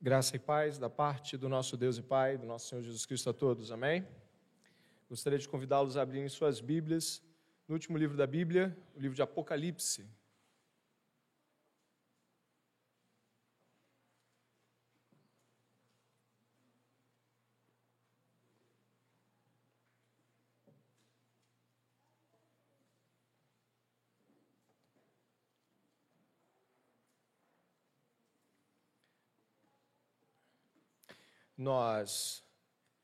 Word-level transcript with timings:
Graça 0.00 0.36
e 0.36 0.38
paz 0.38 0.78
da 0.78 0.88
parte 0.88 1.36
do 1.36 1.48
nosso 1.48 1.76
Deus 1.76 1.98
e 1.98 2.02
Pai, 2.02 2.38
do 2.38 2.46
nosso 2.46 2.68
Senhor 2.68 2.82
Jesus 2.82 3.04
Cristo 3.04 3.30
a 3.30 3.32
todos. 3.32 3.72
Amém? 3.72 4.06
Gostaria 5.10 5.40
de 5.40 5.48
convidá-los 5.48 5.96
a 5.96 6.02
abrirem 6.02 6.28
suas 6.28 6.60
Bíblias 6.60 7.20
no 7.66 7.74
último 7.74 7.98
livro 7.98 8.16
da 8.16 8.24
Bíblia, 8.24 8.78
o 8.94 9.00
livro 9.00 9.16
de 9.16 9.22
Apocalipse. 9.22 10.08
Nós 31.58 32.44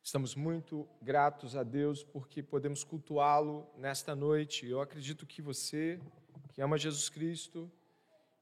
estamos 0.00 0.36
muito 0.36 0.88
gratos 1.02 1.56
a 1.56 1.64
Deus 1.64 2.04
porque 2.04 2.40
podemos 2.40 2.84
cultuá-lo 2.84 3.68
nesta 3.76 4.14
noite. 4.14 4.64
Eu 4.64 4.80
acredito 4.80 5.26
que 5.26 5.42
você, 5.42 6.00
que 6.52 6.62
ama 6.62 6.78
Jesus 6.78 7.08
Cristo, 7.08 7.68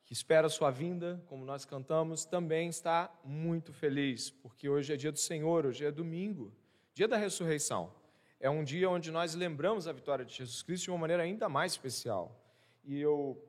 que 0.05 0.13
espera 0.13 0.49
a 0.49 0.51
sua 0.51 0.71
vinda, 0.71 1.25
como 1.29 1.47
nós 1.47 1.65
cantamos, 1.65 2.27
também 2.27 2.69
está 2.69 3.11
muito 3.25 3.73
feliz, 3.73 4.29
porque 4.29 4.69
hoje 4.69 4.93
é 4.93 4.99
dia 4.99 5.11
do 5.11 5.19
Senhor, 5.19 5.65
hoje 5.65 5.83
é 5.83 5.91
domingo, 5.91 6.53
dia 6.93 7.09
da 7.09 7.17
ressurreição. 7.17 7.91
É 8.39 8.51
um 8.51 8.63
dia 8.63 8.91
onde 8.91 9.11
nós 9.11 9.35
lembramos 9.35 9.89
a 9.89 9.93
vitória 9.93 10.27
de 10.27 10.35
Jesus 10.35 10.63
Cristo 10.63 10.85
de 10.85 10.91
uma 10.91 10.99
maneira 10.99 11.23
ainda 11.23 11.49
mais 11.49 11.73
especial. 11.73 12.39
E 12.85 13.01
eu 13.01 13.43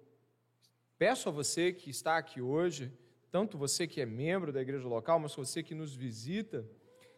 peço 0.98 1.28
a 1.28 1.32
você 1.34 1.74
que 1.74 1.90
está 1.90 2.18
aqui 2.18 2.40
hoje, 2.40 2.90
tanto 3.34 3.58
você 3.58 3.88
que 3.88 4.00
é 4.00 4.06
membro 4.06 4.54
da 4.54 4.62
igreja 4.62 4.88
local, 4.88 5.18
mas 5.18 5.36
você 5.36 5.64
que 5.64 5.74
nos 5.74 5.96
visita, 5.96 6.64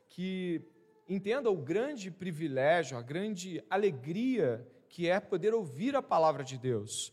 que 0.08 0.62
entenda 1.10 1.52
o 1.52 1.58
grande 1.58 2.10
privilégio, 2.10 2.98
a 2.98 3.02
grande 3.02 3.62
alegria 3.70 4.66
que 4.88 5.10
é 5.10 5.20
poder 5.20 5.54
ouvir 5.54 5.94
a 5.94 6.02
palavra 6.02 6.42
de 6.42 6.58
Deus. 6.58 7.12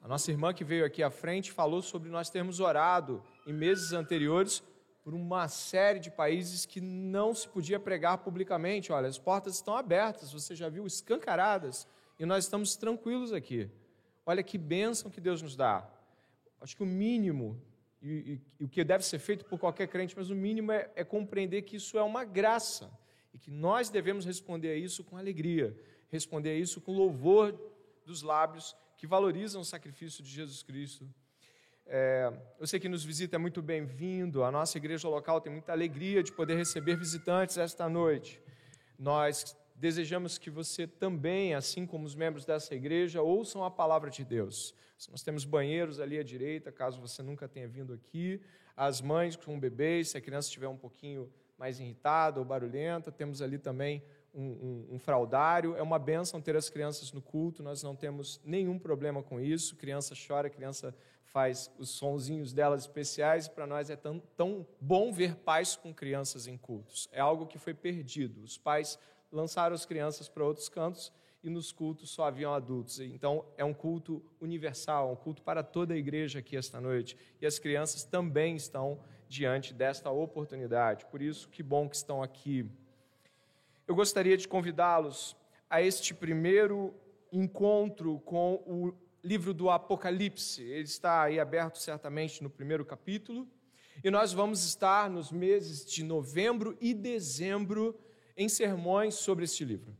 A 0.00 0.08
nossa 0.08 0.30
irmã 0.30 0.54
que 0.54 0.64
veio 0.64 0.86
aqui 0.86 1.02
à 1.02 1.10
frente 1.10 1.52
falou 1.52 1.82
sobre 1.82 2.08
nós 2.08 2.30
termos 2.30 2.60
orado 2.60 3.22
em 3.46 3.52
meses 3.52 3.92
anteriores 3.92 4.62
por 5.04 5.12
uma 5.12 5.46
série 5.46 6.00
de 6.00 6.10
países 6.10 6.64
que 6.64 6.80
não 6.80 7.34
se 7.34 7.46
podia 7.46 7.78
pregar 7.78 8.16
publicamente. 8.24 8.90
Olha, 8.90 9.06
as 9.06 9.18
portas 9.18 9.56
estão 9.56 9.76
abertas, 9.76 10.32
você 10.32 10.56
já 10.56 10.70
viu, 10.70 10.86
escancaradas, 10.86 11.86
e 12.18 12.24
nós 12.24 12.44
estamos 12.44 12.74
tranquilos 12.74 13.34
aqui. 13.34 13.70
Olha 14.24 14.42
que 14.42 14.56
bênção 14.56 15.10
que 15.10 15.20
Deus 15.20 15.42
nos 15.42 15.54
dá. 15.56 15.86
Acho 16.58 16.74
que 16.74 16.82
o 16.82 16.86
mínimo 16.86 17.60
e, 18.02 18.40
e, 18.58 18.64
o 18.64 18.68
que 18.68 18.82
deve 18.82 19.04
ser 19.04 19.18
feito 19.18 19.44
por 19.44 19.58
qualquer 19.58 19.86
crente, 19.88 20.14
mas 20.16 20.30
o 20.30 20.34
mínimo 20.34 20.72
é, 20.72 20.90
é 20.94 21.04
compreender 21.04 21.62
que 21.62 21.76
isso 21.76 21.98
é 21.98 22.02
uma 22.02 22.24
graça 22.24 22.90
e 23.32 23.38
que 23.38 23.50
nós 23.50 23.90
devemos 23.90 24.24
responder 24.24 24.70
a 24.70 24.76
isso 24.76 25.04
com 25.04 25.16
alegria, 25.16 25.76
responder 26.08 26.50
a 26.50 26.54
isso 26.54 26.80
com 26.80 26.92
louvor 26.92 27.58
dos 28.04 28.22
lábios 28.22 28.74
que 28.96 29.06
valorizam 29.06 29.60
o 29.60 29.64
sacrifício 29.64 30.22
de 30.22 30.30
Jesus 30.30 30.62
Cristo. 30.62 31.08
É, 31.86 32.32
eu 32.58 32.66
sei 32.66 32.78
que 32.78 32.88
nos 32.88 33.04
visita 33.04 33.36
é 33.36 33.38
muito 33.38 33.60
bem-vindo, 33.60 34.44
a 34.44 34.50
nossa 34.50 34.78
igreja 34.78 35.08
local 35.08 35.40
tem 35.40 35.52
muita 35.52 35.72
alegria 35.72 36.22
de 36.22 36.32
poder 36.32 36.56
receber 36.56 36.96
visitantes 36.96 37.56
esta 37.56 37.88
noite. 37.88 38.40
Nós 38.98 39.56
desejamos 39.80 40.36
que 40.36 40.50
você 40.50 40.86
também, 40.86 41.54
assim 41.54 41.86
como 41.86 42.04
os 42.04 42.14
membros 42.14 42.44
dessa 42.44 42.74
igreja, 42.74 43.22
ouçam 43.22 43.64
a 43.64 43.70
palavra 43.70 44.10
de 44.10 44.22
Deus. 44.22 44.74
Nós 45.10 45.22
temos 45.22 45.46
banheiros 45.46 45.98
ali 45.98 46.18
à 46.18 46.22
direita, 46.22 46.70
caso 46.70 47.00
você 47.00 47.22
nunca 47.22 47.48
tenha 47.48 47.66
vindo 47.66 47.94
aqui. 47.94 48.38
As 48.76 49.00
mães 49.00 49.36
com 49.36 49.58
bebês, 49.58 50.10
se 50.10 50.18
a 50.18 50.20
criança 50.20 50.48
estiver 50.48 50.68
um 50.68 50.76
pouquinho 50.76 51.32
mais 51.56 51.80
irritada 51.80 52.38
ou 52.38 52.44
barulhenta, 52.44 53.10
temos 53.10 53.40
ali 53.40 53.58
também 53.58 54.02
um, 54.34 54.42
um, 54.42 54.88
um, 54.92 54.98
fraudário. 54.98 55.74
É 55.74 55.82
uma 55.82 55.98
benção 55.98 56.42
ter 56.42 56.54
as 56.56 56.68
crianças 56.68 57.10
no 57.10 57.22
culto, 57.22 57.62
nós 57.62 57.82
não 57.82 57.96
temos 57.96 58.38
nenhum 58.44 58.78
problema 58.78 59.22
com 59.22 59.40
isso. 59.40 59.76
Criança 59.76 60.14
chora, 60.14 60.50
criança 60.50 60.94
faz 61.22 61.70
os 61.78 61.88
sonzinhos 61.88 62.52
delas 62.52 62.82
especiais, 62.82 63.46
e 63.46 63.50
para 63.50 63.66
nós 63.66 63.88
é 63.88 63.96
tão, 63.96 64.20
tão 64.36 64.66
bom 64.78 65.10
ver 65.10 65.36
pais 65.36 65.74
com 65.74 65.94
crianças 65.94 66.46
em 66.46 66.58
cultos. 66.58 67.08
É 67.12 67.20
algo 67.20 67.46
que 67.46 67.58
foi 67.58 67.72
perdido. 67.72 68.42
Os 68.42 68.58
pais 68.58 68.98
lançaram 69.30 69.74
as 69.74 69.84
crianças 69.84 70.28
para 70.28 70.44
outros 70.44 70.68
cantos 70.68 71.12
e 71.42 71.48
nos 71.48 71.72
cultos 71.72 72.10
só 72.10 72.24
haviam 72.24 72.52
adultos. 72.52 73.00
Então, 73.00 73.44
é 73.56 73.64
um 73.64 73.72
culto 73.72 74.22
universal, 74.40 75.12
um 75.12 75.16
culto 75.16 75.42
para 75.42 75.62
toda 75.62 75.94
a 75.94 75.96
igreja 75.96 76.40
aqui 76.40 76.56
esta 76.56 76.80
noite. 76.80 77.16
E 77.40 77.46
as 77.46 77.58
crianças 77.58 78.04
também 78.04 78.56
estão 78.56 79.00
diante 79.28 79.72
desta 79.72 80.10
oportunidade. 80.10 81.06
Por 81.06 81.22
isso, 81.22 81.48
que 81.48 81.62
bom 81.62 81.88
que 81.88 81.96
estão 81.96 82.22
aqui. 82.22 82.68
Eu 83.86 83.94
gostaria 83.94 84.36
de 84.36 84.46
convidá-los 84.46 85.36
a 85.68 85.80
este 85.80 86.12
primeiro 86.12 86.94
encontro 87.32 88.20
com 88.20 88.62
o 88.66 88.92
livro 89.22 89.54
do 89.54 89.70
Apocalipse. 89.70 90.62
Ele 90.62 90.82
está 90.82 91.22
aí 91.22 91.40
aberto 91.40 91.78
certamente 91.78 92.42
no 92.42 92.50
primeiro 92.50 92.84
capítulo. 92.84 93.48
E 94.02 94.10
nós 94.10 94.32
vamos 94.32 94.64
estar 94.64 95.08
nos 95.08 95.30
meses 95.30 95.84
de 95.84 96.02
novembro 96.02 96.76
e 96.80 96.92
dezembro 96.92 97.98
em 98.36 98.48
sermões 98.48 99.14
sobre 99.14 99.44
este 99.44 99.64
livro. 99.64 99.96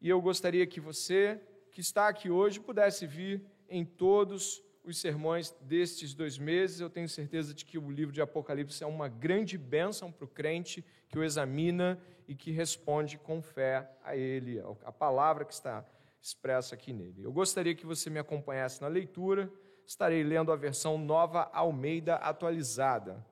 E 0.00 0.08
eu 0.08 0.20
gostaria 0.20 0.66
que 0.66 0.80
você, 0.80 1.40
que 1.72 1.80
está 1.80 2.08
aqui 2.08 2.30
hoje, 2.30 2.60
pudesse 2.60 3.06
vir 3.06 3.42
em 3.68 3.84
todos 3.84 4.62
os 4.84 4.98
sermões 4.98 5.54
destes 5.60 6.14
dois 6.14 6.38
meses. 6.38 6.80
Eu 6.80 6.88
tenho 6.88 7.08
certeza 7.08 7.52
de 7.52 7.64
que 7.64 7.78
o 7.78 7.90
livro 7.90 8.12
de 8.12 8.22
Apocalipse 8.22 8.82
é 8.82 8.86
uma 8.86 9.08
grande 9.08 9.58
bênção 9.58 10.10
para 10.10 10.24
o 10.24 10.28
crente 10.28 10.84
que 11.08 11.18
o 11.18 11.24
examina 11.24 12.00
e 12.26 12.34
que 12.34 12.50
responde 12.50 13.18
com 13.18 13.42
fé 13.42 13.90
a 14.02 14.16
ele, 14.16 14.60
a 14.84 14.92
palavra 14.92 15.44
que 15.44 15.52
está 15.52 15.84
expressa 16.20 16.74
aqui 16.74 16.92
nele. 16.92 17.22
Eu 17.22 17.32
gostaria 17.32 17.74
que 17.74 17.86
você 17.86 18.10
me 18.10 18.18
acompanhasse 18.18 18.80
na 18.80 18.88
leitura. 18.88 19.50
Estarei 19.86 20.22
lendo 20.22 20.52
a 20.52 20.56
versão 20.56 20.98
nova 20.98 21.50
Almeida 21.52 22.16
atualizada. 22.16 23.24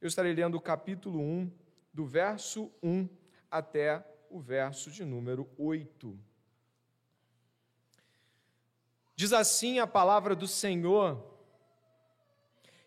Eu 0.00 0.08
estarei 0.08 0.34
lendo 0.34 0.56
o 0.56 0.60
capítulo 0.60 1.20
1, 1.20 1.50
do 1.92 2.04
verso 2.04 2.72
1 2.82 3.08
até 3.52 4.02
o 4.30 4.40
verso 4.40 4.90
de 4.90 5.04
número 5.04 5.46
8. 5.58 6.18
Diz 9.14 9.34
assim 9.34 9.78
a 9.78 9.86
palavra 9.86 10.34
do 10.34 10.48
Senhor, 10.48 11.22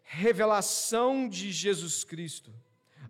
revelação 0.01 1.29
de 1.29 1.51
Jesus 1.51 2.03
Cristo, 2.03 2.51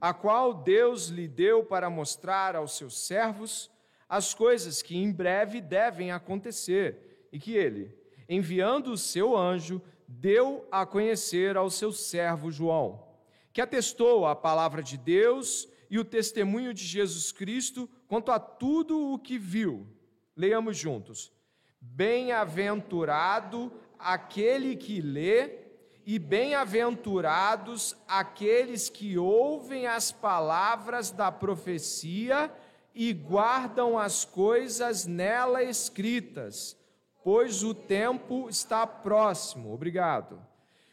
a 0.01 0.13
qual 0.13 0.53
Deus 0.53 1.07
lhe 1.07 1.29
deu 1.29 1.63
para 1.63 1.89
mostrar 1.89 2.57
aos 2.57 2.75
seus 2.75 2.99
servos 2.99 3.71
as 4.09 4.33
coisas 4.33 4.81
que 4.81 4.97
em 4.97 5.09
breve 5.09 5.61
devem 5.61 6.11
acontecer, 6.11 7.27
e 7.31 7.39
que 7.39 7.55
ele, 7.55 7.97
enviando 8.27 8.91
o 8.91 8.97
seu 8.97 9.35
anjo, 9.35 9.81
deu 10.05 10.67
a 10.69 10.85
conhecer 10.85 11.55
ao 11.55 11.69
seu 11.69 11.93
servo 11.93 12.51
João, 12.51 13.07
que 13.53 13.61
atestou 13.61 14.27
a 14.27 14.35
palavra 14.35 14.83
de 14.83 14.97
Deus 14.97 15.69
e 15.89 15.99
o 15.99 16.05
testemunho 16.05 16.73
de 16.73 16.83
Jesus 16.83 17.31
Cristo 17.31 17.89
quanto 18.07 18.31
a 18.31 18.39
tudo 18.39 19.13
o 19.13 19.19
que 19.19 19.37
viu. 19.37 19.87
Leiamos 20.35 20.77
juntos. 20.77 21.31
Bem-aventurado 21.79 23.71
aquele 23.99 24.75
que 24.75 25.01
lê, 25.01 25.65
e 26.05 26.19
bem-aventurados 26.19 27.97
aqueles 28.07 28.89
que 28.89 29.17
ouvem 29.17 29.87
as 29.87 30.11
palavras 30.11 31.09
da 31.09 31.31
profecia 31.31 32.53
e 32.93 33.11
guardam 33.11 33.97
as 33.97 34.23
coisas 34.23 35.07
nela 35.07 35.63
escritas, 35.63 36.77
pois 37.23 37.63
o 37.63 37.73
tempo 37.73 38.47
está 38.47 38.85
próximo. 38.85 39.73
Obrigado. 39.73 40.39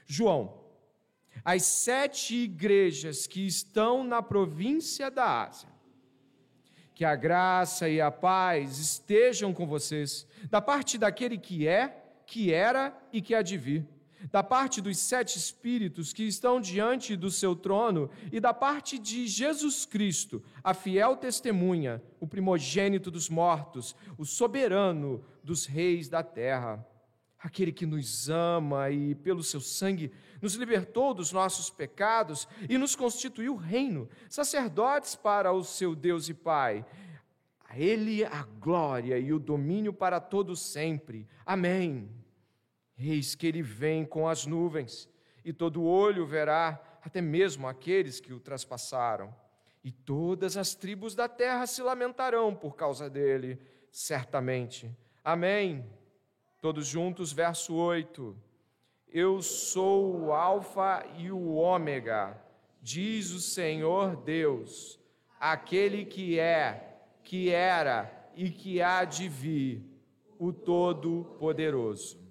João 0.07 0.62
as 1.45 1.65
sete 1.65 2.35
igrejas 2.35 3.27
que 3.27 3.47
estão 3.47 4.05
na 4.05 4.23
província 4.23 5.11
da 5.11 5.45
Ásia. 5.47 5.69
Que 6.95 7.05
a 7.05 7.17
graça 7.17 7.89
e 7.89 8.01
a 8.01 8.11
paz 8.11 8.79
estejam 8.79 9.53
com 9.53 9.67
vocês, 9.67 10.27
da 10.51 10.61
parte 10.61 10.99
daquele 10.99 11.37
que 11.37 11.67
é, 11.67 12.05
que 12.27 12.53
era 12.53 12.97
e 13.13 13.21
que 13.21 13.35
há 13.35 13.43
de 13.43 13.57
vir, 13.57 13.87
da 14.31 14.43
parte 14.43 14.81
dos 14.81 14.99
sete 14.99 15.37
espíritos 15.37 16.13
que 16.13 16.23
estão 16.23 16.61
diante 16.61 17.17
do 17.17 17.31
seu 17.31 17.57
trono 17.57 18.09
e 18.31 18.39
da 18.39 18.55
parte 18.55 18.99
de 18.99 19.27
Jesus 19.27 19.85
Cristo, 19.85 20.43
a 20.63 20.73
fiel 20.73 21.17
testemunha, 21.17 22.01
o 22.21 22.27
primogênito 22.27 23.11
dos 23.11 23.29
mortos, 23.29 23.97
o 24.17 24.25
soberano 24.25 25.25
dos 25.43 25.67
reis 25.67 26.09
da 26.09 26.23
terra 26.23 26.87
aquele 27.43 27.73
que 27.73 27.85
nos 27.85 28.31
ama 28.31 28.89
e 28.91 29.17
pelo 29.17 29.43
seu 29.43 29.61
sangue 29.61 30.13
nos 30.41 30.55
libertou 30.55 31.13
dos 31.13 31.33
nossos 31.33 31.69
pecados 31.69 32.49
e 32.69 32.79
nos 32.79 32.95
constituiu 32.95 33.57
reino, 33.57 34.09
sacerdotes 34.29 35.17
para 35.17 35.53
o 35.53 35.65
seu 35.65 35.95
Deus 35.95 36.29
e 36.29 36.35
Pai. 36.35 36.87
A 37.69 37.79
Ele 37.79 38.25
a 38.25 38.45
glória 38.61 39.19
e 39.19 39.33
o 39.33 39.41
domínio 39.41 39.93
para 39.93 40.21
todos 40.21 40.61
sempre. 40.61 41.29
Amém. 41.45 42.09
Eis 42.97 43.35
que 43.35 43.47
Ele 43.47 43.63
vem 43.63 44.05
com 44.05 44.29
as 44.29 44.47
nuvens, 44.47 45.09
e 45.45 45.53
todo 45.53 45.83
olho 45.83 46.25
verá 46.25 46.81
até 47.03 47.21
mesmo 47.21 47.67
aqueles 47.67 48.21
que 48.21 48.33
o 48.33 48.39
traspassaram. 48.39 49.35
E 49.83 49.91
todas 49.91 50.57
as 50.57 50.77
tribos 50.77 51.17
da 51.17 51.29
terra 51.29 51.67
se 51.67 51.83
lamentarão 51.83 52.55
por 52.55 52.77
causa 52.77 53.11
dele, 53.11 53.59
certamente. 53.91 54.89
Amém. 55.25 55.85
Todos 56.63 56.87
juntos, 56.87 57.33
verso 57.33 57.75
8. 57.75 58.37
Eu 59.09 59.43
sou 59.43 60.17
o 60.17 60.33
Alfa 60.33 61.05
e 61.19 61.29
o 61.29 61.55
Ômega, 61.55 62.41
diz 62.81 63.33
o 63.33 63.41
Senhor 63.41 64.15
Deus, 64.15 64.97
aquele 65.41 66.05
que 66.05 66.39
é, 66.39 67.05
que 67.25 67.51
era 67.51 68.31
e 68.37 68.49
que 68.49 68.81
há 68.81 69.05
de 69.05 69.29
vir, 69.29 69.85
o 70.39 70.53
Todo-Poderoso. 70.53 72.23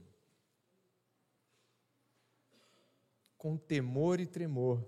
Com 3.38 3.58
temor 3.58 4.22
e 4.22 4.26
tremor, 4.26 4.82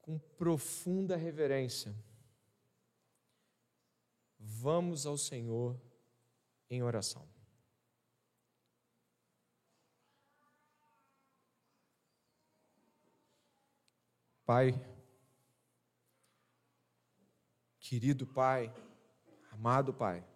com 0.00 0.18
profunda 0.18 1.16
reverência, 1.16 1.94
vamos 4.40 5.06
ao 5.06 5.16
Senhor 5.16 5.80
em 6.74 6.82
oração. 6.82 7.28
Pai, 14.46 14.72
querido 17.78 18.26
Pai, 18.26 18.74
amado 19.50 19.92
Pai, 19.92 20.26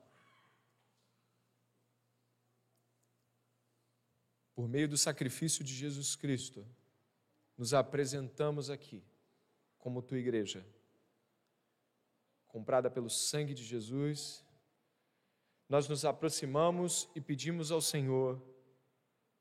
por 4.54 4.68
meio 4.68 4.88
do 4.88 4.98
sacrifício 4.98 5.64
de 5.64 5.74
Jesus 5.74 6.14
Cristo, 6.14 6.66
nos 7.56 7.72
apresentamos 7.72 8.68
aqui 8.68 9.02
como 9.78 10.02
tua 10.02 10.18
igreja, 10.18 10.66
comprada 12.46 12.90
pelo 12.90 13.08
sangue 13.08 13.54
de 13.54 13.64
Jesus. 13.64 14.45
Nós 15.68 15.88
nos 15.88 16.04
aproximamos 16.04 17.08
e 17.14 17.20
pedimos 17.20 17.72
ao 17.72 17.80
Senhor 17.80 18.40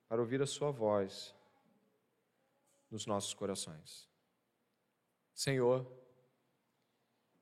para 0.07 0.21
ouvir 0.21 0.41
a 0.41 0.47
Sua 0.47 0.71
voz 0.71 1.35
nos 2.89 3.05
nossos 3.05 3.33
corações. 3.33 4.09
Senhor, 5.33 5.85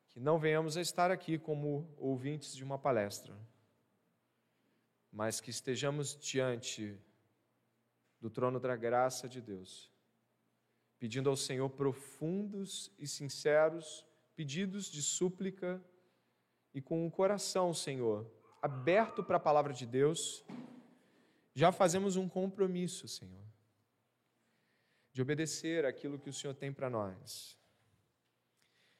que 0.09 0.19
não 0.19 0.37
venhamos 0.37 0.75
a 0.75 0.81
estar 0.81 1.11
aqui 1.11 1.39
como 1.39 1.93
ouvintes 1.97 2.55
de 2.55 2.63
uma 2.63 2.77
palestra, 2.77 3.37
mas 5.11 5.39
que 5.39 5.49
estejamos 5.49 6.15
diante 6.15 6.99
do 8.19 8.29
trono 8.29 8.59
da 8.59 8.75
graça 8.75 9.29
de 9.29 9.41
Deus, 9.41 9.91
pedindo 10.99 11.29
ao 11.29 11.35
Senhor 11.35 11.69
profundos 11.69 12.91
e 12.97 13.07
sinceros 13.07 14.05
pedidos 14.35 14.85
de 14.91 15.01
súplica 15.01 15.83
e 16.73 16.81
com 16.81 17.05
o 17.05 17.11
coração, 17.11 17.73
Senhor, 17.73 18.29
aberto 18.63 19.23
para 19.23 19.37
a 19.37 19.39
palavra 19.39 19.73
de 19.73 19.85
Deus, 19.85 20.43
já 21.53 21.71
fazemos 21.71 22.15
um 22.15 22.27
compromisso, 22.27 23.07
Senhor, 23.07 23.45
de 25.11 25.21
obedecer 25.21 25.85
aquilo 25.85 26.17
que 26.17 26.31
o 26.31 26.33
Senhor 26.33 26.55
tem 26.55 26.73
para 26.73 26.89
nós 26.89 27.55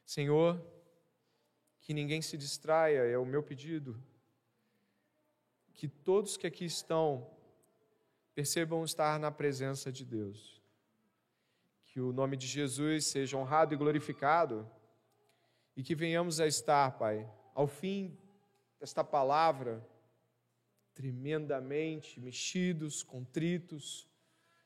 Senhor, 0.05 0.61
que 1.81 1.93
ninguém 1.93 2.21
se 2.21 2.37
distraia, 2.37 2.99
é 2.99 3.17
o 3.17 3.25
meu 3.25 3.41
pedido. 3.41 4.01
Que 5.73 5.87
todos 5.87 6.37
que 6.37 6.45
aqui 6.45 6.65
estão 6.65 7.29
percebam 8.35 8.83
estar 8.83 9.19
na 9.19 9.31
presença 9.31 9.91
de 9.91 10.05
Deus. 10.05 10.61
Que 11.85 11.99
o 11.99 12.11
nome 12.11 12.35
de 12.37 12.47
Jesus 12.47 13.05
seja 13.05 13.37
honrado 13.37 13.73
e 13.73 13.77
glorificado 13.77 14.69
e 15.75 15.83
que 15.83 15.95
venhamos 15.95 16.39
a 16.39 16.47
estar, 16.47 16.91
Pai, 16.97 17.27
ao 17.55 17.67
fim 17.67 18.17
desta 18.83 19.01
palavra, 19.01 19.81
tremendamente 20.93 22.19
mexidos, 22.19 23.01
contritos, 23.01 24.09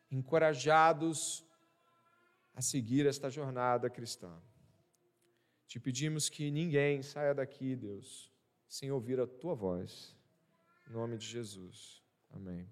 encorajados 0.10 1.46
a 2.56 2.60
seguir 2.60 3.06
esta 3.06 3.30
jornada 3.30 3.92
cristã. 3.92 4.42
Te 5.68 5.80
pedimos 5.80 6.30
que 6.30 6.50
ninguém 6.50 7.04
saia 7.04 7.32
daqui, 7.32 7.76
Deus, 7.76 8.34
sem 8.68 8.90
ouvir 8.90 9.20
a 9.20 9.28
tua 9.28 9.54
voz. 9.54 10.18
Em 10.90 10.94
nome 10.94 11.16
de 11.16 11.28
Jesus. 11.28 12.04
Amém. 12.32 12.68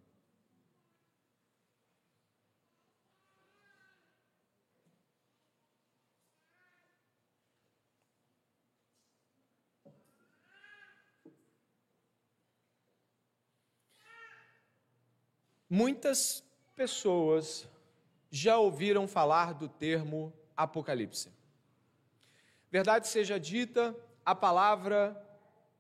Muitas 15.78 16.42
pessoas 16.74 17.68
já 18.32 18.58
ouviram 18.58 19.10
falar 19.10 19.54
do 19.54 19.68
termo 19.68 20.32
Apocalipse. 20.56 21.30
Verdade 22.72 23.10
seja 23.10 23.38
dita, 23.38 23.94
a 24.26 24.34
palavra 24.34 25.22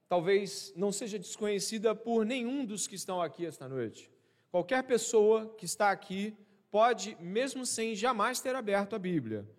talvez 0.09 0.73
não 0.75 0.91
seja 0.91 1.17
desconhecida 1.17 1.95
por 1.95 2.25
nenhum 2.25 2.65
dos 2.65 2.87
que 2.87 2.95
estão 2.95 3.21
aqui 3.21 3.45
esta 3.45 3.69
noite. 3.69 4.11
Qualquer 4.51 4.83
pessoa 4.83 5.55
que 5.57 5.63
está 5.63 5.91
aqui 5.91 6.37
pode, 6.69 7.15
mesmo 7.21 7.65
sem 7.65 7.95
jamais 7.95 8.41
ter 8.41 8.53
aberto 8.53 8.97
a 8.97 8.99
Bíblia, 8.99 9.49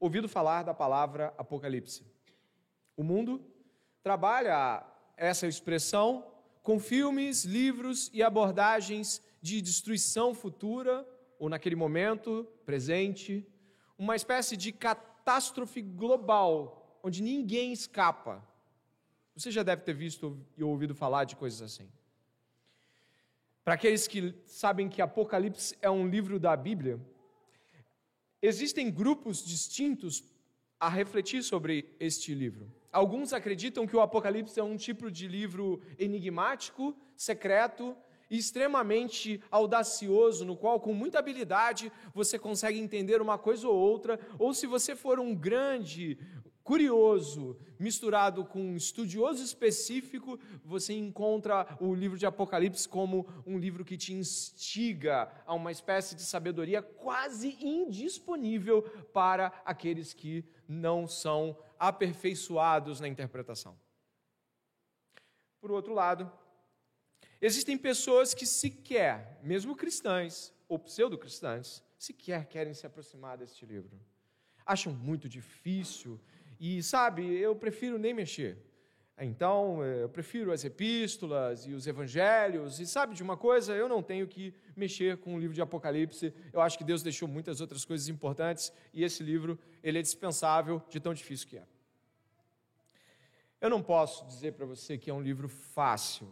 ouvido 0.00 0.28
falar 0.28 0.64
da 0.64 0.74
palavra 0.74 1.32
Apocalipse. 1.38 2.04
O 2.96 3.04
mundo 3.04 3.40
trabalha 4.02 4.84
essa 5.16 5.46
expressão 5.46 6.26
com 6.60 6.80
filmes, 6.80 7.44
livros 7.44 8.10
e 8.12 8.20
abordagens 8.20 9.22
de 9.46 9.62
destruição 9.62 10.34
futura, 10.34 11.06
ou 11.38 11.48
naquele 11.48 11.76
momento 11.76 12.44
presente, 12.64 13.46
uma 13.96 14.16
espécie 14.16 14.56
de 14.56 14.72
catástrofe 14.72 15.80
global, 15.80 16.98
onde 17.00 17.22
ninguém 17.22 17.72
escapa. 17.72 18.44
Você 19.36 19.52
já 19.52 19.62
deve 19.62 19.82
ter 19.82 19.94
visto 19.94 20.36
e 20.56 20.64
ouvido 20.64 20.96
falar 20.96 21.24
de 21.24 21.36
coisas 21.36 21.62
assim. 21.62 21.88
Para 23.62 23.74
aqueles 23.74 24.08
que 24.08 24.34
sabem 24.46 24.88
que 24.88 25.00
Apocalipse 25.00 25.76
é 25.80 25.88
um 25.88 26.08
livro 26.08 26.40
da 26.40 26.56
Bíblia, 26.56 27.00
existem 28.42 28.90
grupos 28.90 29.44
distintos 29.44 30.24
a 30.80 30.88
refletir 30.88 31.42
sobre 31.44 31.94
este 32.00 32.34
livro. 32.34 32.72
Alguns 32.92 33.32
acreditam 33.32 33.86
que 33.86 33.94
o 33.94 34.00
Apocalipse 34.00 34.58
é 34.58 34.62
um 34.62 34.76
tipo 34.76 35.08
de 35.08 35.28
livro 35.28 35.80
enigmático, 35.98 36.96
secreto, 37.16 37.96
extremamente 38.30 39.40
audacioso, 39.50 40.44
no 40.44 40.56
qual, 40.56 40.80
com 40.80 40.92
muita 40.92 41.18
habilidade, 41.18 41.92
você 42.14 42.38
consegue 42.38 42.78
entender 42.78 43.20
uma 43.20 43.38
coisa 43.38 43.68
ou 43.68 43.74
outra, 43.74 44.18
ou 44.38 44.52
se 44.52 44.66
você 44.66 44.94
for 44.96 45.18
um 45.18 45.34
grande 45.34 46.18
curioso, 46.66 47.56
misturado 47.78 48.44
com 48.44 48.60
um 48.60 48.76
estudioso 48.76 49.40
específico, 49.40 50.36
você 50.64 50.94
encontra 50.94 51.64
o 51.80 51.94
livro 51.94 52.18
de 52.18 52.26
Apocalipse 52.26 52.88
como 52.88 53.24
um 53.46 53.56
livro 53.56 53.84
que 53.84 53.96
te 53.96 54.12
instiga 54.12 55.30
a 55.46 55.54
uma 55.54 55.70
espécie 55.70 56.16
de 56.16 56.22
sabedoria 56.22 56.82
quase 56.82 57.56
indisponível 57.64 58.82
para 59.12 59.52
aqueles 59.64 60.12
que 60.12 60.44
não 60.66 61.06
são 61.06 61.56
aperfeiçoados 61.78 62.98
na 62.98 63.06
interpretação. 63.06 63.78
Por 65.60 65.70
outro 65.70 65.94
lado, 65.94 66.28
Existem 67.46 67.78
pessoas 67.78 68.34
que 68.34 68.44
sequer, 68.44 69.38
mesmo 69.40 69.76
cristãs 69.76 70.52
ou 70.68 70.80
pseudo-cristãs, 70.80 71.80
sequer 71.96 72.44
querem 72.46 72.74
se 72.74 72.84
aproximar 72.84 73.38
deste 73.38 73.64
livro. 73.64 73.96
Acham 74.74 74.92
muito 74.92 75.28
difícil 75.28 76.20
e, 76.58 76.82
sabe, 76.82 77.22
eu 77.24 77.54
prefiro 77.54 78.00
nem 78.00 78.12
mexer. 78.12 78.58
Então, 79.16 79.80
eh, 79.84 80.02
eu 80.02 80.08
prefiro 80.08 80.50
as 80.50 80.64
epístolas 80.64 81.64
e 81.68 81.72
os 81.72 81.86
evangelhos, 81.86 82.80
e 82.80 82.86
sabe 82.86 83.14
de 83.14 83.22
uma 83.22 83.36
coisa? 83.36 83.72
Eu 83.76 83.88
não 83.88 84.02
tenho 84.02 84.26
que 84.26 84.52
mexer 84.74 85.16
com 85.18 85.36
o 85.36 85.38
livro 85.38 85.54
de 85.54 85.62
Apocalipse. 85.62 86.34
Eu 86.52 86.60
acho 86.60 86.76
que 86.76 86.82
Deus 86.82 87.00
deixou 87.00 87.28
muitas 87.28 87.60
outras 87.60 87.84
coisas 87.84 88.08
importantes 88.08 88.72
e 88.92 89.04
esse 89.04 89.22
livro, 89.22 89.56
ele 89.84 90.00
é 90.00 90.02
dispensável 90.02 90.82
de 90.88 90.98
tão 90.98 91.14
difícil 91.14 91.46
que 91.46 91.58
é. 91.58 91.66
Eu 93.60 93.70
não 93.70 93.80
posso 93.80 94.26
dizer 94.26 94.54
para 94.54 94.66
você 94.66 94.98
que 94.98 95.08
é 95.08 95.14
um 95.14 95.22
livro 95.22 95.48
fácil, 95.48 96.26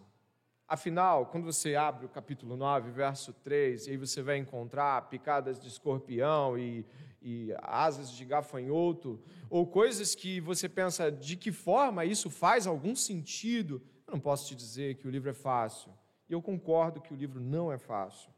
Afinal, 0.66 1.26
quando 1.26 1.44
você 1.44 1.76
abre 1.76 2.06
o 2.06 2.09
capítulo 2.09 2.56
9, 2.56 2.90
verso 2.90 3.35
3, 3.35 3.87
e 3.87 3.90
aí 3.90 3.97
você 3.99 4.23
vai 4.23 4.38
encontrar 4.38 5.09
picadas 5.11 5.61
de 5.61 5.68
escorpião 5.68 6.59
e, 6.59 6.87
e 7.21 7.54
asas 7.61 8.11
de 8.11 8.25
gafanhoto, 8.25 9.23
ou 9.50 9.66
coisas 9.66 10.14
que 10.14 10.40
você 10.40 10.66
pensa 10.66 11.12
de 11.12 11.37
que 11.37 11.52
forma 11.52 12.06
isso 12.06 12.30
faz 12.30 12.66
algum 12.66 12.97
sentido, 12.97 13.83
eu 14.06 14.12
não 14.12 14.21
posso 14.21 14.49
te 14.49 14.54
dizer 14.54 14.97
que 14.97 15.06
o 15.06 15.11
livro 15.11 15.28
é 15.28 15.35
fácil. 15.35 15.92
E 16.28 16.33
eu 16.33 16.40
concordo 16.40 17.00
que 17.00 17.12
o 17.12 17.16
livro 17.16 17.40
não 17.40 17.71
é 17.71 17.76
fácil. 17.76 18.33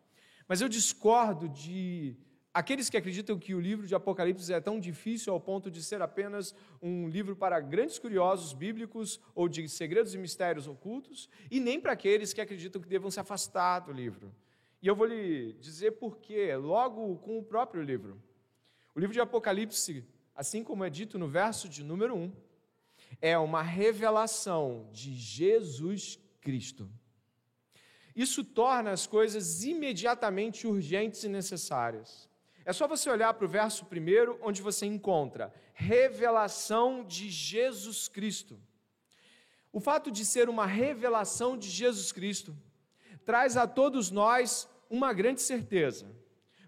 Mas 0.48 0.60
eu 0.60 0.68
discordo 0.68 1.48
de 1.48 2.16
aqueles 2.56 2.88
que 2.88 2.96
acreditam 2.96 3.38
que 3.38 3.54
o 3.54 3.60
livro 3.60 3.86
de 3.86 3.94
Apocalipse 3.94 4.50
é 4.50 4.58
tão 4.62 4.80
difícil 4.80 5.30
ao 5.30 5.38
ponto 5.38 5.70
de 5.70 5.82
ser 5.82 6.00
apenas 6.00 6.54
um 6.80 7.06
livro 7.06 7.36
para 7.36 7.60
grandes 7.60 7.98
curiosos 7.98 8.54
bíblicos 8.54 9.20
ou 9.34 9.46
de 9.46 9.68
segredos 9.68 10.14
e 10.14 10.18
mistérios 10.18 10.66
ocultos, 10.66 11.28
e 11.50 11.60
nem 11.60 11.78
para 11.78 11.92
aqueles 11.92 12.32
que 12.32 12.40
acreditam 12.40 12.80
que 12.80 12.88
devam 12.88 13.10
se 13.10 13.20
afastar 13.20 13.80
do 13.80 13.92
livro. 13.92 14.34
E 14.80 14.86
eu 14.86 14.96
vou 14.96 15.04
lhe 15.04 15.52
dizer 15.60 15.92
por 15.92 16.16
quê, 16.16 16.56
logo 16.56 17.18
com 17.18 17.38
o 17.38 17.42
próprio 17.42 17.82
livro. 17.82 18.18
O 18.94 19.00
livro 19.00 19.12
de 19.12 19.20
Apocalipse, 19.20 20.02
assim 20.34 20.64
como 20.64 20.82
é 20.82 20.88
dito 20.88 21.18
no 21.18 21.28
verso 21.28 21.68
de 21.68 21.84
número 21.84 22.16
1, 22.16 22.32
é 23.20 23.36
uma 23.36 23.60
revelação 23.60 24.88
de 24.94 25.12
Jesus 25.12 26.18
Cristo. 26.40 26.90
Isso 28.14 28.42
torna 28.42 28.92
as 28.92 29.06
coisas 29.06 29.62
imediatamente 29.62 30.66
urgentes 30.66 31.22
e 31.22 31.28
necessárias. 31.28 32.26
É 32.66 32.72
só 32.72 32.88
você 32.88 33.08
olhar 33.08 33.32
para 33.32 33.44
o 33.44 33.48
verso 33.48 33.84
primeiro, 33.84 34.40
onde 34.42 34.60
você 34.60 34.84
encontra 34.86 35.54
revelação 35.72 37.04
de 37.04 37.30
Jesus 37.30 38.08
Cristo. 38.08 38.58
O 39.72 39.78
fato 39.78 40.10
de 40.10 40.24
ser 40.24 40.48
uma 40.48 40.66
revelação 40.66 41.56
de 41.56 41.70
Jesus 41.70 42.10
Cristo 42.10 42.56
traz 43.24 43.56
a 43.56 43.68
todos 43.68 44.10
nós 44.10 44.68
uma 44.90 45.12
grande 45.12 45.42
certeza. 45.42 46.10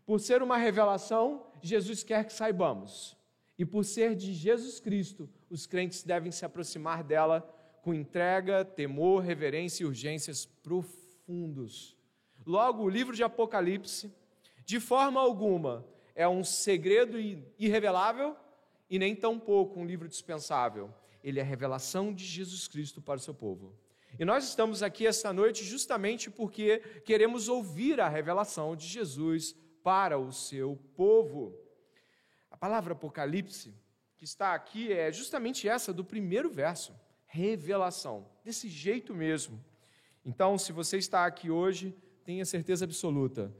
Por 0.06 0.20
ser 0.20 0.40
uma 0.40 0.56
revelação, 0.56 1.44
Jesus 1.60 2.04
quer 2.04 2.24
que 2.24 2.32
saibamos. 2.32 3.16
E 3.58 3.64
por 3.64 3.84
ser 3.84 4.14
de 4.14 4.32
Jesus 4.32 4.78
Cristo, 4.78 5.28
os 5.50 5.66
crentes 5.66 6.04
devem 6.04 6.30
se 6.30 6.44
aproximar 6.44 7.02
dela 7.02 7.40
com 7.82 7.92
entrega, 7.92 8.64
temor, 8.64 9.20
reverência 9.20 9.82
e 9.82 9.86
urgências 9.86 10.46
profundos. 10.46 11.96
Logo, 12.46 12.84
o 12.84 12.88
livro 12.88 13.16
de 13.16 13.24
Apocalipse, 13.24 14.12
de 14.68 14.78
forma 14.78 15.18
alguma, 15.18 15.82
é 16.14 16.28
um 16.28 16.44
segredo 16.44 17.18
irrevelável 17.58 18.36
e 18.90 18.98
nem 18.98 19.16
tampouco 19.16 19.80
um 19.80 19.86
livro 19.86 20.06
dispensável. 20.06 20.92
Ele 21.24 21.38
é 21.38 21.42
a 21.42 21.46
revelação 21.46 22.12
de 22.12 22.22
Jesus 22.26 22.68
Cristo 22.68 23.00
para 23.00 23.16
o 23.16 23.22
seu 23.22 23.32
povo. 23.32 23.74
E 24.18 24.26
nós 24.26 24.46
estamos 24.46 24.82
aqui 24.82 25.06
esta 25.06 25.32
noite 25.32 25.64
justamente 25.64 26.30
porque 26.30 26.80
queremos 27.06 27.48
ouvir 27.48 27.98
a 27.98 28.10
revelação 28.10 28.76
de 28.76 28.86
Jesus 28.86 29.56
para 29.82 30.18
o 30.18 30.30
seu 30.30 30.78
povo. 30.94 31.58
A 32.50 32.56
palavra 32.58 32.92
Apocalipse, 32.92 33.74
que 34.18 34.24
está 34.24 34.52
aqui, 34.52 34.92
é 34.92 35.10
justamente 35.10 35.66
essa 35.66 35.94
do 35.94 36.04
primeiro 36.04 36.50
verso: 36.50 36.94
revelação, 37.24 38.28
desse 38.44 38.68
jeito 38.68 39.14
mesmo. 39.14 39.64
Então, 40.26 40.58
se 40.58 40.72
você 40.72 40.98
está 40.98 41.24
aqui 41.24 41.50
hoje, 41.50 41.96
tenha 42.22 42.44
certeza 42.44 42.84
absoluta, 42.84 43.50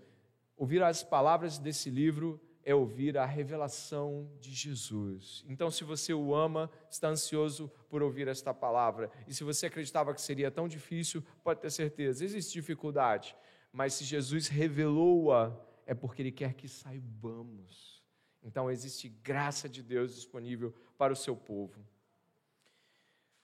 ouvir 0.58 0.82
as 0.82 1.02
palavras 1.02 1.56
desse 1.56 1.88
livro 1.88 2.40
é 2.64 2.74
ouvir 2.74 3.16
a 3.16 3.24
revelação 3.24 4.30
de 4.40 4.50
Jesus. 4.52 5.42
Então, 5.48 5.70
se 5.70 5.84
você 5.84 6.12
o 6.12 6.34
ama, 6.34 6.70
está 6.90 7.08
ansioso 7.08 7.72
por 7.88 8.02
ouvir 8.02 8.28
esta 8.28 8.52
palavra. 8.52 9.10
E 9.26 9.32
se 9.32 9.42
você 9.42 9.66
acreditava 9.66 10.12
que 10.12 10.20
seria 10.20 10.50
tão 10.50 10.68
difícil, 10.68 11.24
pode 11.42 11.60
ter 11.60 11.70
certeza, 11.70 12.24
existe 12.24 12.52
dificuldade. 12.52 13.34
Mas 13.72 13.94
se 13.94 14.04
Jesus 14.04 14.48
revelou-a, 14.48 15.56
é 15.86 15.94
porque 15.94 16.20
Ele 16.20 16.32
quer 16.32 16.52
que 16.52 16.68
saibamos. 16.68 18.02
Então, 18.42 18.70
existe 18.70 19.08
graça 19.08 19.68
de 19.68 19.82
Deus 19.82 20.14
disponível 20.14 20.74
para 20.98 21.12
o 21.12 21.16
seu 21.16 21.34
povo. 21.34 21.80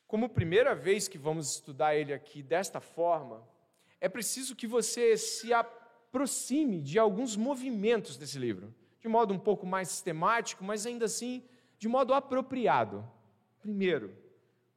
Como 0.07 0.29
primeira 0.29 0.75
vez 0.75 1.09
que 1.09 1.17
vamos 1.17 1.51
estudar 1.51 1.97
ele 1.97 2.13
aqui 2.13 2.43
desta 2.43 2.79
forma, 2.81 3.43
é 4.01 4.09
preciso 4.09 4.55
que 4.55 4.67
você 4.67 5.17
se 5.17 5.53
aproxime 6.15 6.81
de 6.81 6.97
alguns 6.97 7.37
movimentos 7.37 8.17
desse 8.17 8.39
livro 8.39 8.73
de 9.01 9.09
modo 9.09 9.35
um 9.35 9.39
pouco 9.39 9.67
mais 9.67 9.89
sistemático, 9.89 10.63
mas 10.63 10.87
ainda 10.87 11.07
assim 11.07 11.43
de 11.77 11.89
modo 11.89 12.15
apropriado. 12.15 13.05
Primeiro, 13.59 14.17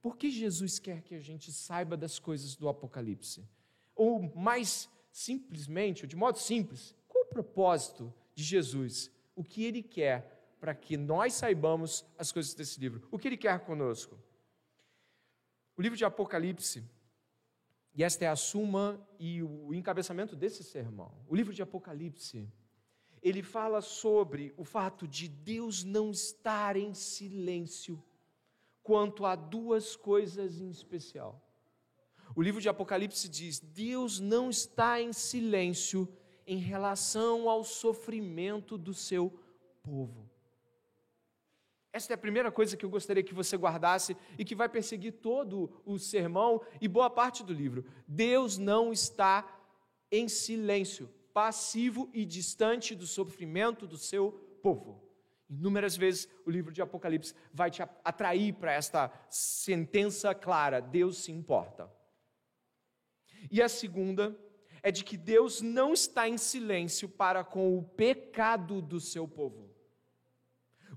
por 0.02 0.18
que 0.18 0.32
Jesus 0.32 0.80
quer 0.80 1.04
que 1.04 1.14
a 1.14 1.20
gente 1.20 1.54
saiba 1.54 1.96
das 1.96 2.18
coisas 2.18 2.56
do 2.56 2.68
Apocalipse? 2.68 3.48
Ou 3.96 4.36
mais 4.36 4.90
simplesmente, 5.12 6.04
ou 6.04 6.10
de 6.10 6.16
modo 6.16 6.40
simples, 6.40 6.96
qual 7.08 7.24
o 7.24 7.28
propósito 7.28 8.12
de 8.34 8.44
Jesus? 8.44 9.12
O 9.36 9.44
que 9.44 9.64
ele 9.64 9.84
quer 9.84 10.56
para 10.60 10.74
que 10.74 10.98
nós 10.98 11.36
saibamos 11.36 12.04
as 12.18 12.32
coisas 12.32 12.56
desse 12.56 12.80
livro? 12.80 13.08
O 13.12 13.20
que 13.20 13.28
ele 13.28 13.38
quer 13.38 13.60
conosco? 13.60 14.18
O 15.78 15.82
livro 15.84 15.98
de 15.98 16.04
Apocalipse, 16.04 16.84
e 17.98 18.04
esta 18.04 18.26
é 18.26 18.28
a 18.28 18.36
suma 18.36 19.04
e 19.20 19.42
o 19.42 19.74
encabeçamento 19.74 20.36
desse 20.36 20.64
sermão. 20.64 21.12
O 21.28 21.36
livro 21.36 21.52
de 21.52 21.64
Apocalipse 21.64 22.48
ele 23.24 23.42
fala 23.42 23.82
sobre 23.82 24.54
o 24.56 24.64
fato 24.64 25.08
de 25.08 25.28
Deus 25.28 25.84
não 25.84 26.12
estar 26.12 26.78
em 26.78 26.94
silêncio 26.94 28.02
quanto 28.84 29.26
a 29.26 29.36
duas 29.36 29.96
coisas 29.96 30.62
em 30.62 30.70
especial. 30.70 31.44
O 32.36 32.42
livro 32.42 32.62
de 32.62 32.70
Apocalipse 32.70 33.28
diz: 33.28 33.60
Deus 33.60 34.20
não 34.20 34.52
está 34.52 35.02
em 35.02 35.12
silêncio 35.12 36.08
em 36.46 36.58
relação 36.58 37.50
ao 37.50 37.64
sofrimento 37.64 38.78
do 38.78 38.94
seu 38.94 39.44
povo. 39.82 40.27
Esta 41.92 42.14
é 42.14 42.16
a 42.16 42.18
primeira 42.18 42.52
coisa 42.52 42.78
que 42.78 42.86
eu 42.86 42.90
gostaria 42.90 43.24
que 43.24 43.34
você 43.34 43.58
guardasse 43.58 44.16
e 44.38 44.46
que 44.46 44.56
vai 44.56 44.70
perseguir 44.70 45.14
todo 45.14 45.82
o 45.86 45.98
sermão 45.98 46.62
e 46.80 46.88
boa 46.88 47.10
parte 47.10 47.44
do 47.44 47.54
livro. 47.54 47.86
Deus 48.08 48.58
não 48.58 48.92
está 48.92 49.46
em 50.12 50.28
silêncio 50.28 51.10
passivo 51.34 52.10
e 52.14 52.26
distante 52.26 52.96
do 52.96 53.06
sofrimento 53.06 53.86
do 53.86 53.98
seu 53.98 54.32
povo. 54.62 55.04
Inúmeras 55.50 55.96
vezes 55.96 56.28
o 56.46 56.50
livro 56.50 56.74
de 56.74 56.82
Apocalipse 56.82 57.34
vai 57.54 57.72
te 57.72 57.82
atrair 58.04 58.54
para 58.54 58.74
esta 58.74 59.12
sentença 59.30 60.36
clara: 60.36 60.82
Deus 60.82 61.20
se 61.20 61.32
importa. 61.32 61.90
E 63.50 63.62
a 63.62 63.70
segunda 63.70 64.38
é 64.82 64.92
de 64.92 65.04
que 65.04 65.16
Deus 65.16 65.62
não 65.62 65.94
está 65.94 66.28
em 66.28 66.38
silêncio 66.38 67.08
para 67.08 67.44
com 67.44 67.78
o 67.78 67.84
pecado 67.84 68.82
do 68.82 69.00
seu 69.00 69.28
povo. 69.28 69.67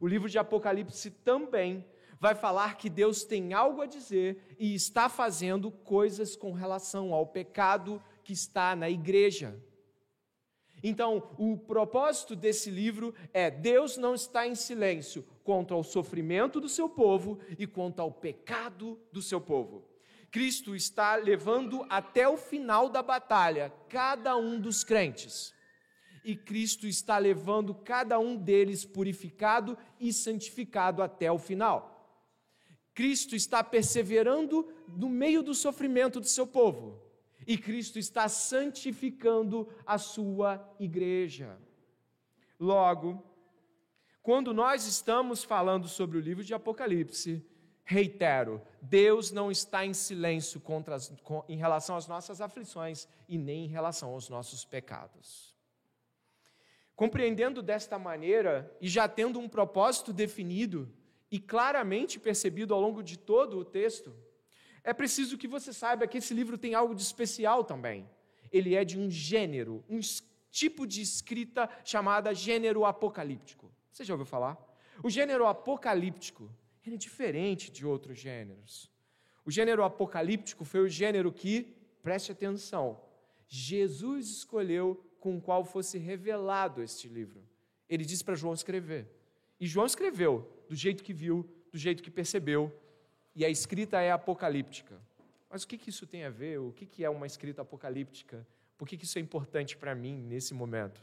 O 0.00 0.09
livro 0.09 0.28
de 0.28 0.38
Apocalipse 0.38 1.11
também 1.11 1.85
vai 2.19 2.35
falar 2.35 2.76
que 2.76 2.88
Deus 2.88 3.23
tem 3.23 3.52
algo 3.52 3.83
a 3.83 3.87
dizer 3.87 4.57
e 4.59 4.75
está 4.75 5.09
fazendo 5.09 5.71
coisas 5.71 6.35
com 6.35 6.52
relação 6.52 7.12
ao 7.12 7.26
pecado 7.26 8.02
que 8.25 8.33
está 8.33 8.75
na 8.75 8.88
igreja. 8.88 9.54
Então, 10.83 11.23
o 11.38 11.59
propósito 11.59 12.35
desse 12.35 12.71
livro 12.71 13.14
é: 13.35 13.50
Deus 13.50 13.99
não 13.99 14.14
está 14.14 14.47
em 14.47 14.54
silêncio 14.54 15.23
quanto 15.45 15.75
ao 15.75 15.85
sofrimento 15.85 16.61
do 16.61 16.69
seu 16.69 16.88
povo 16.88 17.38
e 17.59 17.66
quanto 17.66 18.00
ao 18.00 18.11
pecado 18.11 18.99
do 19.12 19.21
seu 19.21 19.40
povo. 19.40 19.85
Cristo 20.30 20.76
está 20.76 21.16
levando 21.16 21.85
até 21.90 22.28
o 22.28 22.37
final 22.37 22.88
da 22.88 23.02
batalha 23.02 23.73
cada 23.88 24.37
um 24.37 24.61
dos 24.61 24.85
crentes. 24.85 25.52
E 26.24 26.36
Cristo 26.36 26.86
está 26.86 27.18
levando 27.18 27.74
cada 27.74 28.18
um 28.18 28.36
deles 28.36 28.84
purificado 28.84 29.76
e 29.98 30.12
santificado 30.12 31.02
até 31.02 31.30
o 31.30 31.38
final. 31.38 31.96
Cristo 32.94 33.34
está 33.34 33.64
perseverando 33.64 34.68
no 34.88 35.08
meio 35.08 35.42
do 35.42 35.54
sofrimento 35.54 36.20
do 36.20 36.26
seu 36.26 36.46
povo 36.46 37.00
e 37.46 37.56
Cristo 37.56 37.98
está 37.98 38.28
santificando 38.28 39.68
a 39.86 39.98
sua 39.98 40.62
igreja. 40.78 41.58
Logo, 42.58 43.24
quando 44.22 44.52
nós 44.52 44.86
estamos 44.86 45.42
falando 45.42 45.88
sobre 45.88 46.18
o 46.18 46.20
livro 46.20 46.44
de 46.44 46.52
Apocalipse, 46.52 47.44
reitero, 47.84 48.60
Deus 48.80 49.30
não 49.30 49.50
está 49.50 49.84
em 49.84 49.94
silêncio 49.94 50.62
as, 50.88 51.08
com, 51.24 51.42
em 51.48 51.56
relação 51.56 51.96
às 51.96 52.06
nossas 52.06 52.40
aflições 52.40 53.08
e 53.28 53.38
nem 53.38 53.64
em 53.64 53.68
relação 53.68 54.10
aos 54.10 54.28
nossos 54.28 54.64
pecados. 54.64 55.54
Compreendendo 57.00 57.62
desta 57.62 57.99
maneira 57.99 58.71
e 58.78 58.87
já 58.87 59.09
tendo 59.09 59.38
um 59.40 59.49
propósito 59.49 60.12
definido 60.12 60.87
e 61.30 61.38
claramente 61.38 62.21
percebido 62.21 62.75
ao 62.75 62.80
longo 62.83 63.02
de 63.02 63.19
todo 63.19 63.57
o 63.59 63.64
texto, 63.64 64.14
é 64.85 64.92
preciso 64.92 65.38
que 65.38 65.49
você 65.49 65.73
saiba 65.73 66.07
que 66.07 66.19
esse 66.19 66.35
livro 66.35 66.59
tem 66.59 66.75
algo 66.75 66.95
de 66.95 67.00
especial 67.00 67.64
também. 67.64 68.07
Ele 68.52 68.75
é 68.75 68.85
de 68.85 68.99
um 68.99 69.11
gênero, 69.11 69.83
um 69.88 69.99
tipo 70.50 70.87
de 70.87 71.00
escrita 71.00 71.71
chamada 71.87 72.35
gênero 72.35 72.85
apocalíptico. 72.85 73.73
Você 73.90 74.04
já 74.04 74.12
ouviu 74.12 74.26
falar? 74.26 74.59
O 75.02 75.09
gênero 75.09 75.47
apocalíptico 75.47 76.54
é 76.87 76.90
diferente 76.90 77.71
de 77.71 77.87
outros 77.87 78.19
gêneros. 78.19 78.90
O 79.42 79.50
gênero 79.50 79.85
apocalíptico 79.85 80.66
foi 80.66 80.80
o 80.80 80.88
gênero 80.88 81.33
que, 81.33 81.62
preste 82.02 82.30
atenção, 82.30 83.00
Jesus 83.49 84.28
escolheu 84.28 85.02
com 85.20 85.36
o 85.36 85.40
qual 85.40 85.64
fosse 85.64 85.98
revelado 85.98 86.82
este 86.82 87.06
livro. 87.06 87.40
Ele 87.88 88.04
disse 88.04 88.24
para 88.24 88.34
João 88.34 88.54
escrever. 88.54 89.06
E 89.60 89.66
João 89.66 89.86
escreveu 89.86 90.50
do 90.68 90.74
jeito 90.74 91.04
que 91.04 91.12
viu, 91.12 91.48
do 91.70 91.78
jeito 91.78 92.02
que 92.02 92.10
percebeu, 92.10 92.74
e 93.36 93.44
a 93.44 93.48
escrita 93.48 94.00
é 94.00 94.10
apocalíptica. 94.10 95.00
Mas 95.48 95.62
o 95.62 95.68
que, 95.68 95.78
que 95.78 95.90
isso 95.90 96.06
tem 96.06 96.24
a 96.24 96.30
ver? 96.30 96.58
O 96.58 96.72
que, 96.72 96.86
que 96.86 97.04
é 97.04 97.10
uma 97.10 97.26
escrita 97.26 97.62
apocalíptica? 97.62 98.46
Por 98.76 98.88
que, 98.88 98.96
que 98.96 99.04
isso 99.04 99.18
é 99.18 99.20
importante 99.20 99.76
para 99.76 99.94
mim 99.94 100.16
nesse 100.16 100.54
momento? 100.54 101.00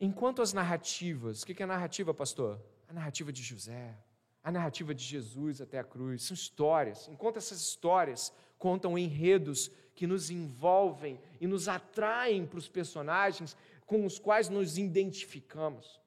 enquanto 0.00 0.42
as 0.42 0.52
narrativas, 0.52 1.42
o 1.42 1.46
que 1.46 1.62
é 1.62 1.66
narrativa, 1.66 2.12
pastor? 2.12 2.60
A 2.88 2.92
narrativa 2.92 3.32
de 3.32 3.42
José, 3.42 3.96
a 4.42 4.50
narrativa 4.50 4.94
de 4.94 5.02
Jesus 5.02 5.60
até 5.60 5.78
a 5.78 5.84
cruz, 5.84 6.24
são 6.24 6.34
histórias. 6.34 7.08
Enquanto 7.08 7.38
essas 7.38 7.60
histórias 7.60 8.32
contam 8.58 8.98
enredos 8.98 9.70
que 9.94 10.06
nos 10.06 10.30
envolvem 10.30 11.20
e 11.40 11.46
nos 11.46 11.68
atraem 11.68 12.46
para 12.46 12.58
os 12.58 12.68
personagens 12.68 13.56
com 13.86 14.04
os 14.04 14.18
quais 14.18 14.48
nos 14.48 14.76
identificamos. 14.78 16.00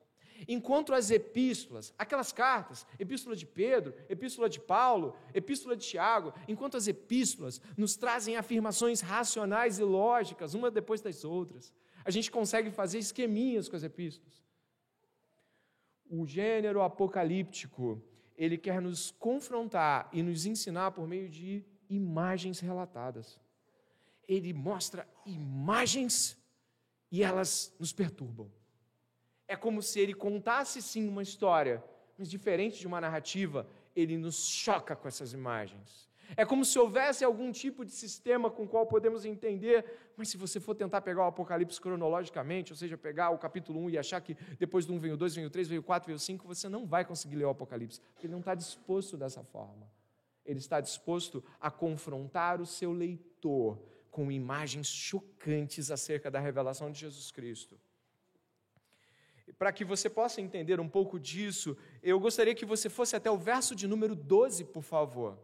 Enquanto 0.48 0.94
as 0.94 1.10
epístolas, 1.10 1.94
aquelas 1.98 2.32
cartas, 2.32 2.86
epístola 3.00 3.36
de 3.36 3.46
Pedro, 3.46 3.94
epístola 4.10 4.50
de 4.50 4.60
Paulo, 4.60 5.16
epístola 5.34 5.76
de 5.76 5.88
Tiago, 5.88 6.34
enquanto 6.48 6.78
as 6.78 6.88
epístolas 6.88 7.62
nos 7.76 7.96
trazem 7.96 8.36
afirmações 8.36 9.02
racionais 9.02 9.80
e 9.80 9.84
lógicas, 9.84 10.54
uma 10.54 10.70
depois 10.70 11.02
das 11.02 11.24
outras, 11.24 11.74
a 12.06 12.12
gente 12.12 12.30
consegue 12.30 12.70
fazer 12.70 13.00
esqueminhas 13.00 13.68
com 13.68 13.76
as 13.76 13.84
epístolas. 13.84 14.44
O 16.10 16.26
gênero 16.26 16.82
apocalíptico, 16.82 18.02
ele 18.38 18.58
quer 18.58 18.82
nos 18.82 19.12
confrontar 19.12 20.08
e 20.14 20.22
nos 20.22 20.46
ensinar 20.46 20.92
por 20.92 21.08
meio 21.08 21.28
de 21.30 21.66
imagens 21.90 22.60
relatadas. 22.60 23.40
Ele 24.28 24.54
mostra 24.54 25.08
imagens 25.26 26.38
e 27.12 27.24
elas 27.24 27.74
nos 27.80 27.94
perturbam. 27.94 28.52
É 29.48 29.56
como 29.56 29.82
se 29.82 30.00
ele 30.00 30.14
contasse 30.14 30.82
sim 30.82 31.08
uma 31.08 31.24
história, 31.24 31.84
mas 32.18 32.30
diferente 32.30 32.80
de 32.80 32.88
uma 32.88 33.00
narrativa, 33.00 33.68
ele 33.96 34.18
nos 34.18 34.48
choca 34.48 34.96
com 34.96 35.08
essas 35.08 35.32
imagens. 35.32 36.08
É 36.36 36.46
como 36.46 36.66
se 36.66 36.78
houvesse 36.78 37.24
algum 37.24 37.52
tipo 37.52 37.86
de 37.86 37.92
sistema 37.92 38.52
com 38.52 38.64
o 38.64 38.68
qual 38.68 38.86
podemos 38.86 39.24
entender, 39.24 39.86
mas 40.18 40.28
se 40.28 40.36
você 40.36 40.60
for 40.60 40.76
tentar 40.76 41.00
pegar 41.00 41.24
o 41.24 41.28
Apocalipse 41.28 41.80
cronologicamente, 41.80 42.74
ou 42.74 42.76
seja, 42.78 42.98
pegar 42.98 43.30
o 43.30 43.38
capítulo 43.38 43.80
1 43.86 43.92
e 43.92 43.98
achar 43.98 44.20
que 44.20 44.36
depois 44.60 44.86
do 44.86 44.94
1 44.94 45.00
vem 45.00 45.12
o 45.14 45.18
2, 45.18 45.36
vem 45.36 45.46
o 45.46 45.50
3, 45.50 45.70
vem 45.70 45.80
o 45.80 45.84
4, 45.84 46.08
vem 46.08 46.16
o 46.16 46.20
5, 46.20 46.46
você 46.46 46.68
não 46.68 46.86
vai 46.86 47.06
conseguir 47.06 47.38
ler 47.38 47.46
o 47.46 47.50
Apocalipse, 47.50 48.02
porque 48.14 48.28
ele 48.28 48.34
não 48.34 48.42
está 48.42 48.54
disposto 48.54 49.16
dessa 49.16 49.42
forma. 49.42 49.90
Ele 50.46 50.60
está 50.60 50.82
disposto 50.82 51.42
a 51.60 51.72
confrontar 51.72 52.60
o 52.60 52.66
seu 52.66 52.92
leitor 52.92 53.80
com 54.18 54.32
imagens 54.32 54.88
chocantes 54.88 55.92
acerca 55.92 56.32
da 56.32 56.40
revelação 56.40 56.92
de 56.92 57.02
Jesus 57.02 57.30
Cristo. 57.30 57.80
Para 59.60 59.72
que 59.72 59.86
você 59.86 60.10
possa 60.10 60.42
entender 60.42 60.80
um 60.80 60.90
pouco 60.90 61.20
disso, 61.20 61.78
eu 62.02 62.20
gostaria 62.20 62.56
que 62.56 62.66
você 62.66 62.90
fosse 62.90 63.16
até 63.16 63.30
o 63.30 63.38
verso 63.38 63.76
de 63.76 63.86
número 63.86 64.16
12, 64.16 64.66
por 64.66 64.82
favor. 64.82 65.38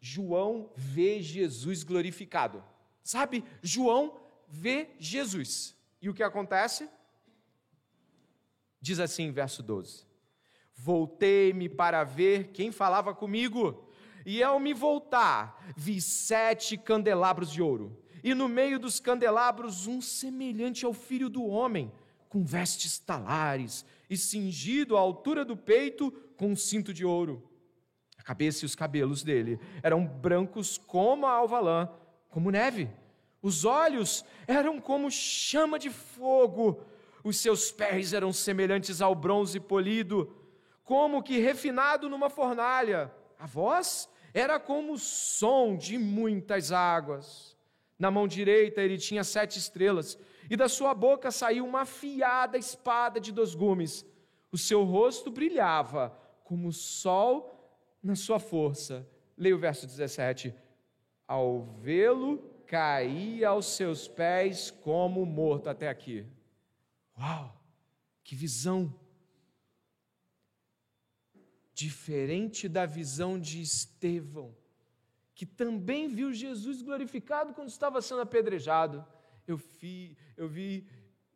João 0.00 0.72
vê 0.74 1.22
Jesus 1.22 1.84
glorificado. 1.84 2.64
Sabe, 3.04 3.44
João 3.62 4.20
vê 4.48 4.90
Jesus. 4.98 5.76
E 6.02 6.08
o 6.10 6.14
que 6.14 6.24
acontece? 6.24 6.90
Diz 8.80 8.98
assim, 8.98 9.30
verso 9.30 9.62
12: 9.62 10.04
Voltei-me 10.74 11.68
para 11.68 12.02
ver 12.02 12.48
quem 12.48 12.72
falava 12.72 13.14
comigo, 13.14 13.85
e 14.26 14.42
ao 14.42 14.58
me 14.58 14.74
voltar, 14.74 15.72
vi 15.76 16.00
sete 16.00 16.76
candelabros 16.76 17.48
de 17.48 17.62
ouro, 17.62 17.96
e 18.24 18.34
no 18.34 18.48
meio 18.48 18.76
dos 18.76 18.98
candelabros 18.98 19.86
um 19.86 20.00
semelhante 20.00 20.84
ao 20.84 20.92
filho 20.92 21.28
do 21.30 21.46
homem 21.46 21.92
com 22.28 22.44
vestes 22.44 22.98
talares 22.98 23.86
e 24.10 24.16
cingido 24.16 24.96
à 24.96 25.00
altura 25.00 25.44
do 25.44 25.56
peito 25.56 26.10
com 26.36 26.48
um 26.48 26.56
cinto 26.56 26.92
de 26.92 27.04
ouro. 27.04 27.48
A 28.18 28.22
cabeça 28.24 28.64
e 28.64 28.66
os 28.66 28.74
cabelos 28.74 29.22
dele 29.22 29.60
eram 29.80 30.04
brancos 30.04 30.76
como 30.76 31.24
a 31.24 31.30
alvalã, 31.30 31.88
como 32.28 32.50
neve. 32.50 32.90
Os 33.40 33.64
olhos 33.64 34.24
eram 34.48 34.80
como 34.80 35.08
chama 35.08 35.78
de 35.78 35.88
fogo. 35.88 36.82
Os 37.22 37.36
seus 37.36 37.70
pés 37.70 38.12
eram 38.12 38.32
semelhantes 38.32 39.00
ao 39.00 39.14
bronze 39.14 39.60
polido, 39.60 40.34
como 40.82 41.22
que 41.22 41.38
refinado 41.38 42.08
numa 42.08 42.28
fornalha. 42.28 43.12
A 43.38 43.46
voz 43.46 44.08
era 44.36 44.60
como 44.60 44.92
o 44.92 44.98
som 44.98 45.74
de 45.74 45.96
muitas 45.96 46.70
águas. 46.70 47.56
Na 47.98 48.10
mão 48.10 48.28
direita 48.28 48.82
ele 48.82 48.98
tinha 48.98 49.24
sete 49.24 49.58
estrelas 49.58 50.18
e 50.50 50.54
da 50.54 50.68
sua 50.68 50.92
boca 50.92 51.30
saiu 51.30 51.64
uma 51.64 51.80
afiada 51.80 52.58
espada 52.58 53.18
de 53.18 53.32
dois 53.32 53.54
gumes. 53.54 54.04
O 54.52 54.58
seu 54.58 54.84
rosto 54.84 55.30
brilhava 55.30 56.14
como 56.44 56.68
o 56.68 56.72
sol 56.72 57.80
na 58.02 58.14
sua 58.14 58.38
força. 58.38 59.08
Leia 59.38 59.56
o 59.56 59.58
verso 59.58 59.86
17. 59.86 60.54
Ao 61.26 61.62
vê-lo, 61.80 62.36
caía 62.66 63.48
aos 63.48 63.64
seus 63.64 64.06
pés 64.06 64.70
como 64.70 65.24
morto 65.24 65.70
até 65.70 65.88
aqui. 65.88 66.26
Uau! 67.18 67.58
Que 68.22 68.36
visão! 68.36 68.92
Diferente 71.82 72.68
da 72.68 72.86
visão 72.86 73.38
de 73.38 73.60
Estevão, 73.60 74.48
que 75.34 75.44
também 75.44 76.08
viu 76.08 76.32
Jesus 76.32 76.82
glorificado 76.82 77.52
quando 77.52 77.68
estava 77.68 78.00
sendo 78.00 78.22
apedrejado 78.22 79.04
eu 79.46 79.56
vi, 79.56 80.16
eu 80.36 80.48
vi 80.48 80.86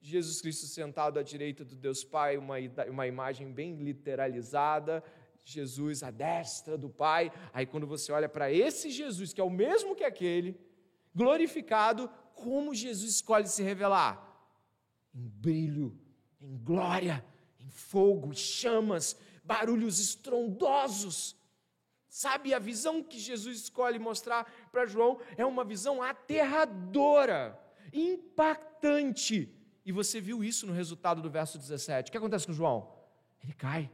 Jesus 0.00 0.40
Cristo 0.40 0.66
sentado 0.66 1.18
à 1.18 1.22
direita 1.22 1.64
do 1.64 1.76
Deus 1.76 2.02
Pai, 2.02 2.36
uma, 2.36 2.56
uma 2.88 3.06
imagem 3.06 3.52
bem 3.52 3.76
literalizada, 3.76 5.02
Jesus 5.44 6.02
à 6.02 6.10
destra 6.10 6.76
do 6.76 6.88
Pai. 6.88 7.30
Aí 7.52 7.66
quando 7.66 7.86
você 7.86 8.10
olha 8.10 8.28
para 8.28 8.52
esse 8.52 8.90
Jesus, 8.90 9.32
que 9.32 9.40
é 9.40 9.44
o 9.44 9.50
mesmo 9.50 9.94
que 9.94 10.04
aquele, 10.04 10.58
glorificado, 11.14 12.10
como 12.34 12.74
Jesus 12.74 13.14
escolhe 13.14 13.46
se 13.46 13.62
revelar? 13.62 14.26
Em 15.14 15.28
brilho, 15.28 15.96
em 16.40 16.56
glória, 16.56 17.24
em 17.58 17.68
fogo, 17.68 18.34
chamas, 18.34 19.16
barulhos 19.44 19.98
estrondosos. 19.98 21.36
Sabe, 22.08 22.52
a 22.52 22.58
visão 22.58 23.02
que 23.02 23.18
Jesus 23.18 23.62
escolhe 23.62 23.98
mostrar 23.98 24.44
para 24.72 24.86
João 24.86 25.20
é 25.36 25.46
uma 25.46 25.64
visão 25.64 26.02
aterradora 26.02 27.58
impactante. 27.92 29.54
E 29.84 29.92
você 29.92 30.20
viu 30.20 30.42
isso 30.42 30.66
no 30.66 30.72
resultado 30.72 31.22
do 31.22 31.30
verso 31.30 31.58
17. 31.58 32.08
O 32.08 32.12
que 32.12 32.18
acontece 32.18 32.46
com 32.46 32.52
João? 32.52 32.92
Ele 33.42 33.52
cai. 33.52 33.90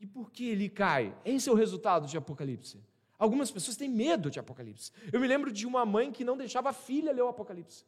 E 0.00 0.06
por 0.06 0.30
que 0.30 0.48
ele 0.48 0.68
cai? 0.68 1.16
Esse 1.24 1.48
é 1.48 1.52
o 1.52 1.56
resultado 1.56 2.06
de 2.06 2.16
Apocalipse. 2.16 2.80
Algumas 3.18 3.50
pessoas 3.50 3.76
têm 3.76 3.88
medo 3.88 4.30
de 4.30 4.38
Apocalipse. 4.38 4.92
Eu 5.12 5.18
me 5.18 5.26
lembro 5.26 5.52
de 5.52 5.66
uma 5.66 5.84
mãe 5.84 6.12
que 6.12 6.24
não 6.24 6.36
deixava 6.36 6.70
a 6.70 6.72
filha 6.72 7.12
ler 7.12 7.22
o 7.22 7.28
Apocalipse. 7.28 7.84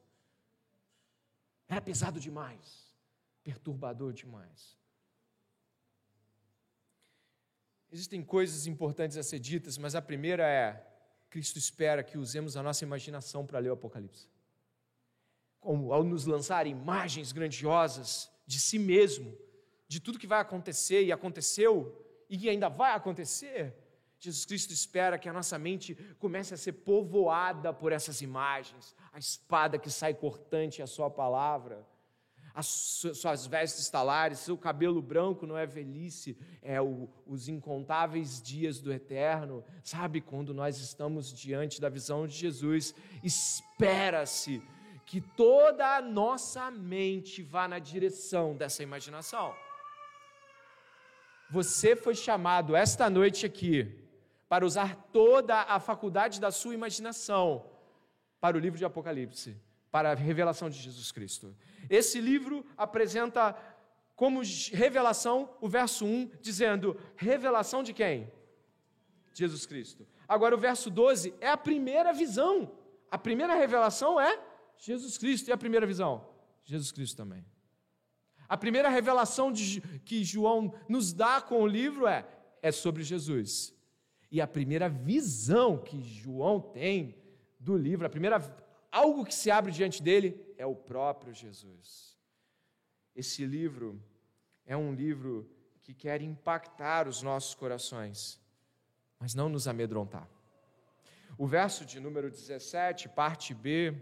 Era 1.68 1.80
pesado 1.80 2.18
demais, 2.18 2.92
perturbador 3.44 4.12
demais. 4.12 4.76
Existem 7.92 8.22
coisas 8.22 8.66
importantes 8.66 9.16
a 9.16 9.22
ser 9.22 9.38
ditas, 9.38 9.76
mas 9.76 9.94
a 9.94 10.02
primeira 10.02 10.48
é: 10.48 10.86
Cristo 11.28 11.58
espera 11.58 12.02
que 12.02 12.16
usemos 12.16 12.56
a 12.56 12.62
nossa 12.62 12.84
imaginação 12.84 13.46
para 13.46 13.58
ler 13.58 13.70
o 13.70 13.74
Apocalipse 13.74 14.28
como 15.60 15.92
ao 15.92 16.02
nos 16.02 16.24
lançar 16.24 16.66
imagens 16.66 17.32
grandiosas 17.32 18.32
de 18.46 18.58
si 18.58 18.78
mesmo, 18.78 19.36
de 19.86 20.00
tudo 20.00 20.18
que 20.18 20.26
vai 20.26 20.40
acontecer 20.40 21.04
e 21.04 21.12
aconteceu 21.12 22.04
e 22.28 22.38
que 22.38 22.48
ainda 22.48 22.68
vai 22.68 22.94
acontecer. 22.94 23.76
Jesus 24.18 24.44
Cristo 24.44 24.72
espera 24.72 25.18
que 25.18 25.28
a 25.28 25.32
nossa 25.32 25.58
mente 25.58 25.94
comece 26.18 26.54
a 26.54 26.56
ser 26.56 26.72
povoada 26.72 27.72
por 27.72 27.92
essas 27.92 28.20
imagens, 28.22 28.94
a 29.12 29.18
espada 29.18 29.78
que 29.78 29.90
sai 29.90 30.14
cortante, 30.14 30.82
a 30.82 30.86
sua 30.86 31.10
palavra, 31.10 31.86
as 32.54 32.66
suas 32.66 33.46
vestes 33.46 33.88
talares, 33.88 34.40
seu 34.40 34.56
cabelo 34.56 35.00
branco 35.00 35.46
não 35.46 35.56
é 35.56 35.66
velhice, 35.66 36.36
é 36.60 36.80
o, 36.80 37.08
os 37.26 37.48
incontáveis 37.48 38.42
dias 38.42 38.80
do 38.80 38.92
eterno. 38.92 39.64
Sabe, 39.82 40.20
quando 40.20 40.52
nós 40.52 40.78
estamos 40.78 41.32
diante 41.32 41.80
da 41.80 41.88
visão 41.88 42.26
de 42.26 42.34
Jesus, 42.34 42.94
espera-se 43.22 44.62
que 45.06 45.20
toda 45.20 45.96
a 45.96 46.02
nossa 46.02 46.70
mente 46.70 47.42
vá 47.42 47.66
na 47.66 47.78
direção 47.78 48.56
dessa 48.56 48.82
imaginação. 48.82 49.54
Você 51.50 51.96
foi 51.96 52.14
chamado 52.14 52.76
esta 52.76 53.10
noite 53.10 53.44
aqui 53.44 53.98
para 54.48 54.64
usar 54.64 54.94
toda 55.12 55.62
a 55.62 55.80
faculdade 55.80 56.40
da 56.40 56.50
sua 56.50 56.74
imaginação 56.74 57.64
para 58.40 58.56
o 58.56 58.60
livro 58.60 58.78
de 58.78 58.84
Apocalipse, 58.84 59.56
para 59.90 60.12
a 60.12 60.14
revelação 60.14 60.70
de 60.70 60.78
Jesus 60.78 61.10
Cristo. 61.10 61.54
Esse 61.88 62.20
livro 62.20 62.64
apresenta 62.76 63.56
como 64.14 64.42
revelação 64.72 65.48
o 65.60 65.68
verso 65.68 66.04
1, 66.04 66.30
dizendo: 66.40 66.96
revelação 67.16 67.82
de 67.82 67.92
quem? 67.92 68.30
Jesus 69.32 69.66
Cristo. 69.66 70.06
Agora, 70.28 70.54
o 70.54 70.58
verso 70.58 70.90
12 70.90 71.34
é 71.40 71.48
a 71.48 71.56
primeira 71.56 72.12
visão. 72.12 72.70
A 73.10 73.18
primeira 73.18 73.54
revelação 73.54 74.20
é 74.20 74.38
Jesus 74.76 75.18
Cristo. 75.18 75.48
E 75.48 75.52
a 75.52 75.56
primeira 75.56 75.86
visão? 75.86 76.28
Jesus 76.64 76.92
Cristo 76.92 77.16
também. 77.16 77.44
A 78.48 78.56
primeira 78.56 78.88
revelação 78.88 79.50
de, 79.50 79.80
que 80.04 80.22
João 80.24 80.74
nos 80.88 81.12
dá 81.12 81.40
com 81.40 81.62
o 81.62 81.66
livro 81.66 82.06
é, 82.06 82.26
é 82.60 82.70
sobre 82.70 83.02
Jesus. 83.02 83.74
E 84.30 84.40
a 84.40 84.46
primeira 84.46 84.88
visão 84.88 85.78
que 85.78 86.00
João 86.02 86.60
tem 86.60 87.16
do 87.58 87.76
livro, 87.76 88.06
a 88.06 88.10
primeira 88.10 88.38
algo 88.90 89.24
que 89.24 89.34
se 89.34 89.50
abre 89.50 89.72
diante 89.72 90.02
dele 90.02 90.40
é 90.56 90.66
o 90.66 90.74
próprio 90.74 91.32
Jesus. 91.32 92.16
Esse 93.14 93.44
livro 93.44 94.02
é 94.64 94.76
um 94.76 94.94
livro 94.94 95.50
que 95.82 95.94
quer 95.94 96.22
impactar 96.22 97.08
os 97.08 97.22
nossos 97.22 97.54
corações, 97.54 98.40
mas 99.18 99.34
não 99.34 99.48
nos 99.48 99.66
amedrontar. 99.66 100.28
O 101.36 101.46
verso 101.46 101.84
de 101.84 101.98
número 101.98 102.30
17, 102.30 103.08
parte 103.08 103.54
B, 103.54 103.94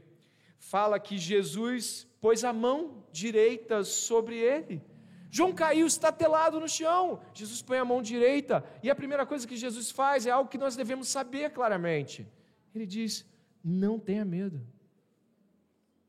fala 0.58 0.98
que 0.98 1.16
Jesus 1.16 2.06
pôs 2.20 2.44
a 2.44 2.52
mão 2.52 3.06
direita 3.12 3.84
sobre 3.84 4.36
ele. 4.36 4.82
João 5.30 5.54
caiu 5.54 5.86
estatelado 5.86 6.58
no 6.58 6.68
chão. 6.68 7.20
Jesus 7.34 7.62
põe 7.62 7.78
a 7.78 7.84
mão 7.84 8.00
direita. 8.02 8.64
E 8.82 8.90
a 8.90 8.94
primeira 8.94 9.26
coisa 9.26 9.46
que 9.46 9.56
Jesus 9.56 9.90
faz 9.90 10.26
é 10.26 10.30
algo 10.30 10.50
que 10.50 10.58
nós 10.58 10.74
devemos 10.74 11.08
saber 11.08 11.50
claramente. 11.50 12.26
Ele 12.74 12.86
diz: 12.86 13.26
Não 13.62 13.98
tenha 13.98 14.24
medo. 14.24 14.66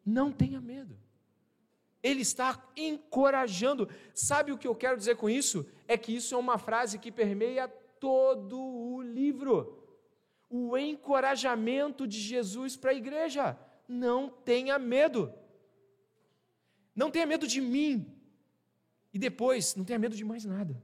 Não 0.09 0.31
tenha 0.31 0.59
medo. 0.59 0.97
Ele 2.01 2.21
está 2.21 2.49
encorajando. 2.75 3.87
Sabe 4.13 4.51
o 4.51 4.57
que 4.57 4.67
eu 4.67 4.75
quero 4.75 4.97
dizer 4.97 5.15
com 5.17 5.29
isso? 5.29 5.65
É 5.87 5.95
que 5.97 6.15
isso 6.15 6.33
é 6.33 6.37
uma 6.37 6.57
frase 6.57 6.97
que 6.97 7.11
permeia 7.11 7.67
todo 7.99 8.59
o 8.59 9.01
livro. 9.01 9.55
O 10.49 10.75
encorajamento 10.77 12.07
de 12.07 12.19
Jesus 12.19 12.75
para 12.75 12.91
a 12.91 12.95
igreja. 12.95 13.57
Não 13.87 14.29
tenha 14.29 14.79
medo. 14.79 15.31
Não 16.95 17.11
tenha 17.11 17.27
medo 17.27 17.47
de 17.47 17.61
mim. 17.61 17.93
E 19.13 19.19
depois, 19.19 19.75
não 19.75 19.85
tenha 19.85 19.99
medo 19.99 20.15
de 20.15 20.25
mais 20.25 20.43
nada. 20.43 20.81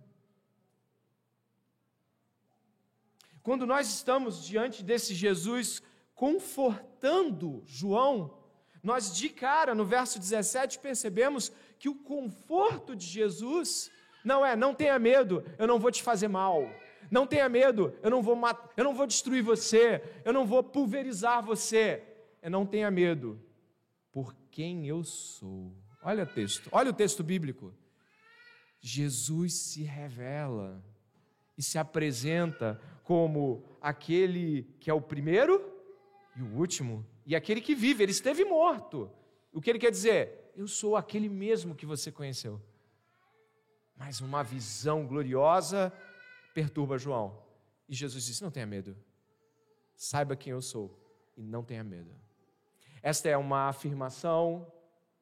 Quando 3.41 3.65
nós 3.65 3.87
estamos 3.87 4.45
diante 4.45 4.83
desse 4.83 5.15
Jesus 5.15 5.81
confortando 6.13 7.63
João, 7.65 8.44
nós 8.85 9.11
de 9.11 9.29
cara, 9.29 9.73
no 9.73 9.83
verso 9.83 10.19
17, 10.19 10.77
percebemos 10.77 11.51
que 11.79 11.89
o 11.89 11.95
conforto 11.95 12.95
de 12.95 13.03
Jesus 13.03 13.89
não 14.23 14.45
é, 14.45 14.55
não 14.55 14.75
tenha 14.75 14.99
medo, 14.99 15.43
eu 15.57 15.65
não 15.65 15.79
vou 15.79 15.89
te 15.89 16.03
fazer 16.03 16.27
mal. 16.27 16.69
Não 17.09 17.25
tenha 17.25 17.49
medo, 17.49 17.97
eu 18.03 18.11
não 18.11 18.21
vou 18.21 18.35
matar, 18.35 18.69
eu 18.77 18.83
não 18.83 18.93
vou 18.93 19.07
destruir 19.07 19.41
você, 19.41 20.03
eu 20.23 20.31
não 20.31 20.45
vou 20.45 20.63
pulverizar 20.63 21.43
você. 21.43 22.03
É 22.43 22.47
não 22.49 22.63
tenha 22.63 22.91
medo, 22.91 23.41
por 24.11 24.35
quem 24.51 24.87
eu 24.87 25.03
sou. 25.03 25.75
Olha 26.03 26.23
o 26.23 26.27
texto, 26.27 26.69
olha 26.71 26.91
o 26.91 26.93
texto 26.93 27.23
bíblico. 27.23 27.73
Jesus 28.79 29.55
se 29.55 29.81
revela 29.81 30.79
e 31.57 31.63
se 31.63 31.79
apresenta 31.79 32.79
como 33.03 33.65
aquele 33.81 34.75
que 34.79 34.91
é 34.91 34.93
o 34.93 35.01
primeiro 35.01 35.73
e 36.35 36.43
o 36.43 36.55
último 36.55 37.03
e 37.25 37.35
aquele 37.35 37.59
que 37.59 37.73
vive, 37.73 38.03
ele 38.03 38.11
esteve 38.11 38.45
morto. 38.45 39.11
O 39.51 39.59
que 39.59 39.69
ele 39.69 39.79
quer 39.79 39.89
dizer? 39.89 40.51
Eu 40.55 40.67
sou 40.67 40.95
aquele 40.95 41.27
mesmo 41.27 41.73
que 41.75 41.85
você 41.85 42.11
conheceu. 42.11 42.61
Mas 43.95 44.21
uma 44.21 44.43
visão 44.43 45.07
gloriosa 45.07 45.91
perturba 46.53 46.97
João. 46.97 47.41
E 47.89 47.95
Jesus 47.95 48.25
disse: 48.25 48.43
Não 48.43 48.51
tenha 48.51 48.65
medo. 48.65 48.95
Saiba 49.95 50.35
quem 50.35 50.51
eu 50.51 50.61
sou 50.61 50.99
e 51.35 51.41
não 51.41 51.63
tenha 51.63 51.83
medo. 51.83 52.11
Esta 53.01 53.29
é 53.29 53.37
uma 53.37 53.69
afirmação 53.69 54.71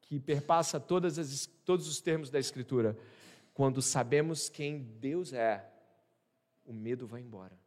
que 0.02 0.20
perpassa 0.20 0.78
as, 0.78 1.46
todos 1.63 1.88
os 1.88 2.02
termos 2.02 2.30
da 2.30 2.39
Escritura. 2.39 2.98
Quando 3.54 3.82
sabemos 3.82 4.50
quem 4.50 4.80
Deus 4.80 5.32
é, 5.32 5.72
o 6.66 6.74
medo 6.74 7.06
vai 7.06 7.22
embora 7.22 7.62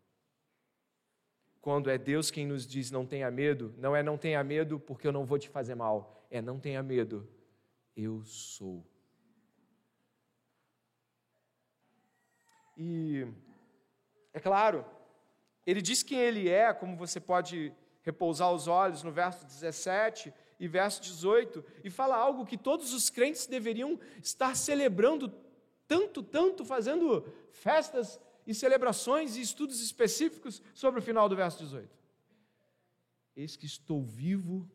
quando 1.67 1.91
é 1.91 1.99
Deus 1.99 2.31
quem 2.31 2.47
nos 2.47 2.65
diz 2.65 2.93
não 2.93 3.05
tenha 3.05 3.29
medo, 3.29 3.75
não 3.77 3.97
é 3.97 4.01
não 4.01 4.17
tenha 4.17 4.45
medo 4.45 4.79
porque 4.79 5.05
eu 5.05 5.11
não 5.11 5.25
vou 5.25 5.37
te 5.37 5.49
fazer 5.49 5.75
mal, 5.75 6.25
é 6.31 6.41
não 6.41 6.61
tenha 6.61 6.81
medo, 6.81 7.29
eu 7.97 8.23
sou. 8.23 8.87
E 12.77 13.27
é 14.33 14.39
claro, 14.39 14.85
ele 15.67 15.83
diz 15.83 16.05
quem 16.05 16.21
ele 16.21 16.49
é, 16.49 16.73
como 16.73 16.97
você 16.97 17.19
pode 17.19 17.73
repousar 18.01 18.53
os 18.53 18.69
olhos 18.69 19.03
no 19.03 19.11
verso 19.11 19.45
17 19.45 20.33
e 20.61 20.69
verso 20.69 21.03
18, 21.03 21.65
e 21.83 21.91
fala 21.91 22.15
algo 22.15 22.47
que 22.47 22.57
todos 22.57 22.95
os 22.95 23.11
crentes 23.11 23.49
deveriam 23.49 23.99
estar 24.23 24.55
celebrando 24.55 25.35
tanto, 25.89 26.23
tanto, 26.23 26.65
fazendo 26.65 27.27
festas 27.51 28.21
e 28.47 28.55
celebrações 28.55 29.37
e 29.37 29.41
estudos 29.41 29.81
específicos 29.81 30.63
sobre 30.73 31.01
o 31.01 31.03
final 31.03 31.29
do 31.29 31.37
verso 31.37 31.59
18. 31.65 31.91
Eis 33.35 33.57
que 33.57 33.67
estou 33.67 34.03
vivo 34.03 34.71